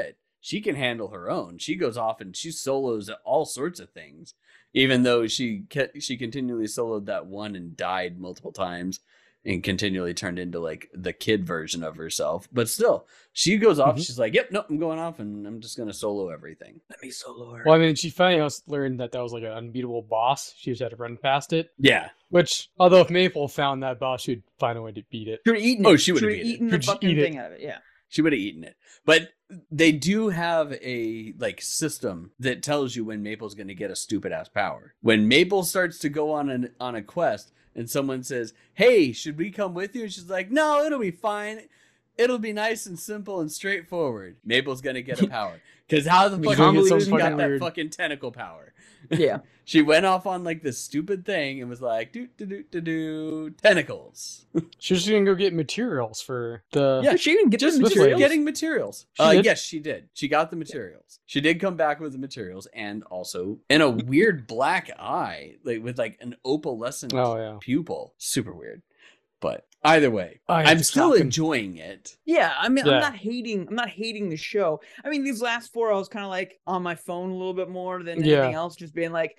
She 0.46 0.62
can 0.62 0.76
handle 0.76 1.08
her 1.08 1.28
own. 1.28 1.58
She 1.58 1.74
goes 1.74 1.98
off 1.98 2.22
and 2.22 2.36
she 2.36 2.52
solos 2.52 3.10
all 3.24 3.46
sorts 3.46 3.80
of 3.80 3.90
things. 3.90 4.36
Even 4.76 5.02
though 5.02 5.26
she 5.26 5.62
ke- 5.70 6.00
she 6.00 6.18
continually 6.18 6.66
soloed 6.66 7.06
that 7.08 7.26
one 7.26 7.56
and 7.56 7.76
died 7.76 8.20
multiple 8.20 8.52
times 8.52 9.00
and 9.44 9.64
continually 9.64 10.14
turned 10.14 10.38
into 10.38 10.60
like 10.60 10.88
the 10.94 11.14
kid 11.14 11.48
version 11.48 11.84
of 11.84 11.96
herself. 11.96 12.48
But 12.54 12.70
still, 12.70 13.08
she 13.34 13.58
goes 13.58 13.80
off. 13.80 13.96
Mhm. 13.96 14.06
She's 14.06 14.20
like, 14.20 14.36
"Yep, 14.36 14.52
nope, 14.52 14.66
I'm 14.70 14.78
going 14.78 15.00
off 15.00 15.18
and 15.20 15.48
I'm 15.48 15.62
just 15.62 15.78
gonna 15.78 15.94
solo 15.94 16.30
everything." 16.30 16.80
Let 16.92 17.02
me 17.02 17.10
solo 17.10 17.52
her. 17.56 17.64
Well, 17.66 17.74
I 17.74 17.80
mean, 17.80 17.96
she 17.96 18.12
finally 18.12 18.48
learned 18.68 19.00
that 19.00 19.14
that 19.14 19.24
was 19.24 19.34
like 19.34 19.42
an 19.44 19.52
unbeatable 19.52 20.04
boss. 20.04 20.54
She 20.58 20.70
just 20.70 20.82
had 20.84 20.92
to 20.92 20.96
run 20.98 21.18
past 21.18 21.54
it. 21.54 21.72
Yeah, 21.80 22.10
Which, 22.30 22.70
although 22.78 23.02
if 23.02 23.10
Maple 23.10 23.48
found 23.48 23.82
that 23.82 23.98
boss, 24.00 24.22
she'd 24.22 24.44
find 24.60 24.78
a 24.78 24.82
way 24.84 24.92
to 24.92 25.02
beat 25.10 25.28
it. 25.28 25.42
Should 25.48 25.56
have 25.56 25.64
eaten 25.66 25.88
Oh, 25.88 25.96
she 25.96 26.12
would've 26.12 26.30
eaten 26.30 26.46
it. 26.48 26.50
eaten 26.54 26.68
the 26.68 26.72
Should 26.74 26.82
just 26.82 26.94
fucking 26.94 27.10
eat 27.10 27.18
it. 27.18 27.24
thing 27.24 27.38
out 27.40 27.52
of 27.52 27.58
it. 27.58 27.62
Yeah. 27.62 27.78
She 28.16 28.22
would 28.22 28.32
have 28.32 28.40
eaten 28.40 28.64
it. 28.64 28.78
But 29.06 29.34
they 29.70 29.92
do 29.92 30.30
have 30.30 30.72
a 30.82 31.34
like 31.38 31.62
system 31.62 32.32
that 32.40 32.64
tells 32.64 32.96
you 32.96 33.04
when 33.04 33.22
Maple's 33.22 33.56
going 33.56 33.68
to 33.68 33.76
get 33.76 33.92
a 33.92 33.96
stupid 33.96 34.32
ass 34.32 34.48
power. 34.48 34.96
When 35.02 35.28
Maple 35.28 35.64
starts 35.64 36.00
to 36.00 36.10
go 36.10 36.32
on 36.32 36.50
an 36.50 36.72
on 36.80 36.96
a 36.96 37.02
quest 37.02 37.52
and 37.76 37.90
someone 37.90 38.24
says, 38.24 38.54
"Hey, 38.74 39.12
should 39.12 39.38
we 39.38 39.52
come 39.52 39.74
with 39.74 39.96
you?" 39.96 40.04
and 40.04 40.14
she's 40.14 40.30
like, 40.30 40.50
"No, 40.50 40.86
it'll 40.86 41.00
be 41.00 41.12
fine. 41.12 41.68
It'll 42.18 42.40
be 42.40 42.54
nice 42.54 42.86
and 42.86 42.98
simple 42.98 43.42
and 43.42 43.52
straightforward." 43.52 44.38
Maple's 44.46 44.82
going 44.82 44.96
to 44.96 45.04
get 45.04 45.22
a 45.22 45.28
power 45.40 45.60
cuz 45.90 46.08
how 46.08 46.30
the 46.30 46.38
fuck 46.38 46.58
we 46.58 46.80
get 46.80 46.88
some 46.88 46.98
did 47.00 47.06
she 47.06 47.12
got 47.12 47.20
fucking 47.20 47.38
that 47.38 47.60
fucking 47.60 47.90
tentacle 47.90 48.32
power? 48.32 48.74
Yeah. 49.12 49.40
She 49.68 49.82
went 49.82 50.06
off 50.06 50.28
on 50.28 50.44
like 50.44 50.62
this 50.62 50.78
stupid 50.78 51.26
thing 51.26 51.60
and 51.60 51.68
was 51.68 51.82
like, 51.82 52.14
"Do 52.14 52.28
do 52.38 52.46
do 52.46 52.64
do 52.70 52.82
do 52.82 53.50
tentacles." 53.50 54.46
She 54.78 54.94
was 54.94 55.04
just 55.04 55.12
gonna 55.12 55.26
go 55.26 55.34
get 55.34 55.56
materials 55.56 56.22
for 56.22 56.62
the. 56.72 57.02
Yeah, 57.04 57.16
she 57.16 57.16
Did 57.16 57.22
she 57.22 57.32
even 57.32 57.50
get 57.50 57.60
just 57.62 57.80
materials? 57.80 58.14
way. 58.14 58.20
getting 58.20 58.44
materials. 58.44 59.08
She 59.14 59.24
uh, 59.24 59.32
did? 59.34 59.46
yes, 59.46 59.60
she 59.64 59.80
did. 59.80 60.10
She 60.14 60.28
got 60.28 60.52
the 60.52 60.56
materials. 60.56 61.20
She 61.26 61.42
did 61.42 61.60
come 61.60 61.76
back 61.78 62.00
with 62.00 62.12
the 62.12 62.20
materials, 62.20 62.68
and 62.76 63.04
also 63.06 63.58
in 63.68 63.82
a 63.82 63.90
weird 63.90 64.46
black 64.46 64.92
eye, 65.00 65.56
like 65.64 65.84
with 65.84 65.98
like 65.98 66.20
an 66.22 66.36
opalescent 66.46 67.14
Oh 67.16 67.36
yeah. 67.36 67.58
pupil. 67.60 68.14
Super 68.20 68.54
weird. 68.54 68.84
But 69.40 69.66
either 69.86 70.10
way, 70.12 70.40
oh, 70.50 70.54
I 70.56 70.62
have 70.64 70.70
I'm 70.78 70.84
still 70.84 71.12
stop 71.14 71.22
enjoying 71.22 71.78
it. 71.78 72.18
Yeah, 72.26 72.54
I 72.60 72.70
mean, 72.70 72.86
Yeah. 72.86 72.94
I'm 72.94 73.02
not 73.02 73.16
hating. 73.16 73.68
I'm 73.70 73.76
not 73.76 73.90
hating 73.90 74.30
the 74.30 74.38
show. 74.38 74.82
I 75.04 75.10
mean, 75.10 75.24
these 75.24 75.42
last 75.42 75.72
four, 75.74 75.92
I 75.94 75.98
was 75.98 76.08
kind 76.10 76.26
of 76.26 76.32
like 76.32 76.60
on 76.68 76.84
my 76.84 76.96
phone 76.96 77.30
a 77.30 77.36
little 77.36 77.54
bit 77.54 77.70
more 77.70 78.04
than 78.04 78.24
Yeah. 78.24 78.38
anything 78.40 78.56
else, 78.56 78.76
just 78.76 78.94
being 78.96 79.12
like, 79.12 79.38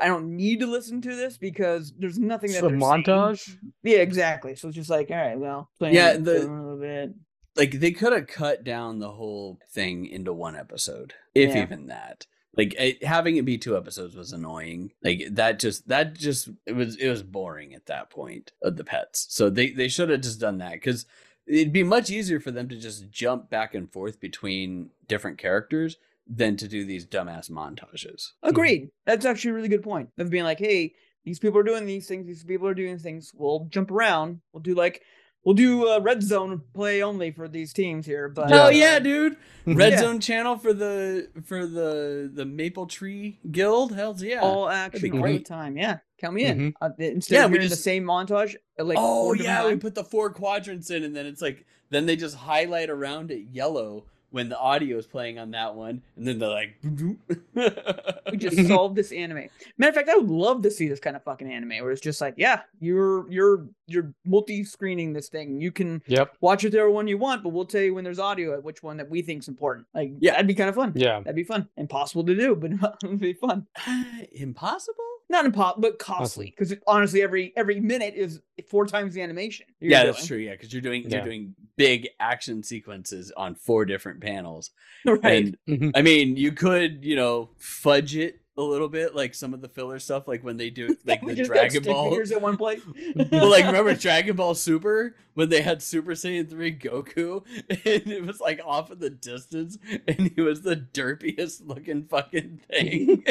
I 0.00 0.08
don't 0.08 0.34
need 0.36 0.60
to 0.60 0.66
listen 0.66 1.00
to 1.02 1.14
this 1.14 1.38
because 1.38 1.92
there's 1.98 2.18
nothing 2.18 2.50
It's 2.50 2.60
that 2.60 2.64
the 2.64 2.70
they're 2.70 2.80
saying. 2.80 3.04
montage. 3.04 3.56
Yeah, 3.84 3.98
exactly. 3.98 4.56
So 4.56 4.68
it's 4.68 4.76
just 4.76 4.90
like, 4.90 5.10
all 5.10 5.16
right, 5.16 5.38
well, 5.38 5.70
playing 5.78 5.94
Yeah, 5.94 6.16
the- 6.16 6.38
a 6.38 6.50
little 6.50 6.78
bit. 6.78 7.10
Like 7.54 7.70
they 7.80 7.92
could 7.92 8.12
have 8.12 8.26
cut 8.26 8.64
down 8.64 8.98
the 8.98 9.12
whole 9.12 9.58
thing 9.70 10.04
into 10.06 10.32
one 10.32 10.56
episode, 10.56 11.14
if 11.34 11.54
Yeah. 11.54 11.62
even 11.62 11.86
that. 11.86 12.26
Like 12.56 12.74
it, 12.78 13.04
having 13.04 13.36
it 13.36 13.44
be 13.44 13.58
two 13.58 13.76
episodes 13.76 14.16
was 14.16 14.32
annoying. 14.32 14.92
Like 15.02 15.26
that 15.30 15.58
just 15.58 15.88
that 15.88 16.14
just 16.14 16.48
it 16.64 16.74
was 16.74 16.96
it 16.96 17.08
was 17.08 17.22
boring 17.22 17.74
at 17.74 17.86
that 17.86 18.10
point 18.10 18.52
of 18.62 18.76
the 18.76 18.84
pets. 18.84 19.26
So 19.30 19.50
they 19.50 19.70
they 19.70 19.88
should 19.88 20.08
have 20.08 20.22
just 20.22 20.40
done 20.40 20.58
that 20.58 20.72
because 20.72 21.06
it'd 21.46 21.72
be 21.72 21.82
much 21.82 22.10
easier 22.10 22.40
for 22.40 22.50
them 22.50 22.68
to 22.68 22.76
just 22.76 23.10
jump 23.10 23.50
back 23.50 23.74
and 23.74 23.92
forth 23.92 24.20
between 24.20 24.90
different 25.06 25.38
characters 25.38 25.96
than 26.26 26.56
to 26.56 26.66
do 26.66 26.84
these 26.84 27.06
dumbass 27.06 27.50
montages. 27.50 28.32
Agreed. 28.42 28.90
That's 29.04 29.24
actually 29.24 29.52
a 29.52 29.54
really 29.54 29.68
good 29.68 29.82
point 29.82 30.08
of 30.18 30.30
being 30.30 30.44
like, 30.44 30.58
hey, 30.58 30.94
these 31.24 31.38
people 31.38 31.58
are 31.58 31.64
doing 31.64 31.86
these 31.86 32.08
things. 32.08 32.26
These 32.26 32.44
people 32.44 32.66
are 32.66 32.74
doing 32.74 32.98
things. 32.98 33.32
We'll 33.34 33.66
jump 33.70 33.90
around. 33.90 34.40
We'll 34.52 34.62
do 34.62 34.74
like 34.74 35.02
We'll 35.46 35.54
do 35.54 35.88
uh, 35.88 36.00
red 36.00 36.24
zone 36.24 36.60
play 36.74 37.04
only 37.04 37.30
for 37.30 37.46
these 37.46 37.72
teams 37.72 38.04
here. 38.04 38.28
But 38.28 38.48
Hell 38.50 38.66
uh, 38.66 38.70
yeah, 38.70 38.98
dude! 38.98 39.36
Red 39.64 39.92
Yeah. 39.92 40.00
Zone 40.00 40.18
channel 40.20 40.58
for 40.58 40.72
the 40.72 41.28
for 41.44 41.66
the 41.66 42.28
the 42.34 42.44
Maple 42.44 42.86
Tree 42.86 43.38
Guild. 43.52 43.94
Hell's 43.94 44.22
yeah! 44.24 44.40
all 44.40 44.68
action 44.68 45.08
all 45.12 45.16
the 45.18 45.22
great. 45.22 45.46
time. 45.46 45.76
Yeah, 45.76 45.98
count 46.20 46.34
me 46.34 46.46
in. 46.46 46.58
Mhm. 46.58 46.74
Uh, 46.80 46.90
instead 46.98 47.34
Yeah, 47.36 47.44
of 47.44 47.52
we 47.52 47.58
hearing 47.58 47.68
just- 47.68 47.78
the 47.80 47.82
same 47.90 48.02
montage, 48.04 48.56
like 48.76 48.98
oh 48.98 49.22
four 49.26 49.36
different 49.36 49.58
yeah, 49.64 49.68
we 49.68 49.76
put 49.76 49.94
the 49.94 50.02
four 50.04 50.30
quadrants 50.30 50.90
in, 50.90 51.04
and 51.04 51.14
then 51.14 51.26
it's 51.26 51.40
like 51.40 51.64
then 51.90 52.06
they 52.06 52.16
just 52.16 52.34
highlight 52.34 52.90
around 52.90 53.30
it 53.30 53.44
yellow 53.52 54.04
when 54.30 54.48
the 54.48 54.58
audio 54.58 54.98
is 54.98 55.06
playing 55.06 55.38
on 55.38 55.50
that 55.52 55.74
one, 55.74 56.02
and 56.16 56.26
then 56.26 56.38
they're 56.38 56.48
like, 56.48 56.76
we 56.84 58.36
just 58.36 58.66
solved 58.66 58.96
this 58.96 59.12
anime. 59.12 59.44
Matter 59.78 59.88
of 59.90 59.94
fact, 59.94 60.08
I 60.08 60.16
would 60.16 60.28
love 60.28 60.62
to 60.62 60.70
see 60.70 60.88
this 60.88 61.00
kind 61.00 61.16
of 61.16 61.22
fucking 61.22 61.50
anime 61.50 61.70
where 61.82 61.90
it's 61.90 62.00
just 62.00 62.20
like, 62.20 62.34
yeah, 62.36 62.60
you're 62.80 63.30
you're 63.30 63.66
you're 63.86 64.12
multi-screening 64.24 65.12
this 65.12 65.28
thing. 65.28 65.60
You 65.60 65.70
can 65.72 66.02
Yep. 66.06 66.36
watch 66.40 66.64
it 66.64 66.68
whichever 66.72 66.90
one 66.90 67.06
you 67.08 67.18
want, 67.18 67.42
but 67.42 67.50
we'll 67.50 67.64
tell 67.66 67.82
you 67.82 67.94
when 67.94 68.04
there's 68.04 68.18
audio 68.18 68.52
at 68.54 68.62
which 68.64 68.82
one 68.82 68.96
that 68.98 69.08
we 69.08 69.22
think's 69.22 69.48
important. 69.48 69.86
Like, 69.94 70.12
Yeah. 70.18 70.32
that'd 70.32 70.46
be 70.46 70.54
kind 70.54 70.68
of 70.68 70.74
fun. 70.74 70.92
Yeah. 70.96 71.20
That'd 71.20 71.36
be 71.36 71.44
fun. 71.44 71.68
Impossible 71.76 72.24
to 72.24 72.34
do, 72.34 72.54
but 72.56 72.72
it'd 73.04 73.20
be 73.20 73.32
fun. 73.32 73.66
Uh, 73.86 74.04
impossible. 74.32 75.04
Not 75.28 75.44
impossible, 75.44 75.82
but 75.82 75.98
costly. 75.98 76.54
Because 76.56 76.74
honestly, 76.86 77.22
every 77.22 77.52
every 77.56 77.80
minute 77.80 78.14
is 78.14 78.40
four 78.68 78.86
times 78.86 79.14
the 79.14 79.22
animation. 79.22 79.66
you're 79.80 79.90
Yeah, 79.90 80.04
that's 80.04 80.26
true. 80.26 80.38
Yeah, 80.38 80.52
because 80.52 80.72
you're 80.72 80.82
doing 80.82 81.02
Yeah. 81.02 81.16
you're 81.16 81.24
doing 81.24 81.54
big 81.76 82.08
action 82.20 82.62
sequences 82.62 83.32
on 83.36 83.54
four 83.56 83.84
different 83.84 84.20
panels. 84.20 84.70
right. 85.04 85.24
And 85.24 85.58
Mhm. 85.68 85.92
I 85.94 86.02
mean, 86.02 86.36
you 86.36 86.52
could, 86.52 87.04
you 87.04 87.16
know, 87.16 87.50
fudge 87.58 88.16
it 88.16 88.40
a 88.58 88.62
little 88.62 88.88
bit, 88.88 89.14
like 89.14 89.34
some 89.34 89.52
of 89.52 89.60
the 89.60 89.68
filler 89.68 89.98
stuff, 89.98 90.26
like 90.26 90.42
when 90.42 90.56
they 90.56 90.70
do 90.70 90.96
like 91.04 91.20
We 91.22 91.32
the 91.32 91.36
just 91.38 91.50
got 91.50 91.56
Dragon 91.58 91.82
stick 91.82 91.92
Ball. 91.92 92.10
figures 92.10 92.32
at 92.32 92.40
one 92.40 92.56
place. 92.56 92.80
well, 93.32 93.50
like 93.50 93.66
remember 93.66 93.94
Dragon 93.94 94.36
Ball 94.36 94.54
Super 94.54 95.16
when 95.34 95.48
they 95.50 95.60
had 95.60 95.82
Super 95.82 96.12
Saiyan 96.12 96.48
3 96.48 96.78
Goku 96.78 97.44
and 97.68 98.10
it 98.12 98.24
was 98.24 98.40
like 98.40 98.60
off 98.64 98.90
in 98.92 98.98
the 99.00 99.10
distance 99.10 99.76
and 100.08 100.32
he 100.34 100.40
was 100.40 100.62
the 100.62 100.76
derpiest 100.76 101.66
looking 101.66 102.04
fucking 102.04 102.60
thing. 102.70 103.24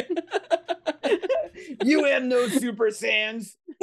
You 1.84 2.04
have 2.04 2.22
no 2.22 2.48
super 2.48 2.90
sands. 2.90 3.56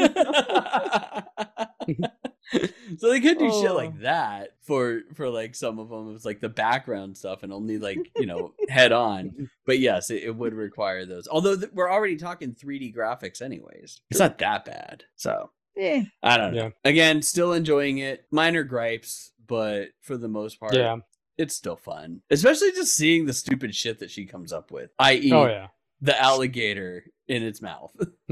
so 2.98 3.10
they 3.10 3.20
could 3.22 3.38
do 3.40 3.50
shit 3.52 3.72
Oh. 3.72 3.76
like 3.76 4.00
that 4.02 4.56
for 4.62 5.02
for 5.16 5.30
like 5.30 5.56
some 5.56 5.80
of 5.80 5.90
them. 5.90 6.10
It 6.10 6.14
was 6.14 6.26
like 6.26 6.40
the 6.40 6.50
background 6.50 7.18
stuff 7.18 7.44
and 7.44 7.52
only 7.54 7.78
like 7.78 8.12
you 8.16 8.26
know 8.26 8.54
head 8.70 8.92
on. 8.92 9.50
But 9.66 9.80
yes, 9.80 10.10
it, 10.10 10.24
it 10.24 10.36
would 10.36 10.54
require 10.54 11.06
those. 11.06 11.26
Although 11.32 11.56
th- 11.56 11.72
we're 11.74 11.90
already 11.90 12.18
talking 12.18 12.54
3D 12.54 12.94
graphics, 12.94 13.42
anyways. 13.42 14.02
It's 14.10 14.20
not 14.20 14.38
that 14.40 14.66
bad. 14.66 15.06
So 15.16 15.52
Eh, 15.78 16.04
I 16.22 16.38
don't 16.38 16.54
know. 16.54 16.64
Yeah. 16.66 16.70
Again, 16.90 17.22
still 17.22 17.54
enjoying 17.54 18.00
it. 18.00 18.26
Minor 18.30 18.64
gripes, 18.64 19.32
but 19.48 19.88
for 20.02 20.18
the 20.18 20.28
most 20.28 20.60
part, 20.60 20.76
Yeah. 20.76 20.98
it's 21.38 21.56
still 21.56 21.78
fun. 21.78 22.22
Especially 22.30 22.74
just 22.74 22.94
seeing 22.96 23.26
the 23.26 23.32
stupid 23.34 23.74
shit 23.74 24.00
that 24.00 24.12
she 24.12 24.26
comes 24.26 24.52
up 24.52 24.70
with, 24.70 24.92
i.e., 25.00 25.32
Oh 25.32 25.46
yeah. 25.48 25.68
The 26.04 26.22
alligator 26.22 27.06
in 27.30 27.43
its 27.43 27.62
mouth. 27.62 27.91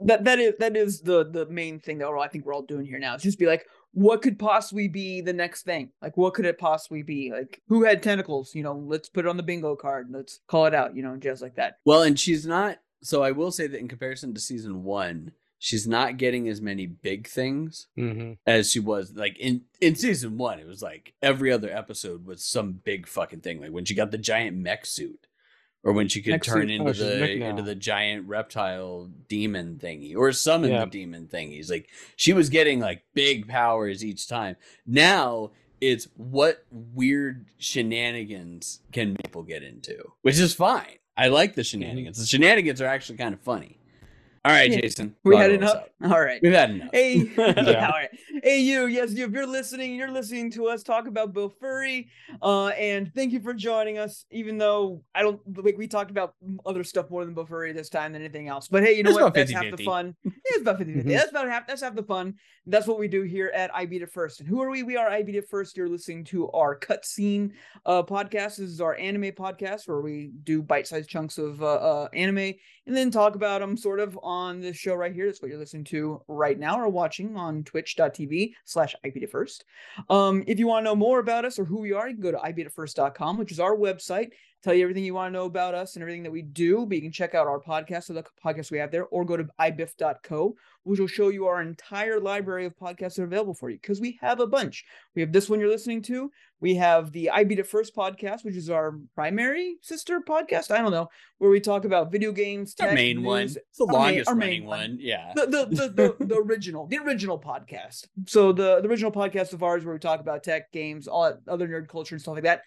that 0.00 0.24
that 0.24 0.38
is 0.38 0.52
that 0.58 0.76
is 0.76 1.00
the 1.00 1.24
the 1.24 1.46
main 1.46 1.80
thing 1.80 1.98
that 1.98 2.08
I 2.08 2.28
think 2.28 2.44
we're 2.44 2.54
all 2.54 2.62
doing 2.62 2.86
here 2.86 2.98
now. 2.98 3.14
It's 3.14 3.24
just 3.24 3.38
be 3.38 3.46
like, 3.46 3.66
what 3.92 4.20
could 4.22 4.38
possibly 4.38 4.88
be 4.88 5.22
the 5.22 5.32
next 5.32 5.62
thing? 5.62 5.90
Like, 6.02 6.16
what 6.18 6.34
could 6.34 6.44
it 6.44 6.58
possibly 6.58 7.02
be? 7.02 7.32
Like, 7.32 7.62
who 7.68 7.82
had 7.82 8.02
tentacles? 8.02 8.54
You 8.54 8.62
know, 8.62 8.74
let's 8.74 9.08
put 9.08 9.24
it 9.24 9.28
on 9.28 9.38
the 9.38 9.42
bingo 9.42 9.74
card. 9.74 10.08
Let's 10.10 10.40
call 10.48 10.66
it 10.66 10.74
out. 10.74 10.94
You 10.94 11.02
know, 11.02 11.16
just 11.16 11.42
like 11.42 11.56
that. 11.56 11.78
Well, 11.86 12.02
and 12.02 12.20
she's 12.20 12.46
not. 12.46 12.78
So 13.02 13.22
I 13.22 13.32
will 13.32 13.50
say 13.50 13.66
that 13.66 13.80
in 13.80 13.88
comparison 13.88 14.34
to 14.34 14.40
season 14.40 14.84
one, 14.84 15.32
she's 15.58 15.86
not 15.86 16.18
getting 16.18 16.46
as 16.48 16.60
many 16.60 16.86
big 16.86 17.26
things 17.26 17.86
hmm 17.96 18.32
as 18.46 18.70
she 18.70 18.80
was. 18.80 19.14
Like 19.14 19.38
in 19.38 19.62
in 19.80 19.94
season 19.94 20.36
one, 20.36 20.58
it 20.58 20.66
was 20.66 20.82
like 20.82 21.14
every 21.22 21.50
other 21.50 21.74
episode 21.74 22.26
was 22.26 22.44
some 22.44 22.72
big 22.84 23.06
fucking 23.06 23.40
thing. 23.40 23.62
Like 23.62 23.70
when 23.72 23.86
she 23.86 23.94
got 23.94 24.10
the 24.10 24.18
giant 24.18 24.58
mech 24.58 24.84
suit, 24.84 25.26
or 25.84 25.92
when 25.92 26.08
she 26.08 26.22
could 26.22 26.32
Mech 26.32 26.42
turn 26.42 26.70
into 26.70 26.92
the 26.92 27.30
into 27.44 27.62
the 27.62 27.74
giant 27.74 28.26
reptile 28.26 29.10
demon 29.28 29.78
thingy, 29.80 30.16
or 30.16 30.32
summon 30.32 30.70
Yeah. 30.70 30.84
the 30.86 30.90
demon 30.90 31.28
thingies. 31.30 31.70
Like 31.70 31.88
she 32.16 32.32
was 32.32 32.48
getting 32.48 32.80
like 32.80 33.02
big 33.14 33.46
powers 33.46 34.04
each 34.04 34.26
time. 34.26 34.56
Now. 34.86 35.52
It's 35.80 36.08
what 36.16 36.64
weird 36.70 37.44
shenanigans 37.58 38.80
can 38.92 39.16
people 39.16 39.42
get 39.42 39.62
into, 39.62 40.12
which 40.22 40.38
is 40.38 40.54
fine. 40.54 40.96
I 41.14 41.28
like 41.28 41.56
the 41.56 41.64
shenanigans. 41.64 42.16
The 42.16 42.24
shenanigans 42.24 42.80
are 42.80 42.86
actually 42.86 43.18
kind 43.18 43.34
of 43.34 43.40
funny. 43.40 43.78
All 44.46 44.52
right, 44.52 44.70
Jason. 44.70 45.14
We 45.24 45.36
had 45.36 45.46
throttle 45.52 45.56
enough. 45.56 45.74
up. 45.76 45.88
All 46.12 46.20
right. 46.20 46.38
We've 46.42 46.52
had 46.52 46.70
enough. 46.70 46.90
Hey, 46.92 47.14
Yeah. 47.38 47.86
all 47.86 47.92
right. 47.92 48.10
Hey, 48.42 48.60
you. 48.60 48.84
Yes, 48.86 49.12
you. 49.14 49.24
If 49.24 49.30
you're 49.30 49.46
listening, 49.46 49.94
you're 49.94 50.10
listening 50.10 50.50
to 50.50 50.66
us 50.68 50.82
talk 50.82 51.06
about 51.06 51.32
Bofuri. 51.32 52.08
Uh, 52.42 52.66
and 52.68 53.10
thank 53.14 53.32
you 53.32 53.40
for 53.40 53.54
joining 53.54 53.96
us. 53.96 54.26
Even 54.30 54.58
though 54.58 55.02
I 55.14 55.22
don't 55.22 55.40
like, 55.64 55.78
we 55.78 55.86
talked 55.88 56.10
about 56.10 56.34
other 56.66 56.84
stuff 56.84 57.08
more 57.08 57.24
than 57.24 57.34
Bofuri 57.34 57.72
this 57.72 57.88
time 57.88 58.12
than 58.12 58.20
anything 58.20 58.48
else. 58.48 58.68
But 58.68 58.82
hey, 58.82 58.92
you 58.92 59.02
know 59.02 59.10
It's 59.10 59.14
what? 59.14 59.22
about 59.28 59.34
That's 59.34 59.50
half 59.50 59.64
the 59.64 59.82
50-50. 59.82 59.84
fun. 59.86 60.14
Yeah, 60.24 60.30
it's 60.44 60.60
about 60.60 60.76
50 60.78 60.92
Mhm. 60.92 61.04
That's 61.08 61.30
about 61.30 61.48
half. 61.48 61.66
That's 61.66 61.80
half 61.80 61.94
the 61.94 62.02
fun. 62.02 62.34
That's 62.66 62.86
what 62.86 62.98
we 62.98 63.08
do 63.08 63.22
here 63.22 63.50
at 63.54 63.74
I 63.74 63.86
Beat 63.86 64.02
It 64.02 64.10
First. 64.12 64.40
And 64.40 64.48
who 64.48 64.60
are 64.60 64.68
we? 64.68 64.82
We 64.82 64.98
are 64.98 65.08
I 65.08 65.22
Beat 65.22 65.36
It 65.36 65.48
First. 65.48 65.74
You're 65.74 65.88
listening 65.88 66.22
to 66.24 66.50
our 66.50 66.78
cutscene 66.78 67.52
uh 67.86 68.02
podcast. 68.02 68.56
This 68.56 68.58
is 68.58 68.80
our 68.82 68.94
anime 68.96 69.32
podcast 69.32 69.88
where 69.88 70.02
we 70.02 70.32
do 70.42 70.60
bite-sized 70.62 71.08
chunks 71.08 71.38
of 71.38 71.62
uh, 71.62 71.66
uh 71.66 72.08
anime 72.12 72.52
and 72.86 72.94
then 72.94 73.10
talk 73.10 73.36
about 73.36 73.62
them 73.62 73.74
sort 73.78 74.00
of 74.00 74.18
on 74.22 74.33
this 74.60 74.76
show 74.76 74.94
right 74.94 75.14
here. 75.14 75.26
That's 75.26 75.42
what 75.42 75.50
you're 75.50 75.58
listening 75.58 75.84
to 75.84 76.22
right 76.28 76.58
now 76.58 76.80
or 76.80 76.88
watching 76.88 77.36
on 77.36 77.64
twitch.tv 77.64 78.52
slash 78.64 78.94
IBeatItFirst. 79.04 79.62
Um, 80.10 80.44
if 80.46 80.58
you 80.58 80.66
want 80.66 80.84
to 80.84 80.90
know 80.90 80.96
more 80.96 81.18
about 81.18 81.44
us 81.44 81.58
or 81.58 81.64
who 81.64 81.80
we 81.80 81.92
are, 81.92 82.08
you 82.08 82.14
can 82.14 82.22
go 82.22 82.32
to 82.32 82.38
IBeatItFirst.com, 82.38 83.38
which 83.38 83.52
is 83.52 83.60
our 83.60 83.76
website. 83.76 84.30
Tell 84.64 84.72
you 84.72 84.82
everything 84.82 85.04
you 85.04 85.12
want 85.12 85.28
to 85.30 85.38
know 85.38 85.44
about 85.44 85.74
us 85.74 85.94
and 85.94 86.02
everything 86.02 86.22
that 86.22 86.32
we 86.32 86.40
do. 86.40 86.86
But 86.86 86.96
you 86.96 87.02
can 87.02 87.12
check 87.12 87.34
out 87.34 87.46
our 87.46 87.60
podcast, 87.60 88.04
so 88.04 88.14
the 88.14 88.24
podcast 88.42 88.70
we 88.70 88.78
have 88.78 88.90
there, 88.90 89.04
or 89.04 89.22
go 89.22 89.36
to 89.36 89.46
ibiff.co, 89.60 90.56
which 90.84 90.98
will 90.98 91.06
show 91.06 91.28
you 91.28 91.46
our 91.46 91.60
entire 91.60 92.18
library 92.18 92.64
of 92.64 92.74
podcasts 92.74 93.16
that 93.16 93.22
are 93.22 93.26
available 93.26 93.52
for 93.52 93.68
you 93.68 93.76
because 93.76 94.00
we 94.00 94.18
have 94.22 94.40
a 94.40 94.46
bunch. 94.46 94.86
We 95.14 95.20
have 95.20 95.32
this 95.32 95.50
one 95.50 95.60
you're 95.60 95.68
listening 95.68 96.00
to. 96.04 96.30
We 96.60 96.76
have 96.76 97.12
the 97.12 97.28
I 97.28 97.44
Beat 97.44 97.58
It 97.58 97.66
First 97.66 97.94
podcast, 97.94 98.42
which 98.42 98.56
is 98.56 98.70
our 98.70 98.98
primary 99.14 99.76
sister 99.82 100.22
podcast. 100.26 100.70
I 100.70 100.78
don't 100.78 100.92
know, 100.92 101.10
where 101.36 101.50
we 101.50 101.60
talk 101.60 101.84
about 101.84 102.10
video 102.10 102.32
games, 102.32 102.74
Our 102.80 102.86
tech, 102.86 102.94
main 102.94 103.22
one. 103.22 103.42
It's 103.42 103.58
the 103.78 103.84
our 103.84 103.92
longest 103.92 104.30
main 104.30 104.38
running 104.38 104.64
one. 104.64 104.78
one. 104.78 104.98
Yeah. 104.98 105.32
the 105.34 105.44
the 105.44 105.66
the, 105.66 106.14
the, 106.18 106.24
the 106.24 106.36
original 106.46 106.86
the 106.86 106.96
original 106.98 107.38
podcast 107.38 108.06
so 108.26 108.50
the, 108.52 108.80
the 108.80 108.88
original 108.88 109.12
podcast 109.12 109.52
of 109.52 109.62
ours 109.62 109.84
where 109.84 109.92
we 109.92 109.98
talk 109.98 110.20
about 110.20 110.42
tech 110.42 110.72
games 110.72 111.06
all 111.06 111.24
that 111.24 111.38
other 111.48 111.68
nerd 111.68 111.86
culture 111.88 112.14
and 112.14 112.22
stuff 112.22 112.34
like 112.34 112.44
that 112.44 112.62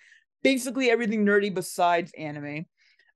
basically 0.48 0.90
everything 0.90 1.26
nerdy 1.26 1.54
besides 1.54 2.12
anime 2.18 2.66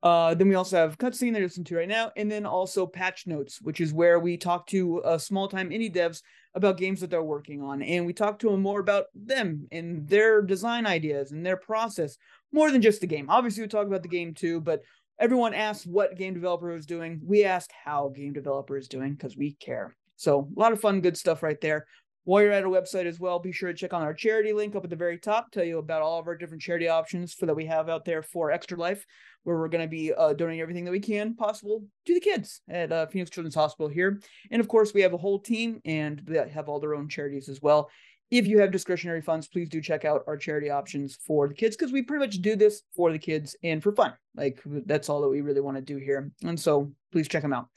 uh 0.03 0.34
then 0.34 0.49
we 0.49 0.55
also 0.55 0.75
have 0.75 0.97
cutscene 0.97 1.32
that 1.32 1.39
you're 1.39 1.47
listening 1.47 1.63
to 1.63 1.75
right 1.75 1.88
now 1.88 2.11
and 2.17 2.29
then 2.29 2.45
also 2.45 2.86
patch 2.86 3.25
notes 3.25 3.61
which 3.61 3.79
is 3.79 3.93
where 3.93 4.19
we 4.19 4.36
talk 4.36 4.67
to 4.67 5.01
uh, 5.03 5.17
small 5.17 5.47
time 5.47 5.69
indie 5.69 5.93
devs 5.93 6.21
about 6.55 6.77
games 6.77 6.99
that 6.99 7.09
they're 7.09 7.23
working 7.23 7.61
on 7.61 7.82
and 7.82 8.05
we 8.05 8.11
talk 8.11 8.38
to 8.38 8.49
them 8.49 8.61
more 8.61 8.79
about 8.79 9.05
them 9.15 9.67
and 9.71 10.07
their 10.07 10.41
design 10.41 10.86
ideas 10.86 11.32
and 11.32 11.45
their 11.45 11.57
process 11.57 12.17
more 12.51 12.71
than 12.71 12.82
just 12.82 12.99
the 12.99 13.07
game 13.07 13.29
obviously 13.29 13.63
we 13.63 13.67
talk 13.67 13.88
about 13.88 14.03
the 14.03 14.09
game 14.09 14.34
too 14.34 14.59
but 14.59 14.82
everyone 15.21 15.53
asks 15.53 15.86
what 15.86 16.17
game 16.17 16.34
developer 16.34 16.75
is 16.75 16.88
doing. 16.88 17.21
We 17.23 17.45
ask 17.45 17.69
how 17.86 18.09
game 18.09 18.34
developer 18.34 18.75
is 18.75 18.88
doing 18.88 19.13
because 19.13 19.38
we 19.38 19.53
care. 19.53 19.95
So 20.15 20.49
a 20.55 20.59
lot 20.59 20.73
of 20.73 20.82
fun, 20.82 20.99
good 20.99 21.15
stuff 21.15 21.43
right 21.43 21.61
there. 21.61 21.86
While 22.24 22.43
you're 22.43 22.51
at 22.51 22.63
our 22.63 22.69
website 22.69 23.07
as 23.07 23.19
well, 23.19 23.39
be 23.39 23.51
sure 23.51 23.72
to 23.72 23.78
check 23.78 23.93
on 23.93 24.03
our 24.03 24.13
charity 24.13 24.53
link 24.53 24.76
up 24.76 24.84
at 24.84 24.91
the 24.91 24.95
very 24.95 25.17
top. 25.17 25.51
Tell 25.51 25.63
you 25.63 25.80
about 25.80 26.03
all 26.03 26.19
of 26.19 26.28
our 26.28 26.36
different 26.36 26.61
charity 26.61 26.88
options 26.88 27.34
for 27.34 27.47
that 27.47 27.55
we 27.55 27.65
have 27.65 27.89
out 27.89 28.05
there 28.05 28.22
for 28.22 28.51
Extra 28.51 28.78
Life, 28.78 29.05
where 29.43 29.57
we're 29.57 29.69
going 29.69 29.84
to 29.84 29.89
be 29.89 30.13
uh, 30.13 30.34
donating 30.34 30.61
everything 30.61 30.86
that 30.86 30.91
we 30.91 30.99
can 30.99 31.36
possible 31.36 31.84
to 32.05 32.13
the 32.13 32.19
kids 32.19 32.61
at 32.69 32.91
uh, 32.91 33.07
Phoenix 33.07 33.32
Children's 33.32 33.55
Hospital 33.55 33.89
here. 33.89 34.22
And 34.51 34.59
of 34.59 34.67
course, 34.67 34.93
we 34.93 35.01
have 35.01 35.13
a 35.13 35.17
whole 35.17 35.39
team 35.39 35.82
and 35.84 36.22
they 36.28 36.47
have 36.47 36.69
all 36.69 36.80
their 36.80 36.93
own 36.93 37.09
charities 37.09 37.49
as 37.49 37.59
well. 37.59 37.89
If 38.30 38.47
you 38.47 38.59
have 38.59 38.72
discretionary 38.72 39.22
funds, 39.22 39.47
please 39.47 39.67
do 39.67 39.82
check 39.82 40.05
out 40.05 40.24
our 40.28 40.38
charity 40.38 40.69
options 40.69 41.15
for 41.15 41.47
the 41.47 41.53
kids 41.55 41.76
because 41.76 41.91
we 41.91 42.03
pretty 42.03 42.24
much 42.24 42.36
do 42.36 42.55
this 42.55 42.84
for 42.95 43.11
the 43.11 43.19
kids 43.19 43.57
and 43.63 43.82
for 43.82 43.93
fun. 43.93 44.13
Like 44.36 44.61
that's 44.86 45.09
all 45.09 45.22
that 45.22 45.28
we 45.28 45.41
really 45.41 45.59
want 45.59 45.78
to 45.78 45.82
do 45.82 45.97
here. 45.97 46.32
And 46.43 46.57
so 46.57 46.93
please 47.12 47.28
check 47.28 47.41
them 47.41 47.53
out. 47.53 47.68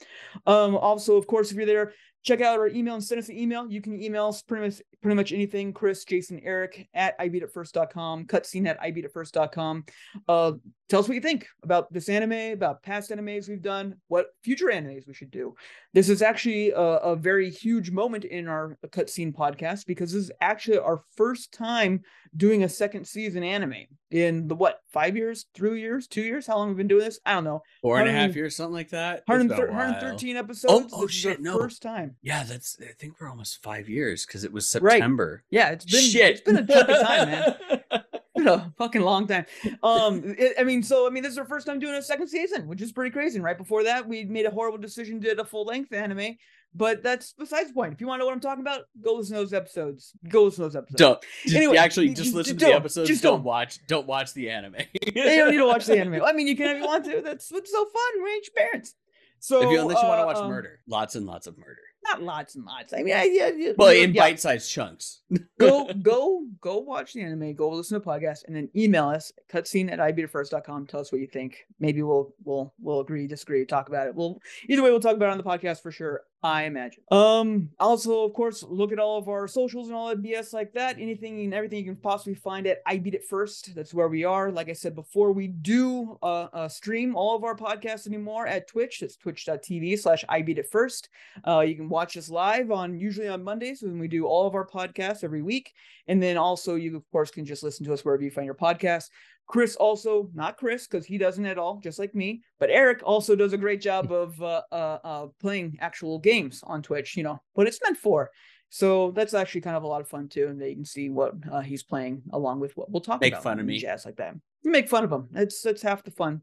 Um, 0.45 0.75
also, 0.75 1.17
of 1.17 1.27
course, 1.27 1.51
if 1.51 1.57
you're 1.57 1.65
there, 1.65 1.93
check 2.25 2.41
out 2.41 2.57
our 2.57 2.67
email 2.67 2.95
and 2.95 3.03
send 3.03 3.19
us 3.19 3.29
an 3.29 3.37
email. 3.37 3.69
You 3.69 3.81
can 3.81 4.01
email 4.01 4.27
us 4.27 4.41
pretty 4.41 4.65
much 4.65 4.81
pretty 5.01 5.15
much 5.15 5.31
anything. 5.31 5.71
Chris, 5.71 6.03
Jason, 6.03 6.41
Eric 6.43 6.87
at 6.93 7.17
ibeatitfirst.com, 7.19 8.25
cutscene 8.25 8.67
at 8.67 8.81
ibeatitfirst.com. 8.81 9.85
Uh, 10.27 10.53
tell 10.89 10.99
us 10.99 11.07
what 11.07 11.13
you 11.13 11.21
think 11.21 11.47
about 11.63 11.93
this 11.93 12.09
anime, 12.09 12.53
about 12.53 12.81
past 12.81 13.11
animes 13.11 13.47
we've 13.47 13.61
done, 13.61 13.95
what 14.07 14.27
future 14.43 14.67
animes 14.67 15.07
we 15.07 15.13
should 15.13 15.29
do. 15.31 15.53
This 15.93 16.09
is 16.09 16.23
actually 16.23 16.71
a, 16.71 16.81
a 16.81 17.15
very 17.15 17.49
huge 17.49 17.91
moment 17.91 18.25
in 18.25 18.47
our 18.47 18.77
cutscene 18.87 19.33
podcast 19.33 19.85
because 19.85 20.11
this 20.11 20.23
is 20.23 20.31
actually 20.41 20.79
our 20.79 21.03
first 21.15 21.53
time 21.53 22.01
doing 22.35 22.63
a 22.63 22.69
second 22.69 23.05
season 23.05 23.43
anime. 23.43 23.85
In 24.15 24.47
the 24.47 24.55
what 24.55 24.79
five 24.87 25.17
years, 25.17 25.45
three 25.53 25.81
years, 25.81 26.07
two 26.07 26.21
years. 26.21 26.47
How 26.47 26.55
long 26.55 26.69
we've 26.69 26.77
we 26.77 26.83
been 26.83 26.87
doing 26.87 27.03
this? 27.03 27.19
I 27.25 27.33
don't 27.33 27.43
know. 27.43 27.63
Four 27.81 27.99
and 27.99 28.07
a 28.07 28.13
half 28.13 28.33
years, 28.33 28.55
something 28.55 28.73
like 28.73 28.89
that. 28.91 29.19
It's 29.19 29.27
100 29.27 29.49
been 29.49 29.57
a 29.57 29.71
while. 29.71 29.77
113 29.77 30.37
episodes. 30.37 30.93
oh, 30.95 31.05
is 31.05 31.11
shit, 31.11 31.41
no. 31.41 31.59
first 31.59 31.81
time. 31.81 32.15
Yeah, 32.21 32.43
that's. 32.43 32.77
I 32.81 32.93
think 32.97 33.19
we're 33.19 33.29
almost 33.29 33.61
five 33.61 33.89
years 33.89 34.25
because 34.25 34.45
it 34.45 34.53
was 34.53 34.69
September. 34.69 35.43
Right. 35.51 35.59
Yeah, 35.59 35.69
it's 35.71 35.83
been 35.83 36.01
Shit, 36.01 36.31
it's 36.31 36.41
been 36.41 36.57
a 36.57 36.65
chunk 36.65 36.87
of 36.87 37.01
time, 37.05 37.29
man. 37.29 37.55
It's 37.69 38.23
been 38.35 38.47
a 38.47 38.73
fucking 38.77 39.01
long 39.01 39.27
time. 39.27 39.45
Um, 39.83 40.35
it, 40.37 40.53
I 40.57 40.63
mean, 40.63 40.81
so 40.81 41.05
I 41.05 41.09
mean, 41.09 41.21
this 41.21 41.33
is 41.33 41.37
our 41.37 41.45
first 41.45 41.67
time 41.67 41.79
doing 41.79 41.95
a 41.95 42.01
second 42.01 42.29
season, 42.29 42.69
which 42.69 42.81
is 42.81 42.93
pretty 42.93 43.11
crazy. 43.11 43.35
And 43.35 43.43
right 43.43 43.57
before 43.57 43.83
that, 43.83 44.07
we 44.07 44.23
made 44.23 44.45
a 44.45 44.51
horrible 44.51 44.77
decision, 44.77 45.19
did 45.19 45.41
a 45.41 45.45
full 45.45 45.65
length 45.65 45.91
anime. 45.91 46.37
But 46.77 47.01
that's 47.03 47.33
besides 47.33 47.69
the 47.69 47.73
point. 47.73 47.93
If 47.93 48.01
you 48.01 48.07
want 48.07 48.19
to 48.19 48.23
know 48.23 48.25
what 48.25 48.33
I'm 48.33 48.41
talking 48.41 48.61
about, 48.61 48.81
go 49.01 49.13
listen 49.13 49.35
to 49.35 49.41
those 49.41 49.53
episodes. 49.53 50.11
Go 50.27 50.43
listen 50.43 50.57
to 50.57 50.61
those 50.63 50.75
episodes. 50.75 50.99
Don't 50.99 51.21
just- 51.43 51.55
Anyway, 51.55 51.77
actually 51.77 52.09
just 52.13 52.35
listen 52.35 52.57
to 52.57 52.65
the 52.65 52.73
episodes. 52.73 53.07
Just 53.07 53.23
don't 53.23 53.35
don't. 53.37 53.43
watch. 53.43 53.79
Don't 53.87 54.05
watch 54.07 54.33
the 54.33 54.49
anime. 54.49 54.75
you 55.05 55.11
don't 55.13 55.51
need 55.51 55.57
to 55.57 55.65
watch 55.67 55.85
the 55.85 55.97
anime. 55.97 56.21
I 56.25 56.33
mean, 56.33 56.47
you 56.47 56.55
can 56.57 56.67
if 56.75 56.77
you 56.77 56.85
want 56.85 57.05
to. 57.05 57.21
That's 57.21 57.49
what's 57.51 57.71
so 57.71 57.85
fun. 57.85 58.23
Range 58.23 58.49
parents. 58.55 58.95
So 59.39 59.61
if 59.61 59.71
you 59.71 59.79
unless 59.81 60.01
you 60.01 60.07
want 60.07 60.19
to 60.19 60.23
uh, 60.23 60.25
watch 60.25 60.37
um, 60.37 60.49
murder, 60.49 60.79
lots 60.87 61.15
and 61.15 61.25
lots 61.25 61.45
of 61.45 61.57
murder. 61.57 61.81
not 62.03 62.21
lots 62.21 62.55
and 62.55 62.65
lots. 62.65 62.93
I 62.93 63.03
mean, 63.03 63.15
I, 63.15 63.25
yeah, 63.25 63.49
yeah, 63.55 63.71
Well, 63.77 63.89
in 63.89 64.13
yeah. 64.13 64.21
bite-sized 64.21 64.71
chunks. 64.71 65.21
go 65.59 65.91
go 66.01 66.45
go 66.61 66.79
watch 66.79 67.13
the 67.13 67.21
anime 67.21 67.53
go 67.53 67.69
listen 67.69 67.99
to 67.99 68.03
the 68.03 68.09
podcast 68.11 68.39
and 68.47 68.55
then 68.55 68.69
email 68.75 69.07
us 69.07 69.31
cutscene 69.51 69.91
at 69.91 69.99
ibtfirst.com 69.99 70.87
tell 70.87 70.99
us 70.99 71.11
what 71.11 71.21
you 71.21 71.27
think 71.27 71.65
maybe 71.79 72.01
we'll 72.01 72.33
we'll 72.43 72.73
we'll 72.79 72.99
agree 73.01 73.27
disagree 73.27 73.65
talk 73.65 73.87
about 73.87 74.07
it 74.07 74.15
we'll 74.15 74.39
either 74.67 74.81
way 74.83 74.89
we'll 74.91 74.99
talk 74.99 75.15
about 75.15 75.27
it 75.27 75.31
on 75.31 75.37
the 75.37 75.43
podcast 75.43 75.81
for 75.81 75.91
sure 75.91 76.21
i 76.45 76.63
imagine. 76.65 77.01
Um 77.11 77.69
also 77.79 78.23
of 78.23 78.33
course 78.33 78.63
look 78.63 78.91
at 78.91 78.99
all 78.99 79.17
of 79.17 79.27
our 79.27 79.47
socials 79.47 79.87
and 79.87 79.95
all 79.95 80.09
that 80.09 80.21
bs 80.21 80.53
like 80.53 80.73
that. 80.73 80.97
Anything 80.99 81.43
and 81.43 81.53
everything 81.53 81.79
you 81.79 81.85
can 81.85 81.95
possibly 81.95 82.35
find 82.35 82.67
at 82.67 82.81
i 82.85 82.97
beat 82.97 83.15
it 83.15 83.23
first. 83.23 83.73
That's 83.75 83.93
where 83.93 84.07
we 84.07 84.23
are. 84.23 84.51
Like 84.51 84.69
i 84.69 84.73
said 84.73 84.93
before 84.93 85.31
we 85.31 85.47
do 85.47 86.19
uh, 86.21 86.47
uh 86.53 86.67
stream 86.67 87.15
all 87.15 87.35
of 87.35 87.43
our 87.43 87.55
podcasts 87.55 88.05
anymore 88.05 88.45
at 88.45 88.67
twitch. 88.67 89.01
It's 89.01 89.15
twitch.tv 89.15 89.97
slash 89.99 90.23
i 90.29 90.43
beat 90.43 90.59
it 90.59 90.69
first. 90.69 91.09
Uh, 91.47 91.61
you 91.61 91.75
can 91.75 91.89
watch 91.89 92.15
us 92.15 92.29
live 92.29 92.69
on 92.69 92.99
usually 92.99 93.27
on 93.27 93.43
Mondays 93.43 93.81
when 93.81 93.97
we 93.97 94.07
do 94.07 94.25
all 94.25 94.45
of 94.45 94.53
our 94.53 94.67
podcasts 94.67 95.23
every 95.23 95.41
week. 95.41 95.73
And 96.07 96.21
then 96.21 96.37
also 96.37 96.75
you 96.75 96.95
of 96.95 97.09
course 97.11 97.31
can 97.31 97.45
just 97.45 97.63
listen 97.63 97.85
to 97.87 97.93
us 97.93 98.05
wherever 98.05 98.23
you 98.23 98.29
find 98.29 98.45
your 98.45 98.53
podcast. 98.53 99.09
Chris 99.47 99.75
also, 99.75 100.29
not 100.33 100.57
Chris, 100.57 100.87
because 100.87 101.05
he 101.05 101.17
doesn't 101.17 101.45
at 101.45 101.57
all, 101.57 101.79
just 101.83 101.99
like 101.99 102.15
me, 102.15 102.41
but 102.59 102.69
Eric 102.69 103.01
also 103.03 103.35
does 103.35 103.53
a 103.53 103.57
great 103.57 103.79
job 103.79 104.11
of 104.11 104.41
uh, 104.41 104.61
uh, 104.71 104.97
uh, 105.03 105.27
playing 105.39 105.77
actual 105.79 106.17
games 106.19 106.61
on 106.63 106.81
Twitch, 106.81 107.15
you 107.15 107.23
know, 107.23 107.39
what 107.53 107.67
it's 107.67 107.79
meant 107.83 107.97
for. 107.97 108.31
So 108.69 109.11
that's 109.11 109.33
actually 109.33 109.61
kind 109.61 109.77
of 109.77 109.83
a 109.83 109.87
lot 109.87 110.01
of 110.01 110.07
fun 110.07 110.27
too, 110.27 110.47
and 110.47 110.59
they 110.59 110.73
can 110.73 110.85
see 110.85 111.09
what 111.09 111.33
uh, 111.51 111.61
he's 111.61 111.83
playing 111.83 112.23
along 112.33 112.59
with 112.59 112.75
what 112.75 112.91
we'll 112.91 113.01
talk 113.01 113.21
Make 113.21 113.33
about. 113.33 113.39
Make 113.39 113.43
fun 113.43 113.59
of 113.59 113.65
me. 113.67 113.77
jazz 113.77 114.05
like 114.05 114.17
that. 114.17 114.35
Make 114.63 114.89
fun 114.89 115.03
of 115.03 115.11
him. 115.11 115.27
That's 115.31 115.61
that's 115.61 115.83
half 115.83 116.03
the 116.03 116.11
fun 116.11 116.41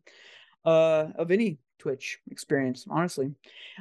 uh, 0.65 1.09
of 1.17 1.31
any 1.31 1.59
Twitch 1.83 2.21
experience, 2.31 2.87
honestly. 2.89 3.35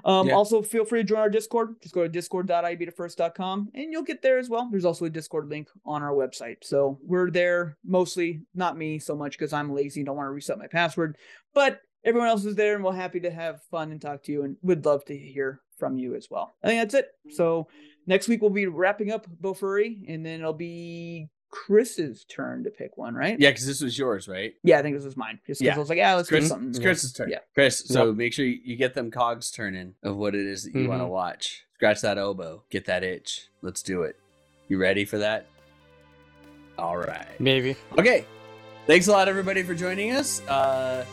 Um, 0.03 0.27
Yeah. 0.27 0.33
Also, 0.33 0.63
feel 0.63 0.85
free 0.85 1.01
to 1.01 1.03
join 1.03 1.19
our 1.19 1.29
Discord. 1.29 1.79
Just 1.83 1.93
go 1.93 2.01
to 2.01 2.09
discord.ibeatitfirst.com 2.09 3.69
and 3.75 3.91
you'll 3.91 4.01
get 4.01 4.23
there 4.23 4.39
as 4.39 4.49
well. 4.49 4.67
There's 4.71 4.85
also 4.85 5.05
a 5.05 5.09
Discord 5.09 5.49
link 5.49 5.67
on 5.85 6.01
our 6.01 6.13
website. 6.13 6.57
So 6.63 6.97
we're 7.03 7.29
there 7.29 7.77
mostly, 7.85 8.41
not 8.55 8.75
me 8.75 8.97
so 8.97 9.15
much 9.15 9.37
because 9.37 9.53
I'm 9.53 9.71
lazy 9.73 9.99
and 9.99 10.07
don't 10.07 10.17
want 10.17 10.27
to 10.27 10.31
reset 10.31 10.57
my 10.57 10.65
password, 10.65 11.17
but 11.53 11.81
everyone 12.03 12.29
else 12.29 12.43
is 12.45 12.55
there 12.55 12.73
and 12.73 12.83
we're 12.83 12.93
happy 12.93 13.19
to 13.19 13.29
have 13.29 13.61
fun 13.69 13.91
and 13.91 14.01
talk 14.01 14.23
to 14.23 14.31
you 14.31 14.43
and 14.43 14.57
would 14.63 14.83
love 14.83 15.05
to 15.05 15.15
hear 15.15 15.61
from 15.77 15.97
you 15.97 16.15
as 16.15 16.27
well. 16.31 16.51
I 16.63 16.67
think 16.69 16.81
that's 16.81 16.95
it. 16.95 17.11
So 17.35 17.67
next 18.07 18.27
week 18.27 18.41
we'll 18.41 18.49
be 18.49 18.65
wrapping 18.65 19.11
up 19.11 19.27
Bofuri 19.39 20.05
and 20.07 20.25
then 20.25 20.39
it'll 20.39 20.53
be 20.53 21.29
Chris's 21.51 22.23
turn 22.25 22.63
to 22.63 22.69
pick 22.69 22.97
one, 22.97 23.13
right? 23.13 23.37
Yeah, 23.39 23.49
because 23.51 23.65
this 23.67 23.81
was 23.81 23.97
yours, 23.97 24.27
right? 24.27 24.53
Yeah, 24.63 24.79
I 24.79 24.81
think 24.81 24.95
this 24.95 25.05
was 25.05 25.17
mine. 25.17 25.39
Just 25.45 25.59
because 25.59 25.61
Yeah. 25.61 25.75
I 25.75 25.79
was 25.79 25.89
like, 25.89 25.97
yeah, 25.97 26.15
let's 26.15 26.29
do 26.29 26.41
something. 26.41 26.69
it's 26.69 26.79
Chris's 26.79 27.11
turn. 27.13 27.29
Yeah. 27.29 27.39
Chris, 27.53 27.79
so 27.85 28.07
Yep. 28.07 28.15
make 28.15 28.33
sure 28.33 28.45
you, 28.45 28.59
you 28.63 28.75
get 28.77 28.93
them 28.93 29.11
cogs 29.11 29.51
turning 29.51 29.95
of 30.03 30.15
what 30.17 30.33
it 30.33 30.45
is 30.45 30.63
that 30.63 30.73
you 30.73 30.87
want 30.87 31.01
to 31.01 31.07
watch. 31.07 31.65
Scratch 31.75 32.01
that 32.01 32.17
elbow. 32.17 32.63
Get 32.69 32.85
that 32.85 33.03
itch. 33.03 33.47
Let's 33.61 33.81
do 33.83 34.03
it. 34.03 34.15
You 34.69 34.77
ready 34.77 35.03
for 35.05 35.17
that? 35.17 35.47
All 36.77 36.97
right. 36.97 37.27
Maybe. 37.39 37.75
Okay. 37.97 38.25
Thanks 38.87 39.07
a 39.07 39.11
lot, 39.11 39.27
everybody, 39.27 39.61
for 39.63 39.75
joining 39.75 40.11
us. 40.13 40.41
Uh, 40.47 41.05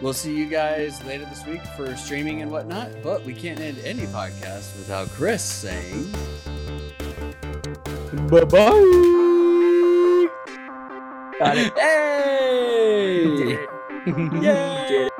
we'll 0.00 0.12
see 0.12 0.36
you 0.36 0.46
guys 0.46 1.02
later 1.04 1.24
this 1.26 1.46
week 1.46 1.62
for 1.76 1.94
streaming 1.96 2.42
and 2.42 2.50
whatnot. 2.50 2.90
But 3.02 3.24
we 3.24 3.34
can't 3.34 3.60
end 3.60 3.78
any 3.84 4.02
podcast 4.06 4.76
without 4.76 5.08
Chris 5.10 5.42
saying. 5.44 6.12
Bye 8.32 8.44
bye. 8.46 10.28
Got 11.38 11.58
it. 11.58 11.72
Hey! 14.04 14.38
Yay! 14.40 15.08